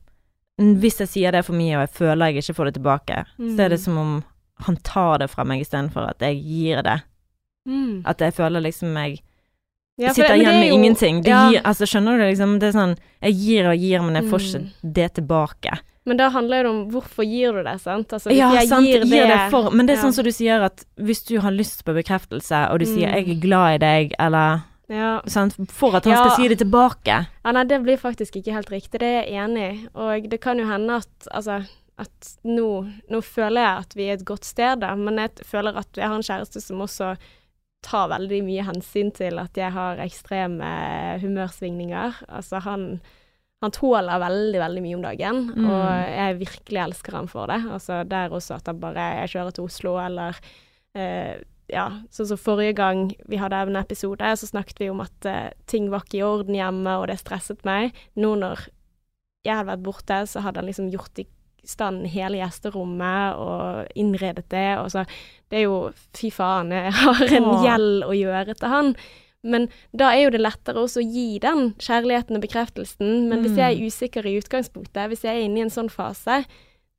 Hvis 0.59 0.99
jeg 0.99 1.07
sier 1.09 1.31
det 1.31 1.45
for 1.45 1.53
mye, 1.57 1.75
og 1.79 1.87
jeg 1.87 1.93
føler 1.97 2.25
jeg 2.31 2.43
ikke 2.43 2.55
får 2.55 2.65
det 2.65 2.73
tilbake, 2.75 3.25
så 3.39 3.59
er 3.65 3.69
det 3.69 3.79
Mm. 3.79 3.83
som 3.83 3.97
om 3.97 4.23
han 4.59 4.75
tar 4.77 5.17
det 5.19 5.29
fra 5.29 5.43
meg 5.43 5.61
istedenfor 5.61 6.07
at 6.09 6.19
jeg 6.19 6.37
gir 6.43 6.81
det. 6.83 7.01
Mm. 7.67 8.03
At 8.05 8.17
jeg 8.19 8.33
føler 8.33 8.61
liksom 8.61 8.93
jeg 8.93 9.19
Ja, 9.97 10.11
sitter 10.13 10.35
det- 10.35 10.41
igjen 10.45 10.59
med 10.59 10.69
jo- 10.69 10.75
ingenting. 10.75 11.21
Det 11.23 11.29
ja. 11.29 11.49
gir, 11.49 11.61
altså, 11.61 11.85
skjønner 11.85 12.17
du 12.17 12.23
det? 12.23 12.37
Liksom, 12.37 12.59
det 12.59 12.75
er 12.75 12.79
sånn 12.79 12.97
Jeg 13.21 13.33
gir 13.35 13.65
og 13.71 13.77
gir, 13.77 14.01
men 14.01 14.13
jeg 14.15 14.23
får 14.31 14.39
Mm. 14.39 14.61
ikke 14.83 14.93
det 14.93 15.13
tilbake. 15.15 15.79
Men 16.05 16.17
da 16.17 16.29
handler 16.29 16.63
det 16.63 16.69
om 16.69 16.91
hvorfor 16.91 17.23
gir 17.25 17.51
du 17.53 17.63
det, 17.63 17.79
sant? 17.81 18.09
Altså, 18.09 18.31
Ja, 18.35 18.51
sant. 18.65 18.85
gir 18.85 19.05
Gir 19.05 19.27
det 19.27 19.49
for 19.51 19.71
Men 19.71 19.85
det 19.85 19.93
er 19.97 20.01
ja. 20.01 20.03
sånn 20.09 20.13
som 20.13 20.23
du 20.25 20.31
sier 20.31 20.61
at 20.61 20.83
hvis 20.99 21.23
du 21.25 21.39
har 21.39 21.51
lyst 21.51 21.83
på 21.85 21.93
bekreftelse, 21.95 22.69
og 22.71 22.79
du 22.79 22.85
sier 22.85 23.07
Mm. 23.07 23.13
'jeg 23.13 23.29
er 23.29 23.41
glad 23.41 23.81
i 23.81 23.85
deg', 23.85 24.11
eller 24.19 24.63
Ja. 24.89 25.21
sant, 25.27 25.55
For 25.71 25.95
at 25.95 26.03
han 26.05 26.13
Ja. 26.13 26.23
skal 26.27 26.35
si 26.35 26.47
det 26.49 26.59
tilbake. 26.59 27.27
ja, 27.45 27.51
nei, 27.51 27.63
det 27.63 27.81
blir 27.83 27.97
faktisk 27.97 28.35
ikke 28.35 28.53
helt 28.53 28.69
riktig. 28.69 28.99
Det 28.99 29.03
er 29.03 29.23
jeg 29.23 29.33
enig 29.49 29.63
i. 29.73 29.87
Og 29.95 30.29
det 30.29 30.41
kan 30.41 30.57
jo 30.59 30.65
hende 30.65 30.95
at 30.97 31.27
altså 31.31 31.65
at 31.97 32.37
nå, 32.43 32.89
nå 33.09 33.21
føler 33.21 33.61
jeg 33.61 33.77
at 33.79 33.93
vi 33.95 34.07
er 34.09 34.13
et 34.13 34.25
godt 34.25 34.43
sted, 34.43 34.79
da, 34.81 34.95
men 34.95 35.15
jeg 35.17 35.29
føler 35.45 35.77
at 35.77 35.87
jeg 35.95 36.07
har 36.07 36.15
en 36.15 36.21
kjæreste 36.25 36.59
som 36.61 36.79
også 36.81 37.15
tar 37.83 38.07
veldig 38.09 38.43
mye 38.43 38.63
hensyn 38.65 39.11
til 39.13 39.37
at 39.39 39.53
jeg 39.55 39.71
har 39.71 39.97
ekstreme 39.97 41.19
humørsvingninger. 41.21 42.13
Altså 42.29 42.59
han 42.63 43.01
han 43.63 43.71
tåler 43.71 44.19
veldig, 44.19 44.59
veldig 44.59 44.81
mye 44.83 44.95
om 44.95 45.01
dagen, 45.05 45.37
Mm. 45.55 45.69
og 45.69 46.09
jeg 46.09 46.39
virkelig 46.39 46.79
elsker 46.83 47.11
han 47.15 47.27
for 47.27 47.47
det. 47.47 47.61
Altså 47.71 48.03
der 48.05 48.29
også 48.29 48.55
at 48.55 48.65
han 48.67 48.79
bare 48.79 49.21
Jeg 49.21 49.29
kjører 49.29 49.53
til 49.53 49.63
Oslo, 49.63 49.97
eller 50.05 50.35
eh, 50.95 51.35
Ja, 51.73 51.88
sånn 52.13 52.27
som 52.29 52.38
forrige 52.38 52.75
gang 52.77 53.07
vi 53.27 53.39
hadde 53.41 53.63
en 53.65 53.79
episode, 53.79 54.31
så 54.38 54.45
snakket 54.49 54.79
vi 54.83 54.89
om 54.93 55.01
at 55.01 55.25
uh, 55.25 55.49
ting 55.67 55.89
var 55.89 56.05
ikke 56.05 56.19
i 56.19 56.25
orden 56.27 56.55
hjemme, 56.57 56.97
og 57.01 57.07
det 57.09 57.17
stresset 57.23 57.63
meg. 57.65 57.95
Nå 58.15 58.36
når 58.38 58.67
jeg 59.43 59.57
hadde 59.57 59.71
vært 59.73 59.83
borte, 59.88 60.19
så 60.29 60.43
hadde 60.45 60.62
han 60.62 60.69
liksom 60.69 60.91
gjort 60.93 61.19
i 61.19 61.25
stand 61.65 62.05
hele 62.12 62.41
gjesterommet 62.41 63.38
og 63.39 63.91
innredet 63.95 64.45
det, 64.51 64.77
og 64.79 64.89
så 64.91 65.05
Det 65.49 65.59
er 65.62 65.67
jo 65.67 65.91
Fy 66.17 66.29
faen, 66.33 66.71
jeg 66.73 66.91
har 66.97 67.21
en 67.38 67.49
gjeld 67.63 68.03
å 68.07 68.13
gjøre 68.17 68.55
til 68.57 68.69
han. 68.71 68.95
Men 69.43 69.67
da 69.93 70.13
er 70.15 70.23
jo 70.23 70.29
det 70.33 70.41
lettere 70.41 70.79
også 70.81 71.01
å 71.03 71.07
gi 71.13 71.38
den 71.43 71.73
kjærligheten 71.77 72.38
og 72.39 72.41
bekreftelsen. 72.45 73.27
Men 73.29 73.43
hvis 73.43 73.51
Mm. 73.53 73.59
jeg 73.62 73.75
er 73.75 73.86
usikker 73.88 74.25
i 74.25 74.38
utgangspunktet, 74.39 75.07
hvis 75.12 75.23
jeg 75.27 75.36
er 75.36 75.43
inne 75.45 75.59
i 75.59 75.65
en 75.67 75.69
sånn 75.69 75.91
fase, 75.91 76.45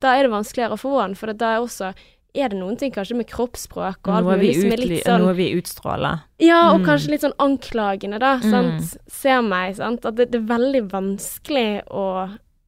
da 0.01 0.13
er 0.15 0.23
det 0.23 0.31
vanskeligere 0.31 0.77
å 0.77 0.79
få 0.79 0.93
den. 1.01 1.15
For 1.15 1.33
da 1.33 1.55
er 1.55 1.63
også 1.65 1.93
er 2.35 2.49
det 2.53 2.59
noen 2.59 2.77
ting 2.77 2.91
kanskje 2.91 3.15
med 3.17 3.27
kroppsspråk 3.31 4.07
og 4.07 4.13
alt 4.19 4.27
mulig 4.27 4.53
som 4.59 4.71
er 4.75 4.81
litt 4.83 5.05
sånn 5.05 5.21
noe 5.23 5.33
vi 5.37 5.49
utstråler. 5.57 6.21
Ja, 6.43 6.71
og 6.73 6.81
Mm. 6.81 6.85
kanskje 6.85 7.09
litt 7.13 7.21
sånn 7.25 7.37
anklagende, 7.39 8.19
da. 8.19 8.37
Mm. 8.43 8.79
Ser 9.07 9.41
meg, 9.41 9.75
sant. 9.77 10.05
At 10.05 10.15
det, 10.15 10.31
det 10.31 10.41
er 10.41 10.49
veldig 10.57 10.89
vanskelig 10.91 11.83
å 11.91 12.07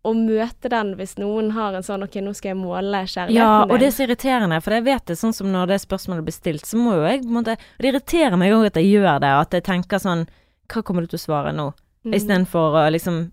å 0.08 0.13
møte 0.15 0.69
den 0.71 0.93
hvis 0.95 1.17
noen 1.19 1.49
har 1.51 1.73
en 1.75 1.84
sånn 1.84 2.03
OK, 2.06 2.13
nå 2.23 2.32
skal 2.34 2.53
jeg 2.53 2.58
måle 2.62 3.01
kjærligheten 3.03 3.36
Ja, 3.36 3.63
og 3.67 3.73
det 3.82 3.88
er 3.89 3.91
så 3.91 4.06
irriterende, 4.06 4.62
for 4.63 4.71
jeg 4.71 4.86
vet 4.86 5.06
det 5.06 5.17
sånn 5.19 5.34
som 5.36 5.49
når 5.51 5.67
det 5.67 5.82
spørsmålet 5.84 6.23
blir 6.23 6.32
stilt, 6.38 6.63
så 6.63 6.77
må 6.80 6.93
jo 6.95 7.01
jeg 7.03 7.23
på 7.25 7.27
en 7.27 7.34
måte 7.43 7.58
Det 7.77 7.89
irriterer 7.91 8.38
meg 8.39 8.53
òg 8.56 8.67
at 8.69 8.75
jeg 8.80 8.88
gjør 8.93 9.19
det, 9.19 9.34
at 9.41 9.51
jeg 9.58 9.63
tenker 9.67 9.99
sånn 9.99 10.23
Hva 10.71 10.82
kommer 10.88 11.01
du 11.03 11.08
til 11.12 11.19
å 11.19 11.25
svare 11.25 11.51
nå? 11.51 11.73
Mm. 12.06 12.13
Istedenfor 12.13 12.77
å 12.80 12.86
liksom 12.93 13.32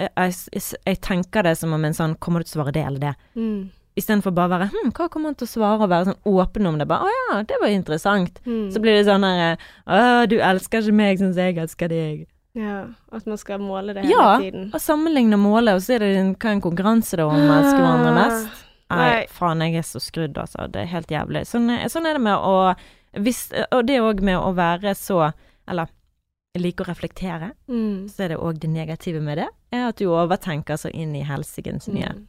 jeg, 0.00 0.32
jeg, 0.54 0.62
jeg 0.86 1.00
tenker 1.04 1.42
det 1.42 1.58
som 1.58 1.72
om 1.76 1.84
en 1.84 1.92
sånn 1.92 2.16
Kommer 2.18 2.40
du 2.40 2.44
til 2.48 2.56
å 2.60 2.62
svare 2.62 2.72
det 2.72 2.86
eller 2.86 2.98
det? 2.98 3.14
Mm. 3.36 3.70
Istedenfor 3.96 4.34
bare 4.36 4.46
å 4.48 4.58
være 4.58 4.68
Hm, 4.74 4.90
hva 4.92 5.08
kommer 5.08 5.30
han 5.30 5.34
til 5.40 5.46
å 5.46 5.52
svare? 5.54 5.80
Og 5.80 5.88
være 5.88 6.04
sånn 6.10 6.22
åpen 6.28 6.66
om 6.68 6.76
det. 6.78 6.86
Bare 6.88 7.06
Å 7.08 7.12
ja, 7.14 7.42
det 7.48 7.56
var 7.62 7.68
interessant. 7.72 8.40
Mm. 8.44 8.70
Så 8.74 8.80
blir 8.84 8.92
det 8.98 9.06
sånn 9.08 9.24
her 9.24 9.56
Å, 9.86 10.26
du 10.28 10.36
elsker 10.38 10.82
ikke 10.84 10.92
meg 10.98 11.18
sånn 11.18 11.32
som 11.32 11.42
jeg 11.46 11.56
elsker 11.64 11.88
deg. 11.88 12.26
Ja, 12.56 12.86
at 13.12 13.26
man 13.26 13.36
skal 13.40 13.58
måle 13.60 13.92
det 13.94 14.04
hele 14.04 14.12
Ja, 14.14 14.38
tiden. 14.40 14.70
og 14.72 14.80
sammenligne 14.80 15.34
og 15.36 15.40
måle, 15.44 15.74
og 15.76 15.82
så 15.84 15.94
er 15.96 15.98
det 16.04 16.16
en, 16.16 16.34
hva 16.36 16.52
en 16.54 16.60
konkurranse 16.64 17.16
da 17.20 17.26
om 17.28 17.36
å 17.36 17.56
elske 17.60 17.80
hverandre 17.82 18.14
mest? 18.16 18.46
Nei, 18.46 18.62
Ah, 18.88 18.96
Nei. 18.96 19.26
faen, 19.34 19.60
jeg 19.66 19.74
er 19.80 19.82
så 19.82 19.98
skrudd, 19.98 20.36
altså. 20.38 20.68
Det 20.70 20.80
er 20.84 20.86
helt 20.86 21.08
jævlig. 21.10 21.40
Sånn, 21.44 21.66
sånn 21.90 22.06
er 22.06 22.12
det 22.14 22.20
med 22.22 22.38
å 22.38 22.76
hvis, 23.18 23.50
Og 23.72 23.84
det 23.86 23.96
òg 24.00 24.20
med 24.22 24.36
å 24.38 24.54
være 24.54 24.92
så 24.94 25.32
Eller 25.68 25.88
like 26.56 26.84
å 26.84 26.86
reflektere, 26.86 27.50
Mm. 27.68 28.06
så 28.08 28.24
er 28.24 28.28
det 28.28 28.38
òg 28.38 28.58
det 28.60 28.70
negative 28.70 29.20
med 29.20 29.38
det, 29.38 29.48
er 29.72 29.88
at 29.88 29.96
du 29.96 30.06
overtenker 30.06 30.76
så 30.78 30.88
inn 30.94 31.14
i 31.16 31.22
helsikens 31.24 31.88
nye. 31.88 31.94
mye. 32.06 32.14
Mm. 32.14 32.26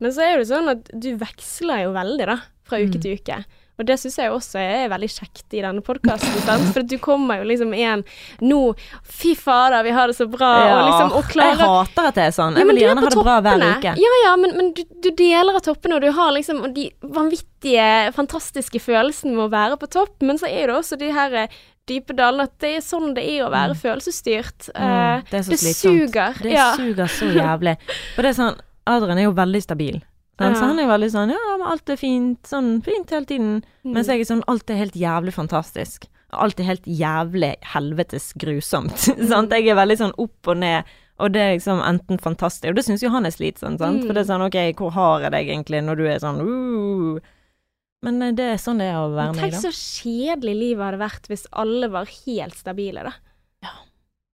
Men 0.00 0.12
så 0.12 0.26
er 0.26 0.38
det 0.42 0.48
sånn 0.50 0.68
at 0.68 0.90
du 0.92 1.14
veksler 1.16 1.86
jo 1.86 1.94
veldig, 1.96 2.26
da, 2.28 2.40
fra 2.68 2.78
uke 2.82 2.98
Mm. 2.98 3.02
til 3.02 3.14
uke. 3.16 3.44
Og 3.78 3.84
det 3.84 3.98
syns 4.00 4.14
jeg 4.16 4.30
også 4.32 4.56
er 4.56 4.88
veldig 4.88 5.08
kjekt 5.12 5.52
i 5.52 5.60
denne 5.60 5.82
podkasten. 5.84 6.70
For 6.72 6.80
du 6.82 6.94
kommer 6.96 7.42
jo 7.42 7.44
liksom 7.44 7.74
igjen 7.76 8.04
Nå, 8.40 8.74
fy 9.04 9.34
fader, 9.36 9.82
vi 9.84 9.90
har 9.92 10.08
det 10.08 10.16
så 10.16 10.24
bra, 10.32 10.48
og 10.64 10.86
liksom 10.88 11.12
og 11.18 11.34
jeg 11.36 11.58
hater 11.60 12.08
at 12.08 12.14
det 12.16 12.24
er 12.24 12.32
sånn. 12.32 12.56
Ja, 12.56 12.62
Jeg 12.64 12.66
vil 12.70 12.76
er 12.78 12.86
gjerne 12.86 13.04
ha 13.04 13.10
det 13.12 13.20
bra 13.20 13.34
hver 13.44 13.64
uke. 13.76 13.92
Ja, 14.00 14.12
ja, 14.24 14.32
men, 14.40 14.56
men 14.56 14.70
du, 14.72 14.82
du 15.04 15.10
deler 15.12 15.58
av 15.60 15.60
toppene, 15.66 15.98
og 15.98 16.00
du 16.06 16.10
har 16.16 16.32
liksom 16.32 16.62
de 16.72 16.86
vanvittige, 17.04 18.12
fantastiske 18.16 18.80
følelsene 18.80 19.34
med 19.36 19.44
å 19.44 19.52
være 19.52 19.76
på 19.80 19.88
topp, 19.92 20.22
men 20.24 20.38
så 20.40 20.48
er 20.48 20.68
det 20.70 20.76
også 20.78 20.96
de 21.00 21.10
her 21.12 21.36
eh, 21.44 21.58
dype 21.86 22.16
dalene, 22.16 22.48
at 22.48 22.56
det 22.64 22.70
er 22.78 22.84
sånn 22.84 23.12
det 23.16 23.26
er 23.28 23.44
å 23.46 23.50
være 23.52 23.76
følelsesstyrt. 23.76 24.70
Mm, 24.72 24.86
Eh, 24.86 25.20
det 25.30 25.38
er 25.38 25.44
så 25.46 25.52
det 25.52 25.60
slitsomt. 25.60 26.00
suger. 26.08 26.40
Det 26.42 26.52
ja. 26.56 26.70
suger 26.80 27.12
så 27.12 27.28
jævlig. 27.28 27.76
Og 28.16 28.24
det 28.24 28.32
er 28.32 28.38
sånn 28.40 28.56
Adrian 28.86 29.18
er 29.18 29.28
jo 29.28 29.36
veldig 29.36 29.62
stabil. 29.64 30.02
Sånn, 30.36 30.52
Så 30.52 30.66
han 30.68 30.76
er 30.78 30.84
jo 30.84 30.90
veldig 30.90 31.08
sånn 31.14 31.30
Ja, 31.32 31.54
men 31.56 31.70
alt 31.72 31.88
er 31.88 31.96
fint. 31.96 32.42
Sånn 32.44 32.82
fint 32.84 33.12
hele 33.14 33.28
tiden. 33.28 33.54
Mm. 33.86 33.94
Mens 33.96 34.10
jeg 34.12 34.20
er 34.20 34.28
sånn 34.28 34.44
Alt 34.52 34.70
er 34.70 34.82
helt 34.82 34.98
jævlig 35.00 35.32
fantastisk. 35.32 36.04
Alt 36.36 36.60
er 36.60 36.68
helt 36.68 36.84
jævlig 36.84 37.54
helvetes 37.72 38.32
grusomt. 38.36 38.98
sant? 39.32 39.54
Jeg 39.54 39.70
er 39.72 39.78
veldig 39.78 39.98
sånn 40.02 40.16
opp 40.20 40.52
og 40.52 40.60
ned. 40.60 40.92
Og 41.16 41.32
det 41.32 41.40
er 41.40 41.54
liksom 41.54 41.80
enten 41.80 42.20
fantastisk 42.20 42.68
Og 42.68 42.76
det 42.76 42.84
syns 42.84 43.00
jo 43.00 43.08
han 43.14 43.24
er 43.24 43.32
slitsomt, 43.32 43.80
sant. 43.80 44.02
Mm. 44.02 44.04
For 44.04 44.12
det 44.12 44.26
er 44.26 44.28
sånn 44.28 44.44
OK, 44.44 44.58
hvor 44.76 44.92
har 44.98 45.24
jeg 45.24 45.32
deg 45.32 45.54
egentlig 45.54 45.80
når 45.86 46.02
du 46.02 46.04
er 46.10 46.20
sånn 46.20 46.42
uh. 46.44 47.32
Men 48.04 48.20
eh, 48.22 48.34
det 48.36 48.50
er 48.52 48.60
sånn 48.60 48.82
det 48.82 48.90
er 48.90 49.00
å 49.00 49.08
være 49.14 49.32
Men 49.32 49.40
da. 49.40 49.46
Tenk 49.46 49.62
så 49.64 49.72
kjedelig 49.72 50.56
livet 50.60 50.84
hadde 50.84 51.00
vært 51.00 51.30
hvis 51.32 51.46
alle 51.56 51.88
var 51.94 52.12
helt 52.26 52.58
stabile, 52.58 53.06
da. 53.08 53.16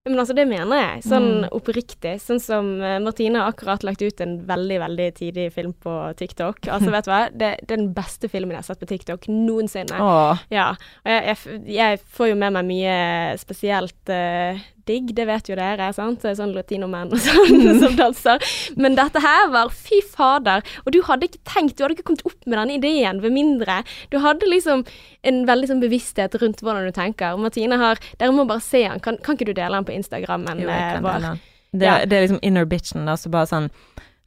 Men 0.05 0.19
altså, 0.19 0.33
det 0.35 0.43
mener 0.49 0.75
jeg, 0.81 1.03
sånn 1.07 1.27
Mm. 1.45 1.49
oppriktig. 1.55 2.17
Sånn 2.19 2.41
som 2.43 2.81
eh, 2.83 2.97
Martine 2.99 3.39
har 3.39 3.53
akkurat 3.53 3.85
lagt 3.87 4.01
ut 4.03 4.19
en 4.19 4.33
veldig, 4.45 4.79
veldig 4.81 5.05
tidig 5.15 5.45
film 5.55 5.71
på 5.73 5.93
TikTok. 6.19 6.59
Altså, 6.75 6.91
vet 6.91 7.05
du 7.07 7.11
hva, 7.13 7.21
det, 7.31 7.51
det 7.63 7.71
er 7.77 7.77
den 7.77 7.93
beste 7.95 8.27
filmen 8.27 8.51
jeg 8.51 8.65
har 8.65 8.67
sett 8.67 8.81
på 8.83 8.89
TikTok 8.91 9.29
noensinne. 9.31 9.95
Åh. 10.03 10.43
Ja, 10.51 10.73
og 11.05 11.07
jeg, 11.13 11.23
jeg, 11.31 11.63
jeg 11.77 12.01
får 12.17 12.33
jo 12.33 12.35
med 12.35 12.51
meg 12.57 12.67
mye 12.67 12.97
spesielt 13.39 14.11
eh, 14.11 14.59
digg, 14.89 15.13
det 15.15 15.25
vet 15.29 15.49
jo 15.49 15.55
dere, 15.59 15.89
sant? 15.95 16.21
Det 16.21 16.31
er 16.31 16.37
Sånn 16.39 16.53
latinomenn 16.55 17.13
og 17.13 17.21
sånn 17.23 17.79
som 17.83 17.95
danser. 17.99 18.43
Men 18.75 18.95
dette 18.99 19.21
her 19.23 19.47
var 19.53 19.71
fy 19.73 20.01
fader. 20.05 20.63
Og 20.85 20.91
du 20.95 21.01
hadde 21.07 21.29
ikke 21.29 21.41
tenkt, 21.47 21.77
du 21.77 21.83
hadde 21.85 21.97
ikke 21.97 22.07
kommet 22.11 22.25
opp 22.29 22.39
med 22.45 22.57
denne 22.59 22.77
ideen 22.79 23.21
ved 23.23 23.35
mindre. 23.35 23.81
Du 24.13 24.19
hadde 24.23 24.49
liksom 24.49 24.85
en 25.23 25.43
veldig 25.49 25.71
sånn 25.71 25.83
bevissthet 25.83 26.35
rundt 26.41 26.63
hvordan 26.63 26.87
du 26.89 26.93
tenker. 26.95 27.37
Martine 27.39 27.79
har 27.81 28.01
Dere 28.19 28.31
må 28.35 28.45
bare 28.49 28.63
se 28.63 28.83
han. 28.85 28.99
Kan, 29.03 29.17
kan 29.23 29.37
ikke 29.37 29.51
du 29.51 29.55
dele 29.57 29.75
han 29.79 29.85
på 29.87 29.95
Instagrammen 29.95 30.59
Jo, 30.63 30.69
eh, 30.69 30.99
vår? 31.03 31.29
Det, 31.73 31.85
Ja. 31.85 31.99
det 32.05 32.13
er 32.17 32.27
liksom 32.27 32.41
inner 32.45 32.65
bitchen, 32.69 33.05
da. 33.09 33.15
Så 33.17 33.31
bare 33.33 33.49
sånn 33.49 33.69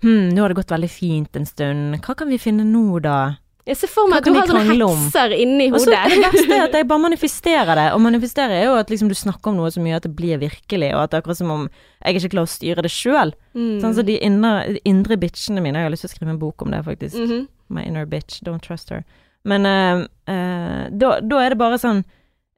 Hm, 0.05 0.29
nå 0.35 0.43
har 0.43 0.53
det 0.53 0.59
gått 0.59 0.73
veldig 0.75 0.91
fint 0.93 1.37
en 1.41 1.47
stund. 1.49 1.95
Hva 2.05 2.15
kan 2.21 2.29
vi 2.29 2.37
finne 2.39 2.67
nå, 2.69 2.99
da? 3.01 3.37
Jeg 3.67 3.77
ser 3.81 3.91
for 3.91 4.07
meg 4.07 4.21
at 4.21 4.27
du 4.29 4.37
har 4.37 4.47
sånne 4.47 4.63
hekser 4.69 5.33
inni 5.35 5.65
Og 5.73 5.81
så 5.83 5.91
hodet. 5.91 6.13
det 6.13 6.31
beste 6.31 6.55
er 6.55 6.65
at 6.69 6.75
jeg 6.79 6.87
bare 6.87 7.03
manifesterer 7.03 7.79
det. 7.81 7.87
Og 7.97 8.01
manifestere 8.05 8.61
er 8.61 8.69
jo 8.69 8.77
at 8.79 8.93
liksom 8.93 9.09
du 9.11 9.17
snakker 9.19 9.51
om 9.51 9.57
noe 9.59 9.71
så 9.75 9.83
mye 9.83 9.97
at 9.99 10.07
det 10.07 10.13
blir 10.15 10.39
virkelig, 10.39 10.93
og 10.95 11.01
at 11.03 11.11
det 11.11 11.19
er 11.19 11.25
akkurat 11.25 11.41
som 11.41 11.51
om 11.51 11.65
jeg 11.67 12.21
ikke 12.21 12.31
klarer 12.37 12.47
å 12.47 12.53
styre 12.53 12.85
det 12.87 12.93
sjøl. 12.95 13.33
Mm. 13.59 13.73
Sånn, 13.83 13.97
så 13.99 14.05
de 14.07 14.19
indre, 14.23 14.53
indre 14.87 15.19
bitchene 15.19 15.65
mine 15.65 15.81
Jeg 15.83 15.89
har 15.89 15.95
lyst 15.97 16.07
til 16.07 16.13
å 16.13 16.15
skrive 16.15 16.35
en 16.37 16.39
bok 16.43 16.63
om 16.63 16.71
det, 16.77 16.85
faktisk. 16.87 17.19
Mhm. 17.19 17.47
My 17.75 17.83
inner 17.83 18.07
bitch, 18.07 18.39
don't 18.47 18.63
trust 18.63 18.93
her. 18.95 19.03
Men 19.43 19.67
uh, 19.67 20.05
uh, 20.31 20.85
da, 20.95 21.09
da 21.23 21.41
er 21.43 21.51
det 21.51 21.59
bare 21.59 21.79
sånn 21.83 22.05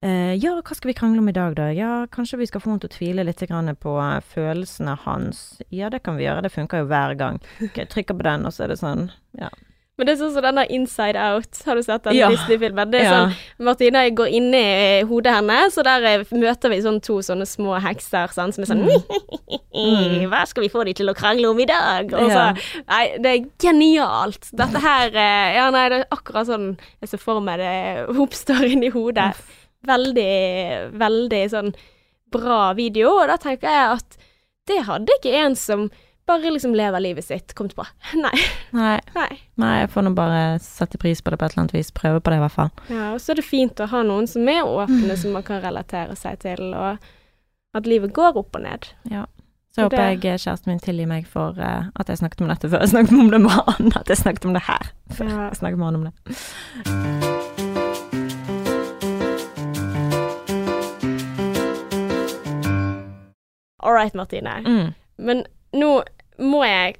uh, 0.04 0.34
Ja, 0.36 0.58
hva 0.60 0.76
skal 0.76 0.90
vi 0.90 0.96
krangle 0.98 1.22
om 1.22 1.30
i 1.32 1.34
dag, 1.36 1.56
da? 1.56 1.70
Ja, 1.72 1.92
kanskje 2.12 2.42
vi 2.42 2.48
skal 2.50 2.60
få 2.60 2.74
henne 2.74 2.82
til 2.84 2.90
å 2.92 2.96
tvile 2.98 3.24
litt 3.24 3.40
grann 3.48 3.72
på 3.80 3.94
følelsene 4.34 4.98
hans. 5.06 5.62
Ja, 5.72 5.88
det 5.88 6.02
kan 6.04 6.20
vi 6.20 6.26
gjøre, 6.28 6.44
det 6.44 6.52
funker 6.52 6.84
jo 6.84 6.90
hver 6.92 7.16
gang. 7.16 7.40
Ok, 7.64 7.80
trykker 7.88 8.20
på 8.20 8.28
den, 8.28 8.44
og 8.44 8.52
så 8.52 8.66
er 8.66 8.74
det 8.74 8.78
sånn 8.82 9.08
Ja. 9.40 9.48
Men 9.98 10.06
det 10.06 10.12
er 10.14 10.18
sånn 10.20 10.32
som 10.36 10.44
denne 10.46 10.62
Inside 10.70 11.18
Out, 11.18 11.56
har 11.66 11.74
du 11.74 11.82
sett 11.82 12.04
den 12.04 12.14
Ja. 12.14 12.28
Disney-filmen? 12.30 12.90
Det 12.92 13.00
er 13.02 13.08
sånn 13.10 13.32
Martina 13.66 14.04
går 14.14 14.28
inn 14.38 14.52
i 14.54 15.02
hodet 15.10 15.32
hennes, 15.34 15.76
og 15.78 15.84
der 15.88 16.04
eh, 16.06 16.24
møter 16.38 16.70
vi 16.70 16.78
sånn 16.84 17.00
to 17.02 17.16
sånne 17.26 17.46
små 17.50 17.80
hekser 17.82 18.30
sånn, 18.30 18.52
som 18.54 18.62
er 18.62 18.70
sånn 18.70 18.86
Mm. 19.78 20.24
Hva 20.30 20.40
skal 20.48 20.64
vi 20.64 20.70
få 20.72 20.82
de 20.88 20.92
til 20.98 21.10
å 21.10 21.14
krangle 21.14 21.46
om 21.50 21.58
i 21.60 21.66
dag? 21.68 22.10
Og 22.12 22.30
så, 22.32 22.38
Ja. 22.38 22.82
Nei, 22.88 23.04
det 23.22 23.30
er 23.30 23.44
genialt. 23.62 24.48
Dette 24.56 24.80
her 24.82 25.08
eh, 25.14 25.54
Ja, 25.56 25.68
nei, 25.70 25.88
det 25.92 26.00
er 26.00 26.08
akkurat 26.10 26.46
sånn 26.48 26.78
jeg 27.02 27.08
ser 27.12 27.18
for 27.22 27.40
meg 27.44 27.58
det 27.58 28.08
oppstår 28.08 28.64
inni 28.72 28.90
hodet. 28.90 29.34
Veldig, 29.86 30.92
veldig 30.98 31.42
sånn 31.52 31.74
bra 32.34 32.72
video, 32.74 33.12
og 33.22 33.28
da 33.30 33.36
tenker 33.40 33.70
jeg 33.70 33.98
at 33.98 34.16
det 34.68 34.82
hadde 34.84 35.14
ikke 35.20 35.32
en 35.46 35.54
som 35.56 35.90
bare 36.28 36.52
liksom 36.54 36.74
lever 36.76 37.00
livet 37.02 37.24
sitt, 37.26 37.54
kommet 37.58 37.74
på. 37.78 37.86
Nei. 38.24 38.34
Nei, 38.76 38.98
nei. 39.16 39.30
nei, 39.60 39.72
jeg 39.82 39.90
får 39.94 40.04
nå 40.06 40.12
bare 40.18 40.42
sette 40.64 41.00
pris 41.00 41.22
på 41.24 41.32
det 41.32 41.38
på 41.40 41.48
et 41.48 41.54
eller 41.56 41.64
annet 41.66 41.74
vis. 41.78 41.90
Prøve 41.96 42.20
på 42.20 42.30
det, 42.34 42.38
i 42.38 42.44
hvert 42.44 42.54
fall. 42.58 42.70
Ja, 42.92 43.06
og 43.16 43.20
så 43.24 43.32
er 43.34 43.40
det 43.40 43.46
fint 43.48 43.80
å 43.80 43.88
ha 43.90 44.04
noen 44.06 44.28
som 44.30 44.48
er 44.52 44.62
åpne, 44.68 45.16
som 45.18 45.32
man 45.36 45.46
kan 45.48 45.62
relatere 45.64 46.14
seg 46.20 46.38
til, 46.44 46.70
og 46.76 47.00
at 47.76 47.88
livet 47.90 48.12
går 48.16 48.36
opp 48.40 48.54
og 48.60 48.64
ned. 48.64 48.88
Ja. 49.10 49.24
Så 49.74 49.84
Og 49.84 49.90
håper 49.92 49.96
det- 50.16 50.24
jeg 50.24 50.40
kjæresten 50.42 50.72
min 50.72 50.80
tilgir 50.82 51.06
meg 51.06 51.26
for 51.28 51.54
uh, 51.60 51.88
at 51.94 52.08
jeg 52.08 52.18
snakket 52.18 52.40
om 52.42 52.48
dette 52.48 52.68
før 52.72 52.80
jeg 52.82 52.88
snakket 52.94 53.18
om 53.20 53.30
det 53.30 53.40
med 53.44 53.50
han. 53.52 53.92
At 54.00 54.08
jeg 54.08 54.16
snakket 54.24 54.44
om 54.48 54.56
det 54.56 54.62
her 54.68 54.90
før 55.12 55.28
Ja. 55.28 55.48
jeg 55.52 55.60
snakket 55.60 55.78
med 55.78 55.86
han 55.86 55.96
om 55.96 56.04
det. 56.08 57.28
All 63.80 63.92
right, 63.92 64.14
Martine. 64.14 64.62
Mm. 64.66 64.92
Men 65.16 65.44
nå 65.72 66.02
må 66.38 66.64
jeg 66.66 66.98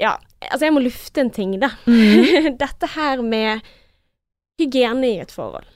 Ja, 0.00 0.14
altså 0.48 0.64
jeg 0.64 0.72
må 0.72 0.80
lufte 0.80 1.20
en 1.20 1.30
ting, 1.30 1.58
da. 1.60 1.74
Mm. 1.84 2.56
Dette 2.62 2.88
her 2.94 3.20
med 3.22 3.66
hygiene 4.60 5.10
i 5.10 5.18
et 5.20 5.32
forhold. 5.32 5.66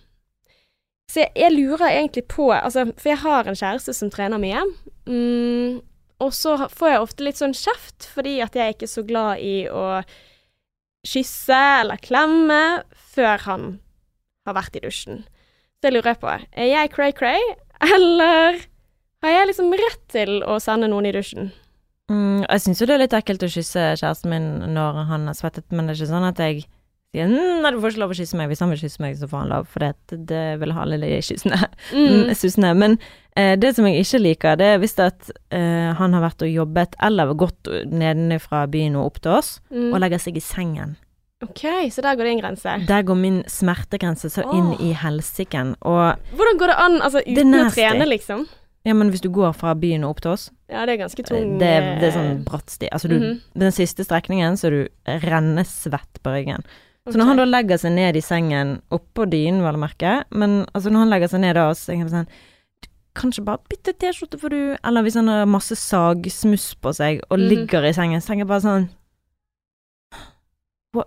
Så 1.12 1.20
jeg, 1.20 1.32
jeg 1.36 1.52
lurer 1.52 1.90
egentlig 1.90 2.24
på 2.32 2.48
altså, 2.52 2.86
For 2.96 3.12
jeg 3.12 3.20
har 3.22 3.48
en 3.48 3.58
kjæreste 3.58 3.92
som 3.96 4.10
trener 4.12 4.40
mye. 4.40 4.62
Mm, 5.04 5.82
og 6.24 6.32
så 6.32 6.56
får 6.72 6.94
jeg 6.94 7.02
ofte 7.04 7.26
litt 7.26 7.40
sånn 7.40 7.56
kjeft 7.56 8.08
fordi 8.14 8.38
at 8.44 8.56
jeg 8.56 8.64
er 8.64 8.76
ikke 8.76 8.88
er 8.88 8.94
så 8.94 9.04
glad 9.06 9.44
i 9.44 9.56
å 9.68 9.86
kysse 11.04 11.60
eller 11.82 12.00
klemme 12.00 12.60
før 13.14 13.44
han 13.44 13.66
har 14.48 14.56
vært 14.56 14.78
i 14.78 14.84
dusjen. 14.84 15.24
Så 15.78 15.90
jeg 15.90 15.98
lurer 15.98 16.16
på, 16.16 16.30
er 16.32 16.70
jeg 16.70 16.92
cray-cray, 16.94 17.42
eller 17.92 18.62
har 19.24 19.34
jeg 19.34 19.50
liksom 19.50 19.74
rett 19.76 20.00
til 20.12 20.38
å 20.48 20.56
sende 20.62 20.88
noen 20.88 21.10
i 21.10 21.12
dusjen? 21.12 21.52
Mm, 22.12 22.42
jeg 22.44 22.60
syns 22.60 22.80
jo 22.82 22.86
det 22.90 22.94
er 22.98 23.02
litt 23.06 23.14
ekkelt 23.16 23.44
å 23.46 23.48
kysse 23.48 23.84
kjæresten 23.96 24.28
min 24.32 24.48
når 24.76 25.04
han 25.08 25.28
har 25.30 25.36
svettet, 25.38 25.64
men 25.72 25.86
det 25.88 25.94
er 25.94 26.02
ikke 26.02 26.10
sånn 26.12 26.26
at 26.28 26.42
jeg 26.42 26.64
sier 27.14 27.30
«Mm, 27.30 27.62
nei, 27.62 27.70
du 27.70 27.78
får 27.80 27.94
ikke 27.94 28.02
lov 28.02 28.10
å 28.12 28.16
kysse 28.18 28.36
meg. 28.36 28.48
Hvis 28.50 28.60
han 28.64 28.72
vil 28.74 28.80
kysse 28.82 29.00
meg, 29.04 29.14
så 29.20 29.28
får 29.30 29.44
han 29.44 29.52
lov, 29.52 29.68
for 29.70 29.84
det, 29.84 30.18
det 30.28 30.42
vil 30.60 30.72
ha 30.74 30.82
alle 30.82 30.98
de 30.98 31.12
kyssene. 31.22 31.60
Mm. 31.94 32.32
Susene. 32.40 32.72
Men 32.76 32.96
eh, 33.38 33.54
det 33.56 33.70
som 33.76 33.86
jeg 33.86 34.02
ikke 34.02 34.20
liker, 34.24 34.58
det 34.58 34.66
er 34.74 34.82
hvis 34.82 34.96
at 35.00 35.30
eh, 35.54 35.92
han 35.94 36.16
har 36.18 36.24
vært 36.26 36.42
og 36.44 36.50
jobbet 36.50 36.98
eller 37.06 37.30
gått 37.38 37.70
nedenfra 37.88 38.64
byen 38.72 38.98
og 38.98 39.12
opp 39.12 39.22
til 39.24 39.36
oss, 39.38 39.54
Mm. 39.70 39.92
og 39.94 40.02
legger 40.02 40.20
seg 40.26 40.36
i 40.36 40.44
sengen. 40.44 40.96
OK, 41.44 41.62
så 41.92 42.02
der 42.04 42.16
går 42.18 42.28
en 42.30 42.38
grense. 42.40 42.74
Der 42.88 43.02
går 43.06 43.16
min 43.20 43.40
smertegrense 43.50 44.30
så 44.32 44.44
inn 44.54 44.70
i 44.80 44.92
helsiken. 44.96 45.74
Og 45.84 46.18
Hvordan 46.38 46.60
går 46.60 46.70
det 46.72 46.76
an, 46.84 47.00
altså 47.04 47.20
uten 47.26 47.56
å 47.58 47.64
trene, 47.74 48.06
liksom? 48.08 48.46
Ja, 48.84 48.92
men 48.94 49.10
hvis 49.10 49.22
du 49.24 49.30
går 49.32 49.54
fra 49.56 49.74
byen 49.74 50.04
og 50.04 50.10
opp 50.16 50.20
til 50.24 50.30
oss, 50.34 50.50
Ja, 50.68 50.84
det 50.86 50.94
er 50.94 51.02
ganske 51.04 51.22
eh, 51.22 51.28
tung 51.28 51.58
det, 51.58 51.68
det 52.00 52.08
er 52.08 52.10
eh, 52.10 52.16
sånn 52.16 52.42
bratt 52.44 52.70
sti. 52.70 52.88
Altså 52.92 53.08
du, 53.08 53.16
mhm. 53.20 53.38
den 53.64 53.72
siste 53.72 54.04
strekningen 54.04 54.58
så 54.60 54.70
du 54.72 54.80
rennesvett 55.06 56.20
på 56.22 56.34
ryggen. 56.34 56.64
Så 57.04 57.12
Ok. 57.12 57.16
når 57.20 57.26
han 57.26 57.36
da 57.42 57.44
legger 57.44 57.76
seg 57.80 57.92
ned 57.92 58.16
i 58.16 58.20
sengen, 58.24 58.80
oppå 58.90 59.26
dynen, 59.28 59.60
vel 59.64 59.76
å 59.76 59.80
merke, 59.82 60.24
men 60.32 60.64
altså 60.72 60.88
når 60.92 61.04
han 61.04 61.10
legger 61.12 61.28
seg 61.28 61.40
ned 61.44 61.56
da, 61.56 61.66
så 61.76 61.90
tenker 61.92 62.08
jeg 62.08 62.14
sånn 62.14 62.28
kanskje 63.14 63.44
bare 63.46 63.62
bytte 63.70 63.92
T-skjorte 63.94 64.40
for 64.40 64.50
du 64.50 64.74
Eller 64.82 65.04
hvis 65.06 65.14
han 65.14 65.28
har 65.30 65.44
masse 65.46 65.76
sagsmuss 65.78 66.74
på 66.82 66.90
seg 66.96 67.20
og 67.30 67.38
Mhm. 67.38 67.48
ligger 67.48 67.84
i 67.86 67.92
sengen, 67.94 68.20
så 68.20 68.32
tenker 68.32 68.42
jeg 68.42 68.48
bare 68.48 68.64
sånn 68.64 68.88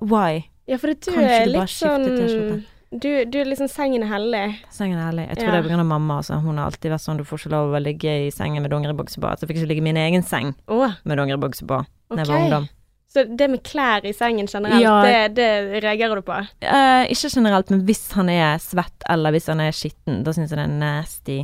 Why? 0.02 0.50
Ja, 0.68 0.78
for 0.78 0.88
du 0.92 1.12
er 1.16 1.46
litt 1.48 1.70
sånn? 1.70 2.66
Du, 2.92 3.26
du 3.26 3.40
er 3.42 3.50
liksom 3.50 3.68
sengen 3.68 4.04
er 4.06 4.12
hellig. 4.14 4.46
Sengen 4.72 5.00
er 5.00 5.10
hellig. 5.10 5.28
Jeg 5.30 5.42
tror 5.42 5.54
Ja. 5.54 5.62
det 5.62 5.72
er 5.72 5.80
av 5.80 5.86
mamma, 5.86 6.18
altså. 6.22 6.40
Hun 6.42 6.58
har 6.58 6.70
alltid 6.72 6.92
vært 6.92 7.04
sånn 7.04 7.18
du 7.20 7.26
får 7.28 7.42
ikke 7.42 7.52
lov 7.52 7.76
å 7.76 7.84
ligge 7.84 8.14
i 8.28 8.32
sengen 8.32 8.64
med 8.64 8.72
dongeribukse 8.72 9.20
på. 9.20 9.28
Altså, 9.28 9.44
jeg 9.44 9.52
fikk 9.52 9.62
ikke 9.64 9.72
ligge 9.74 9.84
i 9.84 9.90
min 9.90 10.00
egen 10.00 10.24
seng 10.24 10.56
oh. 10.68 10.94
med 11.04 11.20
dongeribukse 11.20 11.68
på 11.68 11.84
da 11.84 12.24
jeg 12.24 12.28
var 12.32 12.44
ungdom. 12.46 12.70
Så 13.12 13.24
det 13.24 13.50
med 13.50 13.64
klær 13.64 14.06
i 14.06 14.14
sengen 14.14 14.48
generelt, 14.48 14.82
Ja. 14.82 15.02
det, 15.04 15.36
det 15.36 15.82
reagerer 15.84 16.16
du 16.16 16.22
på? 16.22 16.38
Eh, 16.62 17.08
ikke 17.12 17.32
generelt, 17.34 17.70
men 17.72 17.86
hvis 17.88 18.12
han 18.12 18.30
er 18.30 18.58
svett 18.60 19.04
eller 19.10 19.32
hvis 19.32 19.48
han 19.48 19.60
er 19.64 19.72
skitten, 19.72 20.24
da 20.24 20.32
syns 20.36 20.52
jeg 20.52 20.60
det 20.60 20.66
er 20.68 20.80
nasty. 20.80 21.38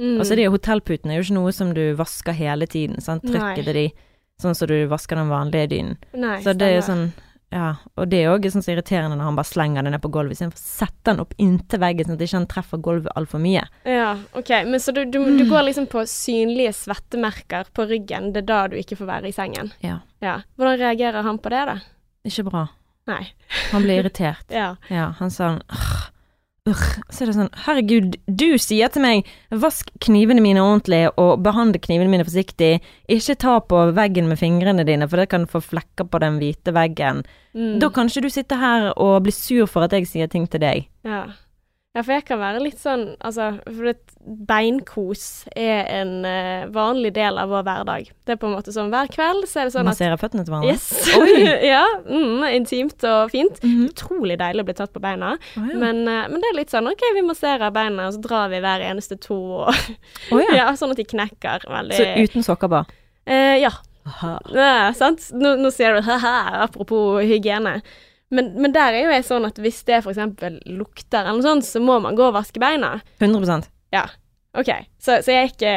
Mm. 0.00 0.18
Og 0.18 0.24
så 0.24 0.32
er 0.32 0.40
det 0.40 0.46
jo 0.48 0.54
hotellputene 0.56 1.12
er 1.12 1.20
jo 1.20 1.26
ikke 1.28 1.36
noe 1.36 1.52
som 1.52 1.74
du 1.76 1.82
vasker 1.94 2.32
hele 2.32 2.66
tiden. 2.66 3.00
Sant? 3.04 3.24
Nei. 3.24 3.36
Trykker 3.36 3.68
til 3.68 3.74
de 3.74 3.86
sånn 4.40 4.56
som 4.56 4.70
du 4.70 4.86
vasker 4.88 5.20
den 5.20 5.28
vanlige 5.28 5.68
dynen. 5.74 5.98
Nei, 6.16 6.38
Så 6.40 6.56
det 6.56 6.70
er 6.70 6.78
jo 6.78 6.86
sånn 6.88 7.12
Ja, 7.50 7.70
og 7.98 8.06
det 8.12 8.20
er 8.22 8.30
òg 8.30 8.44
sånn 8.52 8.62
så 8.62 8.70
irriterende 8.76 9.16
når 9.18 9.26
han 9.26 9.38
bare 9.40 9.48
slenger 9.50 9.82
det 9.82 9.90
ned 9.90 10.02
på 10.04 10.10
gulvet 10.14 10.36
istedenfor 10.36 10.60
å 10.60 10.62
sette 10.62 11.06
den 11.10 11.22
opp 11.24 11.32
inntil 11.42 11.80
veggen, 11.82 12.06
sånn 12.06 12.14
at 12.18 12.22
ikke 12.26 12.38
han 12.38 12.46
treffer 12.52 12.82
gulvet 12.86 13.16
altfor 13.18 13.42
mye. 13.42 13.64
Ja, 13.90 14.12
ok. 14.38 14.52
Men 14.68 14.82
så 14.82 14.94
du, 14.94 15.02
du, 15.10 15.18
du 15.38 15.42
går 15.50 15.66
liksom 15.66 15.88
på 15.90 16.04
synlige 16.06 16.76
svettemerker 16.78 17.72
på 17.74 17.88
ryggen. 17.90 18.30
Det 18.36 18.44
er 18.44 18.50
da 18.52 18.60
du 18.70 18.76
ikke 18.78 19.00
får 19.00 19.10
være 19.10 19.32
i 19.32 19.34
sengen. 19.34 19.72
Ja. 19.82 19.98
Ja. 20.22 20.36
Hvordan 20.54 20.78
reagerer 20.78 21.26
han 21.26 21.42
på 21.42 21.50
det, 21.50 21.64
da? 21.72 21.76
Ikke 22.30 22.46
bra. 22.46 22.68
Nei. 23.10 23.24
Han 23.72 23.82
blir 23.82 23.98
irritert. 24.04 24.46
Ja. 24.54 24.76
Ja, 24.92 25.10
han 25.18 25.34
sa 25.34 25.50
sånn. 25.50 25.62
Så 27.10 27.24
er 27.24 27.30
det 27.30 27.36
sånn 27.36 27.52
Herregud, 27.66 28.16
du 28.26 28.48
sier 28.60 28.90
til 28.92 29.04
meg 29.04 29.28
vask 29.50 29.90
knivene 30.04 30.42
mine 30.44 30.62
ordentlig 30.62 31.02
og 31.20 31.42
behandle 31.44 31.80
knivene 31.82 32.12
mine 32.12 32.26
forsiktig. 32.26 32.78
Ikke 33.10 33.38
ta 33.40 33.58
på 33.60 33.84
veggen 33.96 34.30
med 34.30 34.40
fingrene 34.40 34.86
dine, 34.88 35.08
for 35.10 35.22
det 35.22 35.30
kan 35.32 35.46
få 35.50 35.62
flekker 35.64 36.08
på 36.10 36.22
den 36.22 36.40
hvite 36.40 36.74
veggen. 36.76 37.24
Mm. 37.54 37.78
Da 37.82 37.90
kan 37.94 38.10
ikke 38.10 38.24
du 38.26 38.32
sitte 38.32 38.58
her 38.60 38.90
og 38.94 39.22
bli 39.26 39.34
sur 39.34 39.70
for 39.70 39.86
at 39.86 39.96
jeg 39.96 40.08
sier 40.10 40.30
ting 40.30 40.48
til 40.50 40.62
deg. 40.62 40.90
ja. 41.06 41.24
Ja, 41.90 42.04
for 42.04 42.14
jeg 42.14 42.22
kan 42.28 42.38
være 42.38 42.60
litt 42.62 42.78
sånn 42.78 43.16
Altså, 43.18 43.48
for 43.66 43.88
et 43.90 44.12
beinkos 44.46 45.24
er 45.58 45.88
en 45.90 46.20
uh, 46.22 46.68
vanlig 46.70 47.14
del 47.16 47.38
av 47.40 47.50
vår 47.50 47.64
hverdag. 47.66 48.10
Det 48.28 48.34
er 48.34 48.38
på 48.38 48.46
en 48.46 48.52
måte 48.54 48.70
sånn 48.74 48.92
hver 48.92 49.08
kveld 49.10 49.46
så 49.48 49.62
er 49.62 49.66
det 49.66 49.72
sånn 49.74 49.88
at 49.88 49.96
Masserer 49.96 50.20
føttene 50.20 50.44
til 50.44 50.52
hverandre. 50.52 50.74
Yes. 50.76 51.08
Oi. 51.16 51.48
ja. 51.72 51.82
Mm, 52.04 52.44
intimt 52.52 53.06
og 53.08 53.32
fint. 53.32 53.58
Mhm. 53.64 53.88
Utrolig 53.90 54.36
deilig 54.42 54.62
å 54.62 54.68
bli 54.68 54.76
tatt 54.76 54.92
på 54.94 55.02
beina. 55.02 55.32
Oh, 55.56 55.64
ja. 55.64 55.78
Men, 55.80 56.02
uh, 56.04 56.28
men 56.30 56.36
det 56.36 56.50
er 56.52 56.58
litt 56.60 56.74
sånn 56.74 56.90
OK, 56.92 57.06
vi 57.16 57.24
masserer 57.26 57.72
beina, 57.74 58.10
og 58.10 58.18
så 58.18 58.22
drar 58.28 58.52
vi 58.52 58.60
hver 58.62 58.84
eneste 58.86 59.18
to, 59.24 59.40
og 59.64 59.72
oh, 60.36 60.42
ja. 60.44 60.52
ja, 60.60 60.68
sånn 60.78 60.92
at 60.94 61.00
de 61.00 61.08
knekker 61.10 61.64
veldig 61.64 61.98
Så 61.98 62.10
uten 62.20 62.46
sokker 62.46 62.70
bare? 62.70 63.00
Uh, 63.24 63.56
ja. 63.64 63.72
Aha. 64.10 64.36
Ja, 64.54 64.70
sant? 64.96 65.26
Nå, 65.36 65.56
nå 65.58 65.72
sier 65.74 65.96
du 65.96 66.04
ha-ha, 66.06 66.36
apropos 66.68 67.24
hygiene. 67.24 67.80
Men, 68.30 68.52
men 68.62 68.74
der 68.74 68.94
er 68.94 69.08
jo 69.08 69.14
jeg 69.16 69.26
sånn 69.26 69.48
at 69.48 69.58
hvis 69.58 69.82
det 69.88 70.00
f.eks. 70.04 70.20
lukter 70.70 71.24
eller 71.24 71.40
noe 71.40 71.46
sånt, 71.46 71.66
så 71.66 71.82
må 71.82 71.98
man 72.02 72.18
gå 72.18 72.28
og 72.28 72.36
vaske 72.36 72.62
beina. 72.62 72.96
100% 73.18 73.66
OK, 74.58 74.70
så, 75.02 75.18
så 75.22 75.34
jeg 75.34 75.42
er 75.42 75.50
ikke 75.50 75.74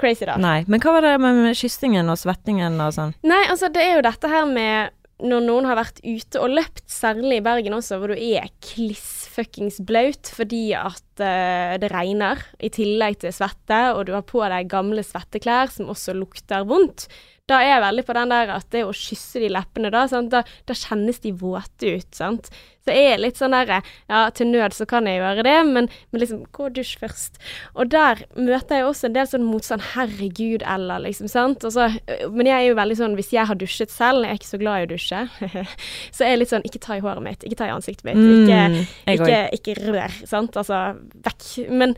crazy 0.00 0.28
da. 0.28 0.36
Nei. 0.40 0.62
Men 0.70 0.80
hva 0.84 0.94
var 0.96 1.04
det 1.04 1.16
med, 1.20 1.42
med 1.48 1.58
kyssingen 1.58 2.12
og 2.12 2.20
svettingen 2.20 2.78
og 2.80 2.94
sånn? 2.96 3.16
Nei, 3.26 3.42
altså 3.50 3.70
det 3.72 3.82
er 3.84 3.98
jo 3.98 4.06
dette 4.06 4.30
her 4.32 4.46
med 4.48 4.94
når 5.18 5.42
noen 5.42 5.66
har 5.66 5.78
vært 5.80 5.98
ute 6.04 6.38
og 6.38 6.52
løpt, 6.54 6.84
særlig 6.86 7.40
i 7.40 7.42
Bergen 7.42 7.74
også, 7.74 7.96
hvor 7.98 8.12
du 8.12 8.18
er 8.18 8.46
klissfuckings 8.62 9.80
blaut 9.86 10.30
fordi 10.30 10.68
at 10.78 11.22
uh, 11.22 11.74
det 11.80 11.90
regner, 11.90 12.44
i 12.62 12.70
tillegg 12.70 13.18
til 13.24 13.34
svette, 13.34 13.80
og 13.96 14.06
du 14.06 14.14
har 14.14 14.22
på 14.28 14.44
deg 14.46 14.70
gamle 14.70 15.02
svetteklær 15.02 15.74
som 15.74 15.90
også 15.90 16.14
lukter 16.14 16.62
vondt. 16.68 17.08
Da 17.48 17.62
er 17.64 17.70
jeg 17.72 17.84
veldig 17.86 18.04
på 18.04 18.16
den 18.18 18.32
der 18.34 18.50
at 18.58 18.66
det 18.74 18.82
å 18.84 18.94
kysse 18.96 19.40
de 19.40 19.48
leppene 19.52 19.90
da? 19.94 20.02
Da, 20.28 20.42
da 20.68 20.74
kjennes 20.76 21.22
de 21.24 21.32
våte 21.32 21.94
ut, 21.96 22.08
sant. 22.16 22.50
Så 22.84 22.94
jeg 22.96 23.12
er 23.12 23.20
litt 23.20 23.36
sånn 23.40 23.52
der 23.52 23.70
Ja, 24.08 24.20
til 24.32 24.48
nød 24.48 24.72
så 24.76 24.86
kan 24.88 25.08
jeg 25.08 25.18
gjøre 25.20 25.44
det, 25.44 25.56
men, 25.68 25.88
men 26.12 26.22
liksom, 26.22 26.42
gå 26.54 26.68
og 26.68 26.76
dusj 26.76 26.94
først. 27.00 27.40
Og 27.74 27.90
der 27.92 28.22
møter 28.36 28.80
jeg 28.80 28.86
også 28.88 29.08
en 29.08 29.16
del 29.16 29.28
sånn 29.28 29.44
motstand. 29.48 29.84
Herregud, 29.94 30.64
Ella, 30.64 30.98
liksom, 31.04 31.28
sant. 31.32 31.64
Så, 31.64 31.88
men 32.32 32.48
jeg 32.48 32.56
er 32.56 32.68
jo 32.70 32.78
veldig 32.78 32.98
sånn, 33.00 33.16
hvis 33.18 33.32
jeg 33.36 33.48
har 33.50 33.60
dusjet 33.60 33.92
selv, 33.92 34.24
jeg 34.24 34.36
er 34.36 34.40
ikke 34.40 34.52
så 34.52 34.62
glad 34.62 34.80
i 34.80 34.86
å 34.86 34.92
dusje, 34.94 35.24
så 36.16 36.24
jeg 36.24 36.32
er 36.36 36.40
litt 36.40 36.52
sånn, 36.52 36.64
ikke 36.68 36.80
ta 36.84 36.96
i 36.96 37.04
håret 37.04 37.24
mitt, 37.24 37.44
ikke 37.44 37.60
ta 37.60 37.68
i 37.68 37.74
ansiktet 37.76 38.08
mitt, 38.08 38.20
ikke, 38.20 38.62
Mm, 38.68 38.80
ikke, 39.12 39.36
ikke 39.56 39.74
rør, 39.86 40.14
sant. 40.28 40.56
Altså, 40.58 40.78
vekk. 41.24 41.44
Men 41.72 41.94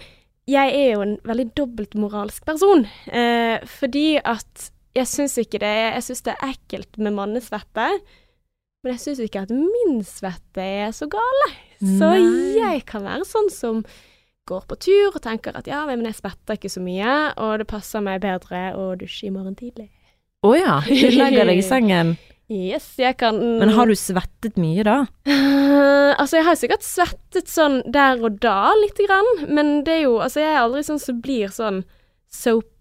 jeg 0.51 0.75
er 0.75 0.93
jo 0.95 1.05
en 1.05 1.17
veldig 1.27 1.47
dobbeltmoralsk 1.59 2.45
person, 2.47 2.87
eh, 3.11 3.63
fordi 3.79 4.19
at 4.19 4.71
jeg 4.97 5.07
syns 5.07 5.36
ikke 5.38 5.61
det 5.62 5.70
Jeg 5.70 6.03
syns 6.07 6.24
det 6.26 6.34
er 6.34 6.53
ekkelt 6.55 6.99
med 6.99 7.14
mannesvette. 7.16 7.88
Men 8.80 8.95
jeg 8.95 9.03
syns 9.03 9.20
ikke 9.24 9.45
at 9.45 9.53
min 9.53 10.01
svette 10.09 10.64
er 10.64 10.95
så 10.97 11.09
gale. 11.11 11.51
Så 11.80 12.09
Nei. 12.14 12.57
jeg 12.57 12.86
kan 12.88 13.05
være 13.05 13.26
sånn 13.28 13.51
som 13.53 13.82
går 14.49 14.64
på 14.68 14.78
tur 14.82 15.14
og 15.14 15.20
tenker 15.22 15.55
at 15.57 15.68
ja, 15.68 15.84
men 15.88 16.07
jeg 16.09 16.16
svetter 16.16 16.57
ikke 16.57 16.72
så 16.72 16.82
mye, 16.82 17.14
og 17.38 17.61
det 17.61 17.68
passer 17.70 18.03
meg 18.05 18.22
bedre 18.24 18.70
å 18.74 18.95
dusje 18.99 19.28
i 19.28 19.34
morgen 19.34 19.55
tidlig. 19.59 19.91
Å 20.41 20.55
ja. 20.57 20.80
Du 20.88 21.07
legger 21.12 21.49
deg 21.51 21.61
i 21.61 21.66
sengen. 21.66 22.16
Yes, 22.51 22.97
jeg 22.99 23.14
kan 23.20 23.36
Men 23.61 23.70
har 23.76 23.86
du 23.86 23.95
svettet 23.95 24.57
mye 24.59 24.82
da? 24.82 24.97
Uh, 25.22 26.11
altså, 26.20 26.41
jeg 26.41 26.47
har 26.49 26.57
sikkert 26.59 26.82
svettet 26.82 27.47
sånn 27.47 27.76
der 27.95 28.18
og 28.26 28.41
da, 28.43 28.72
lite 28.80 29.07
grann, 29.07 29.28
men 29.47 29.84
det 29.86 30.01
er 30.01 30.03
jo 30.09 30.16
Altså, 30.18 30.41
jeg 30.43 30.57
er 30.57 30.64
aldri 30.64 30.82
sånn 30.82 30.99
som 30.99 31.20
blir 31.22 31.55
sånn 31.55 31.84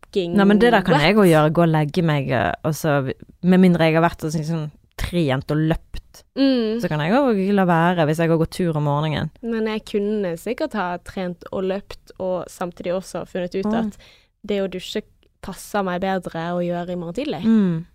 soaking 0.09 0.35
Nei, 0.35 0.45
men 0.45 0.59
det 0.59 0.71
der 0.71 0.81
kan 0.81 0.95
wet. 0.95 1.01
jeg 1.03 1.15
òg 1.15 1.29
gjøre. 1.29 1.51
Gå 1.53 1.61
og 1.63 1.69
legge 1.69 2.03
meg, 2.03 2.29
eh, 2.31 2.53
og 2.63 2.73
så 2.73 3.13
Med 3.43 3.59
mindre 3.59 3.79
jeg 3.85 3.95
har 3.95 4.03
vært 4.09 4.23
og 4.25 4.31
sånn 4.31 4.71
trent 4.97 5.49
og 5.51 5.57
løpt, 5.57 6.23
Mm. 6.35 6.79
så 6.81 6.87
kan 6.89 6.99
jeg 6.99 7.13
òg 7.13 7.53
la 7.53 7.63
være 7.65 8.05
hvis 8.05 8.17
jeg 8.17 8.29
har 8.29 8.37
gått 8.37 8.51
tur 8.51 8.75
om 8.75 8.83
morgenen. 8.83 9.29
Men 9.41 9.65
jeg 9.67 9.85
kunne 9.85 10.33
sikkert 10.37 10.73
ha 10.73 10.97
trent 10.97 11.43
og 11.53 11.63
løpt, 11.63 12.11
og 12.19 12.45
samtidig 12.49 12.91
også 12.93 13.25
funnet 13.27 13.55
ut 13.55 13.65
Å. 13.65 13.85
at 13.87 13.97
det 14.45 14.59
å 14.61 14.67
dusje 14.69 15.01
passer 15.41 15.83
meg 15.83 16.01
bedre 16.01 16.51
å 16.51 16.59
gjøre 16.59 16.89
i 16.91 16.95
morgen 16.95 17.13
tidlig. 17.15 17.43
Mm. 17.45 17.85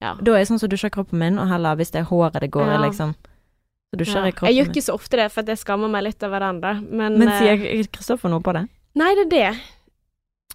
Ja. 0.00 0.14
Da 0.22 0.32
er 0.32 0.38
jeg 0.38 0.48
sånn 0.48 0.60
som 0.60 0.68
dusjer 0.68 0.90
kroppen 0.90 1.18
min, 1.18 1.38
og 1.38 1.48
heller 1.48 1.74
hvis 1.76 1.90
det 1.90 2.00
er 2.02 2.10
håret 2.10 2.40
det 2.40 2.50
går 2.50 2.66
i, 2.68 2.72
Ja. 2.76 2.78
liksom. 2.88 3.14
Så 3.94 3.98
dusjer 3.98 4.14
Ja. 4.16 4.24
jeg 4.26 4.34
kroppen 4.36 4.54
Jeg 4.54 4.64
gjør 4.66 4.70
ikke 4.72 4.82
så 4.86 4.94
ofte 4.94 5.16
det, 5.16 5.32
for 5.32 5.42
jeg 5.42 5.56
skammer 5.58 5.88
meg 5.90 6.02
litt 6.04 6.22
over 6.22 6.38
den, 6.40 6.60
da. 6.60 6.74
Men, 6.74 7.18
Men 7.18 7.28
eh, 7.28 7.38
sier 7.40 7.86
Kristoffer 7.88 8.28
noe 8.30 8.40
på 8.40 8.52
det? 8.52 8.68
Nei, 8.94 9.14
det 9.14 9.26
er 9.26 9.52
det. 9.52 9.60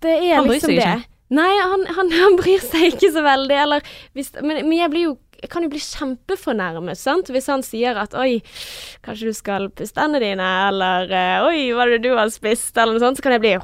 Det 0.01 0.13
er 0.31 0.35
Han 0.39 0.47
liksom 0.47 0.69
det. 0.75 0.77
ikke? 0.85 1.07
Nei, 1.31 1.51
han, 1.63 1.83
han, 1.95 2.09
han 2.11 2.33
bryr 2.39 2.59
seg 2.59 2.89
ikke 2.95 3.11
så 3.15 3.21
veldig, 3.23 3.55
eller 3.65 3.83
hvis 4.17 4.33
Men, 4.43 4.57
men 4.67 4.77
jeg 4.79 4.89
blir 4.91 5.05
jo 5.09 5.17
jeg 5.41 5.49
kan 5.49 5.63
jo 5.65 5.71
bli 5.73 5.79
kjempefornærmet, 5.81 6.99
sant, 7.01 7.31
hvis 7.33 7.47
han 7.49 7.63
sier 7.65 7.97
at 7.97 8.13
oi, 8.13 8.43
kanskje 9.01 9.31
du 9.31 9.33
skal 9.33 9.63
pusse 9.73 9.95
tennene 9.97 10.19
dine, 10.21 10.49
eller 10.67 11.09
eh, 11.09 11.45
oi, 11.47 11.63
hva 11.73 11.87
er 11.87 11.95
det 11.95 12.03
du 12.03 12.11
har 12.13 12.29
spist, 12.29 12.77
eller 12.77 12.93
noe 12.93 13.01
sånt, 13.01 13.17
så 13.17 13.25
kan 13.25 13.33
jeg 13.33 13.41
bli 13.41 13.55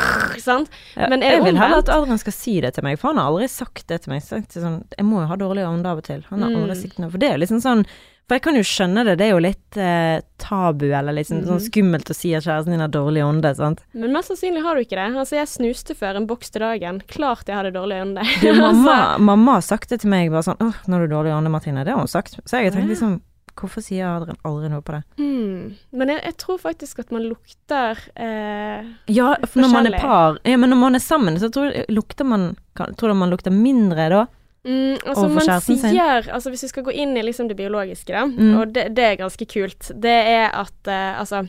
sant. 0.40 0.72
Ja, 0.96 1.10
Men 1.12 1.20
det 1.20 1.34
jeg 1.34 1.42
vil 1.44 1.60
heller 1.60 1.82
at 1.84 1.92
Adrian 1.92 2.22
skal 2.22 2.32
si 2.32 2.54
det 2.64 2.72
til 2.78 2.86
meg, 2.88 2.96
for 2.96 3.12
han 3.12 3.20
har 3.20 3.28
aldri 3.28 3.50
sagt 3.52 3.84
det 3.92 4.00
til 4.06 4.14
meg. 4.14 4.24
Så 4.24 4.38
jeg, 4.40 4.48
sånn, 4.54 4.78
jeg 4.96 5.04
må 5.10 5.20
jo 5.26 5.28
ha 5.28 5.36
dårlig 5.44 5.66
ånde 5.68 5.92
av 5.92 6.00
og 6.00 6.08
til. 6.08 6.24
Han 6.30 6.40
har 6.46 6.54
Mm. 6.54 6.62
aldri 6.62 6.78
sagt 6.86 6.98
noe. 7.04 7.12
For 7.12 7.20
det 7.20 7.30
er 7.34 7.42
liksom 7.44 7.60
sånn 7.60 7.84
For 8.26 8.34
jeg 8.34 8.42
kan 8.42 8.56
jo 8.58 8.62
skjønne 8.66 9.04
det, 9.06 9.12
det 9.20 9.26
er 9.28 9.34
jo 9.36 9.42
litt 9.44 9.76
eh, 9.78 10.20
tabu, 10.42 10.88
eller 10.90 11.14
liksom 11.14 11.44
Mhm. 11.44 11.46
sånn 11.46 11.60
skummelt 11.62 12.10
å 12.10 12.14
si 12.16 12.32
at 12.34 12.42
kjæresten 12.42 12.72
din 12.74 12.80
har 12.82 12.88
dårlig 12.90 13.22
ånde, 13.22 13.52
sant. 13.54 13.84
Men 13.94 14.10
mest 14.12 14.32
sannsynlig 14.32 14.62
har 14.64 14.74
du 14.74 14.80
ikke 14.82 14.98
det. 14.98 15.14
Altså, 15.14 15.36
jeg 15.38 15.46
snuste 15.46 15.94
før 15.94 16.16
en 16.18 16.26
boks 16.26 16.50
til 16.50 16.60
dagen. 16.66 16.98
Klart 17.06 17.46
jeg 17.46 17.54
hadde 17.54 17.70
dårlig 17.72 18.00
ånde. 18.02 18.24
Du, 18.42 18.48
Altså, 18.50 18.60
mamma, 18.82 19.18
mamma 19.18 19.52
har 19.60 19.62
sagt 19.62 19.88
det 19.94 20.00
til 20.02 20.10
meg, 20.10 20.32
bare 20.34 20.42
sånn 20.42 20.58
åh, 20.60 20.74
nå 20.88 20.98
har 20.98 21.06
du 21.06 21.14
dårlig 21.14 21.32
ånde, 21.38 21.50
Martine. 21.54 21.84
Det 21.86 21.94
har 21.94 22.02
hun 22.02 22.10
sagt. 22.10 22.40
Så 22.44 22.58
jeg 22.58 22.72
har 22.72 22.80
tenkt 22.80 22.90
liksom 22.96 23.20
Hvorfor 23.56 23.80
sier 23.80 24.04
Adrian 24.04 24.36
aldri 24.44 24.68
noe 24.68 24.82
på 24.84 24.92
det? 24.92 24.98
Mm. 25.16 25.76
Men 25.96 26.08
jeg, 26.12 26.20
jeg 26.26 26.34
tror 26.36 26.58
faktisk 26.60 26.98
at 27.00 27.10
man 27.10 27.22
lukter 27.24 27.96
eh, 28.14 28.84
Ja, 29.08 29.30
for 29.48 29.62
når 29.64 29.72
man 29.72 29.86
er 29.88 29.96
par 30.02 30.36
Ja, 30.44 30.58
men 30.60 30.68
når 30.74 30.76
man 30.82 30.94
er 30.98 31.00
sammen, 31.00 31.38
så 31.40 31.48
tror 31.48 31.72
lukter 31.88 32.26
man 32.28 32.50
Tror 32.76 33.08
du 33.08 33.14
man 33.16 33.30
lukter 33.32 33.50
mindre 33.54 34.10
da? 34.12 34.26
Mm, 34.66 34.96
altså 34.98 35.22
Overfor 35.28 35.46
man 35.46 35.60
sier, 35.62 36.26
altså 36.34 36.50
Hvis 36.50 36.64
vi 36.66 36.68
skal 36.72 36.86
gå 36.88 36.94
inn 36.98 37.14
i 37.16 37.22
liksom 37.22 37.46
det 37.48 37.56
biologiske, 37.56 38.10
da, 38.10 38.24
Mm. 38.26 38.56
og 38.58 38.72
det, 38.74 38.88
det 38.96 39.04
er 39.04 39.20
ganske 39.20 39.46
kult, 39.46 39.92
det 39.94 40.16
er 40.26 40.50
at 40.50 40.90
uh, 40.90 41.20
altså 41.20 41.44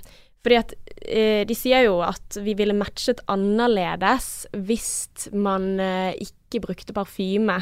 Fordi 0.45 0.55
at 0.59 0.74
uh, 1.09 1.41
de 1.49 1.55
sier 1.57 1.88
jo 1.88 1.97
at 2.05 2.38
vi 2.45 2.53
ville 2.53 2.78
matchet 2.78 3.20
annerledes 3.28 4.45
hvis 4.53 5.30
man 5.34 5.80
uh, 5.82 6.13
ikke 6.13 6.61
brukte 6.68 6.93
parfyme 6.93 7.57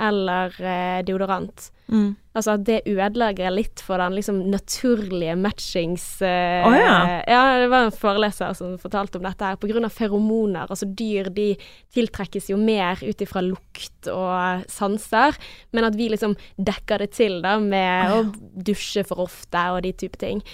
eller 0.00 0.56
eh, 0.58 1.02
deodorant. 1.06 1.68
Mm. 1.90 2.14
Altså 2.38 2.54
at 2.54 2.64
det 2.68 2.76
ødelegger 2.86 3.50
litt 3.50 3.82
for 3.82 3.98
den 3.98 4.14
liksom 4.14 4.38
naturlige 4.52 5.34
matchings... 5.38 6.04
eh, 6.22 6.66
oh, 6.66 6.76
ja. 6.76 6.96
ja, 7.26 7.42
det 7.58 7.68
var 7.72 7.88
en 7.88 7.94
foreleser 7.94 8.54
som 8.58 8.76
fortalte 8.80 9.18
om 9.18 9.26
dette 9.26 9.46
her. 9.46 9.58
På 9.60 9.70
grunn 9.70 9.88
av 9.88 9.94
feromoner. 9.94 10.70
Altså 10.70 10.86
dyr 10.86 11.32
de 11.34 11.52
tiltrekkes 11.96 12.50
jo 12.52 12.58
mer 12.60 13.02
ut 13.02 13.24
ifra 13.26 13.42
lukt 13.44 14.10
og 14.12 14.66
sanser, 14.70 15.38
men 15.74 15.88
at 15.88 15.98
vi 15.98 16.10
liksom 16.14 16.36
dekker 16.56 17.04
det 17.04 17.12
til 17.18 17.40
da 17.44 17.58
med 17.62 18.14
Å, 18.14 18.20
ja. 18.20 18.26
å 18.26 18.66
dusje 18.70 19.06
for 19.08 19.26
ofte 19.26 19.66
og 19.74 19.82
de 19.86 19.96
type 20.04 20.20
ting. 20.22 20.44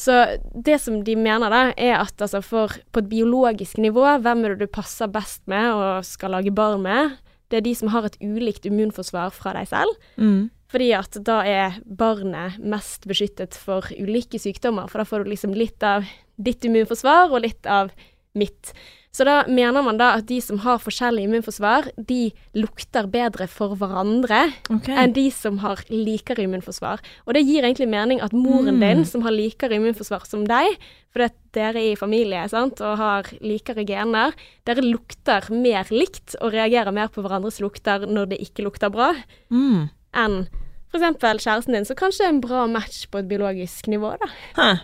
Så 0.00 0.14
det 0.54 0.80
som 0.82 0.98
de 1.06 1.14
mener 1.16 1.52
da, 1.52 1.60
er 1.78 2.00
at 2.00 2.22
altså 2.22 2.40
for 2.42 2.72
på 2.92 3.02
et 3.02 3.10
biologisk 3.10 3.78
nivå, 3.82 4.02
hvem 4.22 4.42
er 4.44 4.54
det 4.54 4.66
du 4.66 4.72
passer 4.74 5.10
best 5.10 5.44
med 5.50 5.70
og 5.70 6.06
skal 6.06 6.34
lage 6.34 6.54
barn 6.54 6.82
med? 6.82 7.14
Det 7.52 7.60
er 7.60 7.66
de 7.66 7.74
som 7.76 7.90
har 7.92 8.06
et 8.08 8.18
ulikt 8.22 8.66
immunforsvar 8.68 9.32
fra 9.36 9.54
deg 9.56 9.68
selv. 9.70 10.10
Mm. 10.16 10.50
Fordi 10.72 10.90
at 10.96 11.18
da 11.26 11.38
er 11.46 11.78
barnet 11.84 12.58
mest 12.58 13.06
beskyttet 13.06 13.54
for 13.58 13.86
ulike 13.94 14.40
sykdommer. 14.42 14.88
For 14.90 15.00
da 15.00 15.08
får 15.08 15.24
du 15.24 15.32
liksom 15.34 15.54
litt 15.54 15.84
av 15.86 16.08
ditt 16.40 16.64
immunforsvar 16.66 17.30
og 17.30 17.44
litt 17.44 17.68
av 17.70 17.92
mitt. 18.34 18.72
Så 19.14 19.22
da 19.28 19.44
mener 19.46 19.84
man 19.86 19.96
da 20.00 20.08
at 20.18 20.26
de 20.26 20.40
som 20.42 20.58
har 20.64 20.80
forskjellig 20.82 21.22
immunforsvar, 21.28 21.86
de 22.02 22.32
lukter 22.58 23.06
bedre 23.06 23.46
for 23.46 23.76
hverandre 23.78 24.40
okay. 24.74 24.96
enn 25.04 25.12
de 25.14 25.28
som 25.30 25.60
har 25.62 25.78
likere 25.88 26.42
immunforsvar. 26.48 26.98
Og 27.28 27.36
det 27.36 27.44
gir 27.46 27.62
egentlig 27.62 27.86
mening 27.92 28.18
at 28.24 28.34
moren 28.34 28.74
Mm. 28.74 28.80
din, 28.82 29.04
som 29.06 29.22
har 29.22 29.30
likere 29.30 29.76
immunforsvar 29.78 30.26
som 30.26 30.42
deg, 30.50 30.74
fordi 31.14 31.24
at 31.30 31.36
dere 31.54 31.78
er 31.78 31.92
i 31.92 31.94
familie 32.00 32.42
sant, 32.50 32.80
og 32.82 32.96
har 32.98 33.22
likere 33.40 33.84
gener, 33.86 34.34
dere 34.66 34.82
lukter 34.82 35.46
mer 35.54 35.84
likt 35.94 36.34
og 36.42 36.50
reagerer 36.52 36.90
mer 36.92 37.06
på 37.14 37.22
hverandres 37.22 37.60
lukter 37.62 38.08
når 38.10 38.30
det 38.34 38.40
ikke 38.42 38.64
lukter 38.66 38.90
bra, 38.90 39.12
Mm. 39.50 39.90
enn 40.12 40.48
f.eks. 40.92 41.38
kjæresten 41.44 41.72
din, 41.72 41.84
som 41.84 41.96
kanskje 41.96 42.24
er 42.26 42.28
en 42.34 42.40
bra 42.40 42.66
match 42.66 43.06
på 43.10 43.18
et 43.18 43.28
biologisk 43.28 43.86
nivå, 43.86 44.16
da. 44.18 44.26
Hæ. 44.58 44.78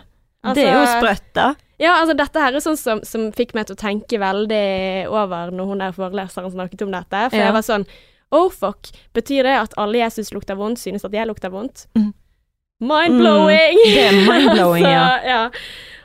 det 0.55 0.63
er 0.65 0.73
jo 0.73 0.79
Altså- 0.79 0.99
sprøtt, 1.01 1.33
da. 1.35 1.53
Ja, 1.81 1.95
altså 1.97 2.13
dette 2.17 2.39
her 2.43 2.53
er 2.53 2.61
sånn 2.63 2.77
som, 2.77 3.01
som 3.07 3.27
fikk 3.33 3.55
meg 3.57 3.65
til 3.67 3.75
å 3.75 3.81
tenke 3.81 4.19
veldig 4.21 5.09
over 5.09 5.49
når 5.55 5.69
hun 5.71 5.81
der 5.81 5.95
foreleseren 5.97 6.53
snakket 6.53 6.83
om 6.85 6.91
dette. 6.93 7.23
For 7.31 7.39
Ja. 7.39 7.49
jeg 7.49 7.55
var 7.57 7.65
sånn 7.65 7.87
Oh 8.31 8.47
fuck, 8.53 8.87
betyr 9.17 9.43
det 9.43 9.55
at 9.59 9.73
alle 9.81 9.97
jeg 9.99 10.13
syns 10.15 10.29
lukter 10.31 10.55
vondt, 10.55 10.79
synes 10.79 11.03
at 11.03 11.11
jeg 11.11 11.27
lukter 11.27 11.51
vondt? 11.51 11.87
Mm. 11.99 12.13
Mind-blowing! 12.81 13.75
Mm, 13.81 13.93
det 13.93 14.05
er 14.07 14.19
mind-blowing, 14.29 14.85
ja. 14.97 15.07
Ja. 15.27 15.41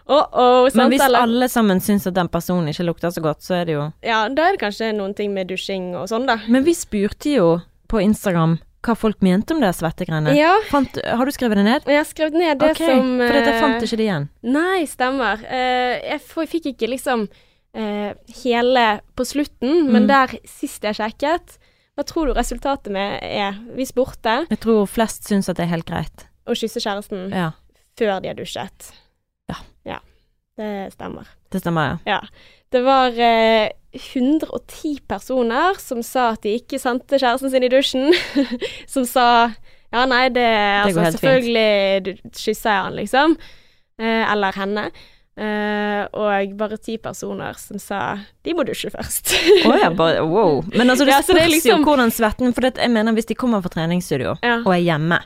Oh-oh, 0.08 0.68
Men 0.74 0.90
hvis 0.92 1.02
eller? 1.02 1.22
alle 1.26 1.48
sammen 1.50 1.80
syns 1.82 2.04
at 2.06 2.14
den 2.14 2.28
personen 2.30 2.68
ikke 2.70 2.84
lukter 2.86 3.10
så 3.10 3.22
godt, 3.24 3.42
så 3.42 3.56
er 3.60 3.64
det 3.66 3.74
jo 3.74 3.86
Ja, 4.06 4.24
da 4.28 4.48
er 4.48 4.54
det 4.56 4.60
kanskje 4.62 4.92
noen 4.94 5.14
ting 5.18 5.32
med 5.34 5.48
dusjing 5.50 5.94
og 5.98 6.06
sånn, 6.10 6.26
da. 6.28 6.36
Men 6.48 6.66
vi 6.66 6.74
spurte 6.78 7.32
jo 7.32 7.48
på 7.90 8.02
Instagram 8.02 8.58
hva 8.86 8.94
folk 8.96 9.20
mente 9.24 9.54
om 9.54 9.60
det 9.62 9.72
svettegreiene. 9.76 10.32
Ja, 10.38 10.54
Fant, 10.70 10.96
har 11.04 11.26
du 11.26 11.32
skrevet 11.34 11.58
det 11.60 11.64
ned? 11.66 11.88
jeg 11.90 11.98
har 12.00 12.06
skrevet 12.08 12.38
ned 12.38 12.58
det 12.62 12.70
okay, 12.72 12.86
som 12.94 13.10
For 13.20 13.36
jeg 13.38 13.60
fant 13.60 13.76
eh, 13.80 13.86
ikke 13.88 13.98
det 14.00 14.06
igjen. 14.06 14.28
Nei, 14.56 14.86
stemmer. 14.90 15.42
Eh, 15.44 15.94
jeg 16.14 16.48
fikk 16.54 16.70
ikke 16.72 16.88
liksom 16.94 17.26
eh, 17.76 18.12
hele 18.44 18.86
på 19.18 19.26
slutten, 19.28 19.90
men 19.92 20.06
Mm. 20.06 20.08
der 20.08 20.38
sist 20.48 20.82
jeg 20.86 20.94
sjekket 20.96 21.58
Hva 21.96 22.04
tror 22.04 22.26
du 22.28 22.32
resultatet 22.36 22.92
med 22.92 23.20
er? 23.24 23.54
Vi 23.74 23.84
spurte 23.88 24.46
Jeg 24.50 24.60
tror 24.60 24.86
flest 24.86 25.24
syns 25.28 25.48
at 25.48 25.56
det 25.56 25.64
er 25.64 25.74
helt 25.74 25.86
greit. 25.88 26.26
å 26.46 26.52
kysse 26.54 26.78
kjæresten 26.80 27.30
Ja, 27.32 27.52
før 27.98 28.20
de 28.22 28.28
har 28.28 28.36
dusjet. 28.36 28.92
Ja. 29.48 29.56
Ja, 29.84 29.98
det 30.56 30.92
stemmer. 30.94 31.26
det 31.50 31.60
stemmer, 31.62 31.98
ja. 32.04 32.16
Ja. 32.16 32.20
Det 32.70 32.82
var 32.84 33.08
eh, 33.16 33.70
110 33.96 35.00
personer 35.08 35.78
som 35.82 36.02
sa 36.02 36.30
at 36.34 36.42
de 36.46 36.54
ikke 36.60 36.78
sendte 36.82 37.18
kjæresten 37.18 37.50
sin 37.52 37.66
i 37.66 37.68
dusjen. 37.72 38.12
som 38.94 39.04
sa 39.08 39.26
ja, 39.92 40.04
nei, 40.10 40.28
det, 40.34 40.46
altså, 40.84 41.00
helt 41.00 41.18
fint. 41.18 41.20
Selvfølgelig 41.20 42.16
kysser 42.36 42.70
jeg 42.72 42.82
han, 42.88 42.96
liksom. 42.98 43.36
Eh, 44.02 44.24
eller 44.32 44.52
henne. 44.58 44.88
Eh, 45.36 46.02
og 46.16 46.52
bare 46.56 46.78
ti 46.80 46.96
personer 47.00 47.56
som 47.60 47.76
sa 47.80 48.00
de 48.44 48.54
må 48.56 48.64
dusje 48.66 48.88
først. 48.92 49.34
Å 49.68 49.74
ja, 49.78 49.90
bare 49.92 50.22
wow. 50.24 50.62
Men 50.72 50.88
altså, 50.92 51.04
det 51.04 51.12
Ja, 51.16 51.20
spørs 51.22 51.38
det 51.42 51.48
liksom- 51.52 51.82
jo 51.82 51.84
hvordan 51.90 52.12
svetten 52.12 52.54
For 52.56 52.64
det, 52.64 52.76
jeg 52.80 52.90
mener, 52.90 53.12
hvis 53.16 53.28
de 53.28 53.36
kommer 53.36 53.60
fra 53.64 53.72
treningsstudio 53.76 54.36
ja. 54.42 54.58
og 54.64 54.70
er 54.72 54.80
hjemme, 54.84 55.18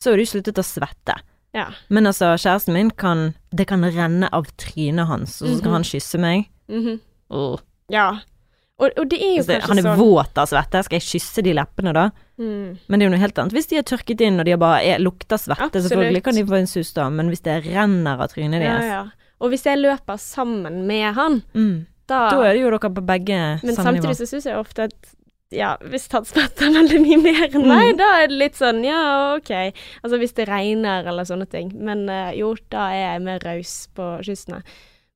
så 0.00 0.14
har 0.14 0.16
de 0.22 0.24
sluttet 0.30 0.58
å 0.60 0.64
svette. 0.64 1.18
ja. 1.56 1.66
Men 1.92 2.06
altså, 2.08 2.32
kjæresten 2.40 2.72
min 2.76 2.90
kan 2.90 3.34
Det 3.52 3.66
kan 3.68 3.84
renne 3.84 4.28
av 4.32 4.46
trynet 4.56 5.06
hans, 5.10 5.42
og 5.42 5.48
så 5.48 5.58
skal 5.58 5.70
Mhm. 5.70 5.76
han 5.78 5.84
kysse 5.84 6.18
meg. 6.18 6.48
mhm. 6.68 7.00
Åh. 7.30 7.60
Ja. 7.90 8.08
Og, 8.80 8.88
og 8.96 9.08
det 9.12 9.18
er 9.20 9.34
jo 9.36 9.42
det, 9.44 9.58
kanskje 9.60 9.68
han 9.68 9.78
er 9.82 9.84
sånn 9.90 9.98
våt 10.00 10.38
av 10.40 10.46
svette, 10.48 10.80
skal 10.86 10.96
jeg 10.96 11.04
kysse 11.04 11.42
de 11.44 11.52
leppene 11.52 11.92
da? 11.92 12.06
mm. 12.40 12.78
Men 12.88 12.96
det 12.96 13.04
er 13.04 13.10
jo 13.10 13.12
noe 13.12 13.20
helt 13.20 13.40
annet. 13.42 13.52
Hvis 13.52 13.68
de 13.68 13.76
er 13.76 13.84
tørket 13.84 14.22
inn 14.24 14.40
og 14.40 14.46
de 14.48 14.54
bare 14.56 14.78
er, 14.88 15.02
lukter 15.04 15.36
svette, 15.36 15.66
Absolutt. 15.66 15.90
selvfølgelig 15.90 16.22
kan 16.24 16.38
de 16.38 16.44
få 16.48 16.56
en 16.62 16.70
sus 16.70 16.92
da, 16.96 17.10
men 17.12 17.28
hvis 17.28 17.42
det 17.44 17.58
renner 17.66 18.22
av 18.24 18.32
trynet 18.32 18.62
deres 18.64 18.86
ja. 18.88 19.02
Og 19.40 19.52
hvis 19.52 19.66
jeg 19.68 19.78
løper 19.82 20.16
sammen 20.20 20.80
med 20.88 21.12
han, 21.16 21.42
mm, 21.52 21.76
da 22.08 22.22
Da 22.32 22.40
er 22.48 22.54
det 22.56 22.62
jo 22.62 22.70
dere 22.72 22.90
på 22.96 23.04
begge 23.12 23.36
Men 23.62 23.74
samme 23.76 23.92
nivå. 23.98 24.08
samtidig 24.08 24.16
så 24.22 24.26
syns 24.32 24.48
jeg 24.48 24.56
ofte 24.56 24.88
at 24.88 25.12
ja, 25.52 25.74
hvis 25.82 26.04
han 26.12 26.24
svetter 26.24 26.70
veldig 26.78 27.00
mye 27.04 27.16
mer 27.20 27.44
enn 27.50 27.64
meg, 27.68 27.88
Mm. 27.92 27.96
da 28.00 28.08
er 28.22 28.28
det 28.32 28.36
litt 28.38 28.56
sånn 28.56 28.80
ja, 28.86 29.34
OK. 29.36 29.50
Altså 30.04 30.18
hvis 30.22 30.32
det 30.40 30.48
regner 30.48 31.04
eller 31.10 31.24
sånne 31.28 31.48
ting. 31.50 31.72
Men 31.76 32.04
uh, 32.08 32.30
jo, 32.32 32.54
da 32.70 32.88
er 32.94 33.00
jeg 33.16 33.22
mer 33.28 33.40
raus 33.44 33.72
på 33.96 34.08
kyssene. 34.24 34.60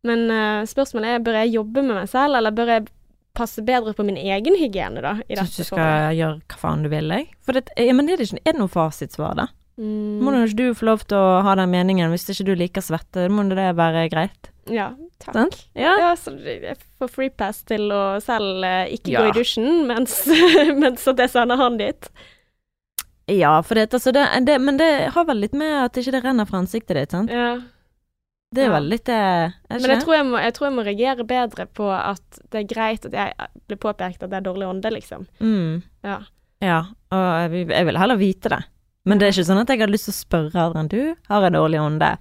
Men 0.05 0.27
uh, 0.31 0.63
spørsmålet 0.69 1.15
er 1.17 1.25
bør 1.25 1.39
jeg 1.43 1.55
jobbe 1.57 1.83
med 1.83 1.97
meg 2.03 2.09
selv, 2.13 2.37
eller 2.39 2.53
bør 2.55 2.73
jeg 2.75 2.87
passe 3.35 3.65
bedre 3.67 3.95
på 3.99 4.05
min 4.07 4.19
egen 4.21 4.55
hygiene, 4.61 5.01
da? 5.03 5.17
I 5.27 5.35
Syns 5.41 5.57
du 5.57 5.65
skal 5.65 5.79
forholdet? 5.81 6.17
gjøre 6.21 6.41
hva 6.53 6.59
faen 6.61 6.85
du 6.85 6.89
vil, 6.93 7.09
jeg. 7.17 7.29
For 7.43 7.57
det, 7.57 7.65
ja, 7.81 7.95
men 7.97 8.09
er 8.13 8.21
det, 8.21 8.29
ikke, 8.29 8.43
er 8.45 8.53
det 8.55 8.61
noe 8.63 8.71
fasitsvar, 8.71 9.35
da? 9.41 9.49
Mm, 9.75 10.21
Må 10.23 10.31
ikke 10.39 10.55
du 10.61 10.69
få 10.79 10.87
lov 10.87 11.01
til 11.11 11.19
å 11.19 11.41
ha 11.43 11.55
den 11.59 11.73
meningen, 11.73 12.13
hvis 12.13 12.29
ikke 12.31 12.47
du 12.47 12.53
liker 12.55 12.85
svette, 12.85 13.25
må 13.33 13.43
det 13.51 13.73
være 13.75 14.05
greit? 14.13 14.51
ja, 14.71 14.93
takk. 15.21 15.35
Sånn? 15.35 15.51
Ja. 15.77 15.97
Ja, 16.01 16.13
så 16.17 16.33
jeg 16.41 16.77
får 17.01 17.11
free 17.13 17.33
pass 17.35 17.59
til 17.69 17.91
å 17.93 18.21
selv 18.25 18.63
eh, 18.65 18.95
ikke 18.97 19.11
Ja. 19.13 19.25
gå 19.25 19.33
i 19.33 19.35
dusjen 19.41 19.83
mens, 19.91 20.15
mens 20.85 21.03
at 21.11 21.19
jeg 21.21 21.33
sender 21.35 21.59
han 21.61 21.77
dit. 21.81 22.07
Ja, 23.29 23.59
for 23.65 23.75
det, 23.77 23.89
altså 23.93 24.13
det, 24.13 24.23
det, 24.47 24.59
men 24.61 24.77
det 24.81 24.89
har 25.15 25.25
vel 25.29 25.41
litt 25.43 25.55
med 25.57 25.75
at 25.87 25.97
ikke 26.01 26.13
det 26.13 26.23
renner 26.25 26.49
fra 26.49 26.61
ansiktet 26.63 26.97
ditt, 26.97 27.13
sant? 27.17 27.33
Ja. 27.33 27.57
Det 28.55 28.63
er 28.63 28.69
Ja. 28.71 28.75
vel 28.77 28.89
litt 28.93 29.09
er 29.11 29.55
Men 29.71 29.81
jeg 29.91 30.03
tror 30.05 30.15
jeg, 30.15 30.27
må, 30.29 30.39
jeg 30.43 30.55
tror 30.55 30.69
jeg 30.69 30.75
må 30.77 30.85
reagere 30.87 31.25
bedre 31.27 31.67
på 31.67 31.89
at 31.91 32.39
det 32.51 32.61
er 32.63 32.69
greit 32.75 33.07
at 33.09 33.13
jeg 33.13 33.49
blir 33.69 33.81
påpekt 33.83 34.23
at 34.23 34.31
det 34.31 34.39
er 34.39 34.47
dårlig 34.47 34.69
ånde, 34.69 34.93
liksom. 34.95 35.27
Mm. 35.41 35.83
Ja. 36.05 36.21
Ja, 36.63 36.79
og 37.13 37.53
jeg, 37.53 37.67
jeg 37.69 37.87
vil 37.87 37.99
heller 37.99 38.17
vite 38.21 38.49
det. 38.55 38.61
Men 39.05 39.19
det 39.19 39.27
er 39.27 39.33
ikke 39.35 39.49
sånn 39.51 39.61
at 39.61 39.69
jeg 39.69 39.81
hadde 39.83 39.93
lyst 39.93 40.07
til 40.09 40.15
å 40.15 40.21
spørre 40.23 40.63
Adrian, 40.69 40.89
du 40.89 41.17
har 41.29 41.43
en 41.45 41.53
dårlig 41.59 41.81
ånde. 41.83 42.13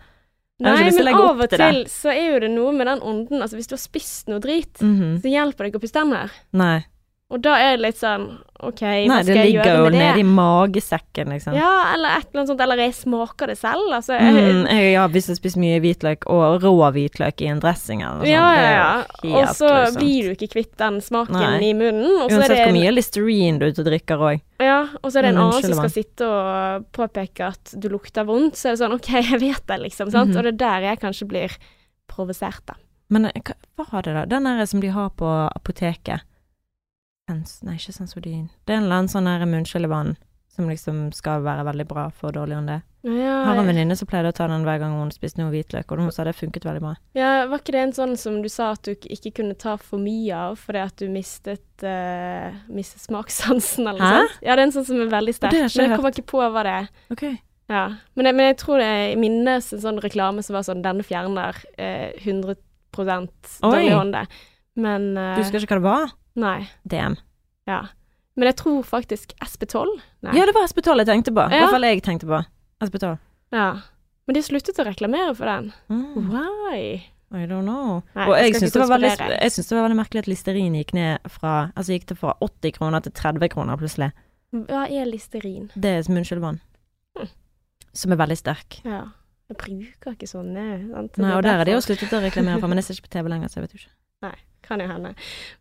Nei, 0.64 0.92
men 0.92 1.08
av 1.16 1.40
og 1.42 1.50
til 1.50 1.80
så 1.90 2.12
er 2.14 2.28
jo 2.36 2.40
det 2.44 2.50
noe 2.54 2.72
med 2.72 2.86
den 2.88 3.00
ånden 3.02 3.42
Altså 3.42 3.58
hvis 3.58 3.68
du 3.68 3.74
har 3.74 3.82
spist 3.82 4.28
noe 4.30 4.40
drit, 4.40 4.80
Mhm. 4.80 5.18
så 5.22 5.28
hjelper 5.32 5.58
det 5.66 5.72
ikke 5.74 5.80
å 5.82 5.86
puste 5.86 6.04
her. 6.14 6.32
Nei. 6.54 6.86
Og 7.34 7.42
da 7.42 7.56
er 7.58 7.72
det 7.78 7.82
litt 7.88 7.98
sånn 7.98 8.28
OK, 8.64 8.80
Nei, 8.86 9.08
hva 9.10 9.16
det 9.26 9.34
Nei, 9.34 9.36
det 9.36 9.46
ligger 9.50 9.78
jo 9.82 9.88
nede 9.92 10.20
i 10.22 10.24
magesekken, 10.24 11.32
liksom. 11.34 11.56
Ja, 11.58 11.72
eller 11.92 12.14
et 12.20 12.28
eller 12.30 12.40
annet 12.44 12.52
sånt. 12.54 12.62
Eller 12.64 12.80
jeg 12.80 12.94
smaker 12.96 13.50
det 13.52 13.56
selv. 13.60 13.90
Altså, 13.92 14.14
jeg, 14.16 14.36
Mm, 14.38 14.68
jeg 14.70 14.92
ja, 14.94 15.08
hvis 15.12 15.28
jeg 15.32 15.40
spiser 15.40 15.60
mye 15.64 15.80
hvitløk, 15.84 16.28
og 16.32 16.62
rå 16.64 16.72
hvitløk 16.96 17.42
i 17.44 17.50
en 17.52 17.60
dressing 17.60 18.04
eller 18.06 18.22
noe 18.22 18.30
ja, 18.30 18.46
sånt. 18.46 18.62
ja, 18.62 18.70
ja. 18.78 19.34
Er 19.34 19.36
Og 19.50 19.58
så 19.58 19.72
blir 19.98 20.30
du 20.30 20.36
ikke 20.38 20.52
kvitt 20.54 20.78
den 20.80 21.02
smaken 21.04 21.36
Nei. 21.36 21.60
i 21.72 21.74
munnen. 21.76 22.08
Uansett 22.24 22.56
hvor 22.62 22.72
mye 22.78 22.94
Listerine 22.96 23.60
du 23.60 23.66
ute 23.74 23.84
drikker 23.90 24.24
òg. 24.30 24.40
ja, 24.64 24.80
og 25.02 25.12
så 25.12 25.20
er 25.20 25.22
det 25.28 25.34
en 25.34 25.42
Mm, 25.42 25.44
annen 25.50 25.62
som 25.68 25.74
skal 25.82 25.94
sitte 25.98 26.30
og 26.30 26.86
påpeke 26.96 27.50
at 27.52 27.74
du 27.76 27.90
lukter 27.90 28.24
vondt. 28.30 28.56
Så 28.56 28.70
er 28.70 28.78
det 28.78 28.84
sånn 28.86 28.96
OK, 28.96 29.10
jeg 29.34 29.42
vet 29.44 29.66
det, 29.68 29.82
liksom. 29.90 30.12
Sant? 30.14 30.32
Mhm. 30.32 30.38
Og 30.38 30.44
det 30.44 30.54
er 30.54 30.62
der 30.64 30.88
jeg 30.94 31.02
kanskje 31.04 31.28
blir 31.28 31.58
provosert, 32.08 32.64
da. 32.70 32.76
Men 33.10 33.26
eh, 33.26 33.42
hva 33.76 33.86
var 33.92 34.06
det, 34.08 34.14
da? 34.16 34.24
Den 34.38 34.48
der 34.48 34.66
som 34.70 34.80
de 34.80 34.88
har 34.94 35.10
på 35.20 35.28
apoteket. 35.52 36.24
Sens, 37.34 37.58
nei, 37.66 37.80
ikke 37.80 37.96
Sensodin. 37.96 38.48
Det 38.68 38.76
er 38.76 38.82
en 38.82 38.88
eller 38.88 39.04
annen 39.04 39.12
sånn 39.12 39.30
her 39.30 39.46
munnskyllevann 39.50 40.16
som 40.54 40.68
liksom 40.70 41.08
skal 41.18 41.42
være 41.42 41.66
veldig 41.66 41.86
bra 41.90 42.10
for 42.14 42.36
dårligere 42.36 42.62
enn 42.62 42.68
det. 42.70 42.82
Ja, 43.04 43.40
Har 43.48 43.58
en 43.58 43.68
venninne 43.68 43.96
som 44.00 44.08
pleide 44.08 44.30
å 44.32 44.36
ta 44.38 44.46
den 44.48 44.64
hver 44.64 44.78
gang 44.80 44.94
hun 44.96 45.10
spiste 45.12 45.42
noe 45.42 45.50
hvitløk, 45.52 45.90
og 45.92 46.00
hun 46.00 46.14
sa 46.14 46.24
det 46.28 46.36
funket 46.38 46.68
veldig 46.68 46.84
bra. 46.84 46.92
Ja, 47.18 47.32
Var 47.50 47.64
ikke 47.64 47.74
det 47.76 47.82
en 47.82 47.96
sånn 47.98 48.14
som 48.22 48.38
du 48.44 48.48
sa 48.54 48.70
at 48.78 48.86
du 48.86 48.94
ikke 48.94 49.34
kunne 49.42 49.58
ta 49.60 49.74
for 49.82 50.00
mye 50.00 50.38
av 50.38 50.62
fordi 50.62 50.84
at 50.86 51.02
du 51.02 51.10
mistet, 51.12 51.66
uh, 51.82 52.54
mistet 52.70 53.04
smakssansen, 53.04 53.90
eller 53.90 54.00
noe 54.00 54.22
sånt? 54.22 54.38
Ja, 54.46 54.54
det 54.54 54.62
er 54.62 54.66
en 54.68 54.76
sånn 54.78 54.88
som 54.92 55.02
er 55.02 55.12
veldig 55.12 55.36
sterk. 55.40 55.58
Men 55.58 55.66
jeg 55.66 55.90
jeg 55.90 55.98
kommer 55.98 56.16
ikke 56.16 56.30
på 56.36 56.46
hva 56.46 56.64
det 56.64 56.78
er. 56.84 56.90
Okay. 57.18 57.36
Ja. 57.74 57.84
Men, 58.14 58.30
jeg, 58.30 58.38
men 58.38 58.52
jeg 58.52 58.60
tror 58.62 58.84
det 58.84 58.94
minnes 59.18 59.74
en 59.74 59.84
sånn 59.84 60.02
reklame 60.04 60.44
som 60.46 60.58
var 60.58 60.66
sånn 60.68 60.84
Denne 60.86 61.06
fjerner 61.08 61.58
uh, 61.80 62.10
100 62.22 62.60
dårlig 62.94 63.90
Oi. 63.90 63.96
ånde. 63.98 64.28
Men 64.78 65.16
uh, 65.18 65.34
Du 65.34 65.42
husker 65.42 65.66
ikke 65.66 65.80
hva 65.80 65.82
det 65.82 65.90
var? 65.90 66.14
Nei. 66.36 66.68
DM. 66.90 67.16
Ja. 67.70 67.82
Men 68.36 68.50
jeg 68.50 68.56
tror 68.64 68.82
faktisk 68.88 69.34
SP12. 69.46 70.00
Nei. 70.26 70.34
Ja, 70.38 70.46
det 70.50 70.56
var 70.56 70.66
SP12 70.68 71.04
jeg 71.04 71.10
tenkte 71.12 71.34
på. 71.36 71.44
I 71.46 71.54
Ja. 71.54 71.66
hvert 71.68 71.76
fall 71.76 71.84
jeg 71.88 72.02
tenkte 72.04 72.28
på. 72.28 72.40
SP12. 72.82 73.18
Ja. 73.54 73.68
Men 74.28 74.34
de 74.34 74.42
sluttet 74.42 74.80
å 74.80 74.86
reklamere 74.88 75.36
for 75.36 75.46
den. 75.46 75.74
Mm. 75.90 76.30
Why? 76.32 77.04
I 77.34 77.46
don't 77.50 77.66
know. 77.66 78.04
Nei, 78.16 78.28
og 78.30 78.36
jeg 78.38 78.54
syns 78.56 78.74
det, 78.74 78.82
var 78.82 79.00
veldig 79.00 79.10
jeg 79.42 79.52
synes 79.52 79.68
det 79.70 79.76
var 79.78 79.88
veldig 79.90 79.98
merkelig 79.98 80.20
at 80.20 80.28
Listerin 80.30 80.76
gikk 80.78 80.94
ned 80.94 81.20
fra 81.34 81.72
Altså 81.76 81.96
gikk 81.96 82.06
det 82.12 82.18
fra 82.20 82.36
80 82.46 82.72
kroner 82.78 83.02
til 83.02 83.12
30 83.12 83.50
kroner 83.50 83.78
plutselig. 83.78 84.12
Hva 84.54 84.84
er 84.90 85.06
Listerin? 85.10 85.72
Det 85.74 85.90
er 85.98 86.12
munnskyllvann. 86.14 86.60
Hm. 87.18 87.28
Som 87.94 88.12
er 88.14 88.18
veldig 88.22 88.38
sterk. 88.38 88.82
Ja. 88.86 89.08
Jeg 89.50 89.58
bruker 89.58 90.14
ikke 90.14 90.30
sånne. 90.30 90.92
Sant? 90.94 91.18
Nei, 91.18 91.34
og 91.36 91.44
der 91.44 91.58
har 91.58 91.66
de 91.66 91.72
jo 91.74 91.82
sluttet 91.82 92.14
å 92.14 92.22
reklamere 92.22 92.60
for, 92.62 92.68
men 92.70 92.78
jeg 92.78 92.86
ser 92.86 92.94
ikke 93.02 93.10
på 93.10 93.14
TV 93.18 93.30
lenger, 93.34 93.50
så 93.50 93.60
jeg 93.60 93.66
vet 93.68 93.74
jo 93.74 93.82
ikke. 93.82 94.36
Kan 94.64 94.80
jo 94.80 94.88
hende. 94.88 95.10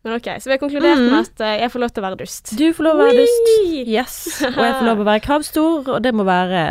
Men 0.03 0.13
OK, 0.15 0.29
så 0.39 0.47
vi 0.47 0.51
har 0.55 0.59
konkludert 0.61 0.97
Mm. 0.97 1.09
med 1.11 1.19
at 1.27 1.41
eh, 1.43 1.57
jeg 1.59 1.71
får 1.73 1.79
lov 1.83 1.89
til 1.91 2.03
å 2.03 2.05
være 2.07 2.17
dust. 2.21 2.53
Du 2.57 2.63
får 2.73 2.83
lov 2.87 2.93
til 2.93 3.01
å 3.01 3.07
være 3.09 3.17
dust. 3.19 3.49
Yes. 3.87 4.15
Og 4.47 4.61
jeg 4.63 4.75
får 4.79 4.85
lov 4.87 4.95
til 4.95 5.03
å 5.03 5.09
være 5.11 5.23
kravstor, 5.25 5.89
og 5.95 6.01
det 6.03 6.13
må 6.15 6.23
være 6.23 6.61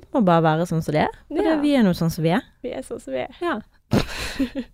Det 0.00 0.08
må 0.14 0.24
bare 0.26 0.42
være 0.42 0.66
sånn 0.66 0.82
som 0.82 0.92
det 0.96 1.04
er. 1.06 1.12
For 1.28 1.44
Ja. 1.44 1.56
vi 1.62 1.74
er 1.78 1.82
nå 1.86 1.94
sånn 1.94 2.10
som 2.10 2.24
vi 2.24 2.30
er. 2.34 2.42
Vi 2.62 2.72
er 2.74 2.82
sånn 2.82 3.00
som 3.00 3.12
vi 3.14 3.20
er. 3.24 3.30
Ja. 3.40 3.60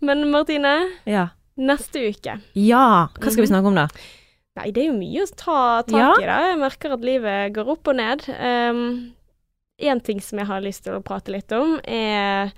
Men 0.00 0.30
Martine, 0.30 0.74
Ja. 1.06 1.28
neste 1.56 2.00
uke 2.10 2.40
ja. 2.54 3.08
Hva 3.14 3.30
skal 3.30 3.44
vi 3.44 3.50
snakke 3.50 3.66
om 3.70 3.74
da? 3.78 3.88
Nei, 4.56 4.70
det 4.70 4.84
er 4.84 4.88
jo 4.92 4.98
mye 4.98 5.22
å 5.26 5.30
ta 5.34 5.82
tak 5.82 5.98
Ja. 5.98 6.12
i, 6.20 6.26
da. 6.26 6.38
Jeg 6.50 6.58
merker 6.60 6.92
at 6.94 7.00
livet 7.02 7.52
går 7.54 7.68
opp 7.74 7.88
og 7.88 7.96
ned. 7.96 8.22
Én 9.82 10.00
ting 10.04 10.20
som 10.22 10.38
jeg 10.38 10.46
har 10.46 10.60
lyst 10.62 10.84
til 10.84 10.94
å 10.94 11.02
prate 11.02 11.32
litt 11.34 11.50
om, 11.52 11.80
er 11.84 12.52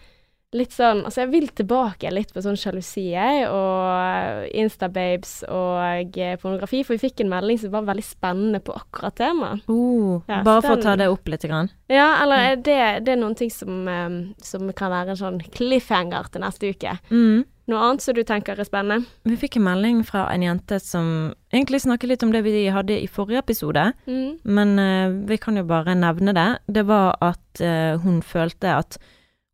litt 0.55 0.75
sånn 0.75 1.03
Altså, 1.07 1.25
jeg 1.25 1.33
vil 1.33 1.49
tilbake 1.59 2.11
litt 2.15 2.31
på 2.35 2.43
sånn 2.45 2.59
sjalusi, 2.59 3.09
jeg, 3.13 3.47
og 3.51 4.47
Instababes 4.57 5.41
og 5.49 6.17
eh, 6.19 6.37
pornografi, 6.41 6.83
for 6.87 6.97
vi 6.97 7.09
fikk 7.09 7.25
en 7.25 7.33
melding 7.33 7.59
som 7.61 7.75
var 7.75 7.89
veldig 7.89 8.05
spennende 8.07 8.61
på 8.65 8.77
akkurat 8.77 9.17
temaet. 9.19 9.67
Uh, 9.69 10.23
Ja, 10.29 10.43
bare 10.47 10.63
for 10.63 10.69
for 10.69 10.79
å 10.79 10.85
ta 10.87 10.95
det 11.01 11.09
opp 11.13 11.29
litt. 11.29 11.45
Grann. 11.47 11.69
Ja, 11.93 12.23
eller 12.23 12.57
mm. 12.57 12.63
det, 12.67 12.79
det 13.07 13.13
er 13.13 13.21
noen 13.21 13.37
ting 13.39 13.51
som, 13.53 13.85
eh, 13.91 14.17
som 14.43 14.71
kan 14.73 14.91
være 14.95 15.15
en 15.15 15.21
sånn 15.21 15.43
cliffhanger 15.55 16.31
til 16.33 16.43
neste 16.43 16.73
uke. 16.73 16.97
Mm. 17.11 17.45
Noe 17.67 17.83
annet 17.83 18.03
som 18.05 18.15
du 18.15 18.23
tenker 18.23 18.59
er 18.59 18.67
spennende? 18.67 19.09
Vi 19.27 19.37
fikk 19.41 19.59
en 19.59 19.67
melding 19.67 20.05
fra 20.07 20.29
en 20.31 20.45
jente 20.45 20.79
som 20.83 21.35
egentlig 21.51 21.83
snakket 21.83 22.13
litt 22.13 22.23
om 22.23 22.31
det 22.31 22.45
vi 22.47 22.69
hadde 22.71 22.95
i 23.03 23.09
forrige 23.11 23.43
episode, 23.43 23.89
Mm. 24.07 24.39
men 24.45 24.79
uh, 24.79 25.27
vi 25.27 25.39
kan 25.43 25.59
jo 25.59 25.65
bare 25.67 25.97
nevne 25.99 26.35
det. 26.35 26.49
Det 26.71 26.87
var 26.87 27.17
at 27.21 27.63
uh, 27.63 27.99
hun 28.03 28.23
følte 28.23 28.71
at 28.71 28.99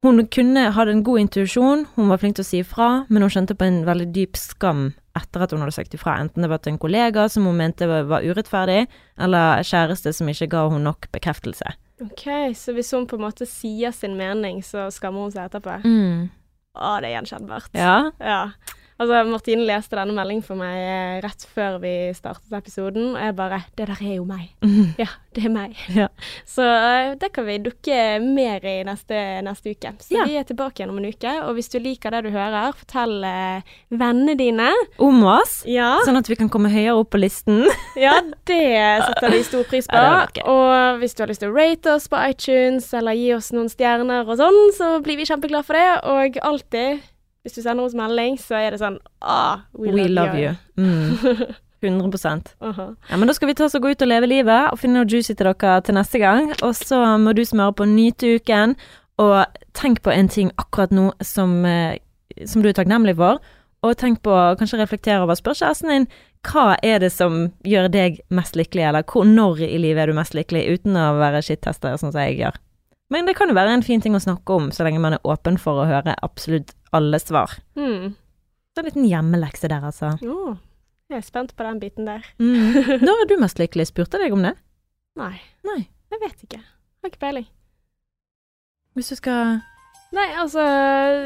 hun 0.03 0.27
kunne, 0.35 0.65
hadde 0.75 0.97
en 0.97 1.05
god 1.07 1.21
intuisjon, 1.23 1.87
hun 1.95 2.11
var 2.11 2.19
flink 2.19 2.37
til 2.39 2.45
å 2.45 2.49
si 2.49 2.61
ifra, 2.63 2.89
men 3.09 3.23
hun 3.23 3.31
kjente 3.31 3.55
på 3.59 3.69
en 3.69 3.83
veldig 3.87 4.09
dyp 4.15 4.39
skam 4.41 4.91
etter 5.19 5.45
at 5.45 5.53
hun 5.53 5.63
hadde 5.63 5.75
sagt 5.77 5.95
ifra, 5.95 6.17
enten 6.23 6.43
det 6.43 6.51
var 6.51 6.63
til 6.65 6.75
en 6.75 6.81
kollega 6.83 7.29
som 7.31 7.47
hun 7.47 7.59
mente 7.61 7.87
var, 7.87 8.25
urettferdig, 8.25 8.87
eller 9.21 9.63
kjæreste 9.69 10.15
som 10.17 10.31
ikke 10.33 10.51
ga 10.55 10.67
hun 10.73 10.87
nok 10.89 11.11
bekreftelse. 11.15 11.75
OK, 12.03 12.27
så 12.59 12.75
hvis 12.75 12.91
hun 12.97 13.07
på 13.07 13.19
en 13.19 13.27
måte 13.29 13.47
sier 13.47 13.95
sin 13.95 14.17
mening, 14.19 14.63
så 14.67 14.89
skammer 14.91 15.29
hun 15.29 15.35
seg 15.35 15.51
etterpå? 15.51 15.79
Mm. 15.85 16.31
Å, 16.73 16.95
det 17.05 17.11
er 17.11 17.19
gjenkjennbart. 17.19 17.71
Ja. 17.77 17.97
Ja. 18.19 18.41
Altså, 19.03 19.23
Martine 19.29 19.65
leste 19.67 19.99
denne 19.99 20.15
meldingen 20.17 20.45
for 20.47 20.59
meg 20.61 20.77
eh, 20.79 21.17
rett 21.25 21.45
før 21.55 21.79
vi 21.83 21.93
startet 22.17 22.53
episoden, 22.55 23.13
og 23.17 23.21
jeg 23.23 23.35
bare 23.39 23.63
Det 23.77 23.87
der 23.91 23.99
er 24.01 24.15
jo 24.17 24.25
meg. 24.29 24.51
Ja, 25.01 25.09
det 25.35 25.45
er 25.49 25.53
meg. 25.55 25.77
Ja. 26.03 26.09
Så 26.49 26.63
eh, 26.65 27.15
det 27.21 27.33
kan 27.35 27.47
vi 27.49 27.59
dukke 27.65 27.99
mer 28.23 28.65
i 28.69 28.79
neste, 28.87 29.19
neste 29.45 29.75
uke. 29.75 29.93
Så 30.03 30.15
Ja. 30.17 30.25
vi 30.29 30.37
er 30.41 30.47
tilbake 30.49 30.81
igjen 30.81 30.93
om 30.95 30.99
en 31.03 31.09
uke, 31.11 31.33
og 31.47 31.55
hvis 31.59 31.69
du 31.73 31.79
liker 31.83 32.15
det 32.15 32.23
du 32.27 32.31
hører, 32.35 32.73
fortell 32.79 33.19
eh, 33.29 33.75
vennene 33.93 34.37
dine. 34.39 34.71
Om 35.03 35.23
oss, 35.35 35.63
Ja. 35.69 35.99
sånn 36.07 36.17
at 36.21 36.29
vi 36.31 36.37
kan 36.41 36.49
komme 36.53 36.71
høyere 36.73 36.97
opp 37.03 37.11
på 37.17 37.21
listen. 37.21 37.65
Ja, 38.03 38.15
det 38.49 38.61
setter 39.05 39.31
vi 39.35 39.43
stor 39.45 39.65
pris 39.69 39.87
på. 39.91 39.99
Og 40.49 40.99
hvis 41.03 41.15
du 41.15 41.23
har 41.23 41.29
lyst 41.31 41.43
til 41.45 41.51
å 41.53 41.57
rate 41.57 41.93
oss 41.97 42.09
på 42.11 42.19
iTunes, 42.31 42.89
eller 42.97 43.17
gi 43.19 43.33
oss 43.37 43.51
noen 43.53 43.69
stjerner 43.73 44.27
og 44.29 44.39
sånn, 44.41 44.61
så 44.79 44.95
blir 45.05 45.19
vi 45.21 45.27
kjempeglade 45.29 45.67
for 45.69 45.77
det. 45.79 45.91
Og 46.09 46.39
alltid, 46.43 47.03
hvis 47.43 47.57
du 47.59 47.63
sender 47.63 47.85
oss 47.85 47.97
melding, 47.99 48.39
så 48.41 48.59
er 48.61 48.75
det 48.75 48.81
sånn 48.83 49.01
Ah, 49.21 49.65
we, 49.75 49.93
We 49.93 50.09
love 50.09 50.39
you. 50.39 50.55
Mm. 50.79 51.19
100 51.83 52.55
Aha. 52.61 52.95
Ja, 53.11 53.17
men 53.17 53.27
da 53.27 53.35
skal 53.35 53.49
vi 53.51 53.55
ta 53.59 53.65
oss 53.67 53.75
og 53.75 53.83
gå 53.83 53.91
ut 53.91 54.03
og 54.05 54.09
leve 54.09 54.29
livet, 54.31 54.69
og 54.71 54.79
finne 54.79 55.01
noe 55.01 55.09
juicy 55.11 55.35
til 55.35 55.49
dere 55.49 55.81
til 55.83 55.97
neste 55.97 56.21
gang. 56.23 56.53
Og 56.63 56.77
så 56.79 57.01
må 57.19 57.35
du 57.35 57.43
smøre 57.43 57.75
på 57.75 57.89
nyte 57.91 58.37
uken, 58.39 58.77
og 59.19 59.59
tenk 59.75 59.99
på 60.05 60.13
en 60.15 60.31
ting 60.31 60.53
akkurat 60.63 60.95
nå 60.95 61.11
som, 61.27 61.65
eh, 61.67 61.99
som 62.47 62.63
du 62.63 62.69
er 62.71 62.77
takknemlig 62.79 63.17
for. 63.19 63.43
Og 63.83 63.97
tenk 63.99 64.23
på, 64.23 64.31
kanskje 64.59 64.79
reflektere 64.79 65.25
over, 65.25 65.35
spør 65.35 65.59
kjæresten 65.59 65.91
din 65.91 66.07
hva 66.47 66.77
er 66.83 66.99
det 66.99 67.13
som 67.15 67.53
gjør 67.67 67.89
deg 67.91 68.21
mest 68.31 68.57
lykkelig, 68.59 68.87
eller 68.89 69.03
hvor, 69.07 69.27
når 69.27 69.63
i 69.67 69.79
livet 69.79 70.03
er 70.03 70.11
du 70.11 70.15
mest 70.19 70.35
lykkelig, 70.35 70.65
uten 70.75 70.99
å 70.99 71.13
være 71.19 71.43
skittester, 71.43 71.95
sånn 71.99 72.15
som 72.15 72.23
jeg 72.23 72.39
gjør. 72.41 72.59
Men 73.15 73.27
det 73.27 73.37
kan 73.37 73.51
jo 73.51 73.55
være 73.55 73.75
en 73.77 73.85
fin 73.87 74.01
ting 74.01 74.15
å 74.17 74.23
snakke 74.23 74.55
om, 74.55 74.71
så 74.75 74.87
lenge 74.87 75.03
man 75.03 75.15
er 75.15 75.23
åpen 75.29 75.59
for 75.61 75.83
å 75.83 75.87
høre 75.87 76.15
absolutt 76.23 76.73
alle 76.97 77.19
svar. 77.23 77.57
Mm. 77.79 78.13
Så 78.73 78.81
en 78.81 78.89
liten 78.89 79.09
hjemmelekse 79.09 79.69
der, 79.69 79.85
altså. 79.89 80.13
Oh, 80.25 80.57
jeg 81.13 81.19
er 81.21 81.27
spent 81.27 81.57
på 81.57 81.65
den 81.67 81.81
biten 81.81 82.09
der. 82.09 82.25
Mm. 82.41 82.77
Når 83.07 83.25
er 83.25 83.29
du 83.29 83.37
mest 83.41 83.61
lykkelig? 83.61 83.91
Spurte 83.91 84.17
jeg 84.21 84.29
deg 84.29 84.37
om 84.37 84.47
det? 84.47 84.55
Nei. 85.21 85.35
Nei. 85.69 85.81
Jeg 86.13 86.21
vet 86.23 86.47
ikke. 86.47 86.61
Har 87.03 87.13
ikke 87.13 87.21
peiling. 87.25 87.49
Hvis 88.97 89.09
du 89.13 89.17
skal 89.17 89.61
Nei, 90.13 90.27
altså 90.37 90.61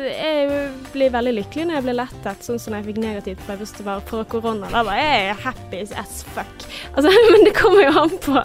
Jeg 0.07 0.69
blir 0.93 1.11
veldig 1.11 1.33
lykkelig 1.41 1.65
når 1.67 1.75
jeg 1.79 1.85
blir 1.89 1.97
lettet, 1.99 2.45
sånn 2.47 2.61
som 2.63 2.71
når 2.73 2.81
jeg 2.85 2.87
fikk 2.93 3.01
negativt 3.03 3.41
prøvesvar 3.49 4.05
på 4.07 4.21
korona. 4.31 4.69
Da 4.71 4.85
var 4.87 5.01
jeg 5.01 5.35
happy 5.43 5.81
as 5.99 6.21
fuck. 6.37 6.67
Altså, 6.95 7.11
men 7.35 7.47
det 7.49 7.55
kommer 7.59 7.83
jo 7.83 8.05
an 8.05 8.15
på 8.23 8.37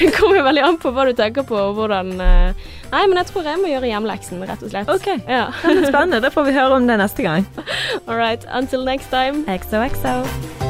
Det 0.00 0.08
kommer 0.16 0.40
jo 0.40 0.46
veldig 0.48 0.64
an 0.70 0.80
på 0.80 0.94
hva 0.96 1.04
du 1.10 1.12
tenker 1.20 1.44
på, 1.48 1.58
og 1.68 1.76
hvordan 1.82 2.14
eh, 2.16 2.64
Nei, 2.90 3.04
men 3.06 3.20
jeg 3.20 3.28
tror 3.30 3.46
jeg 3.46 3.60
må 3.60 3.68
gjøre 3.70 3.92
hjemmeleksen, 3.92 4.40
rett 4.48 4.64
og 4.66 4.72
slett. 4.72 4.88
Ok, 4.90 5.06
Ja. 5.28 5.44
det 5.62 5.76
er 5.76 5.92
spennende. 5.92 6.24
Da 6.24 6.32
får 6.34 6.48
vi 6.48 6.56
høre 6.56 6.80
om 6.80 6.88
det 6.88 6.96
neste 6.98 7.22
gang. 7.28 7.46
All 8.08 8.16
right. 8.16 8.42
Until 8.50 8.82
next 8.88 9.12
time. 9.14 9.44
XOXO. 9.46 10.69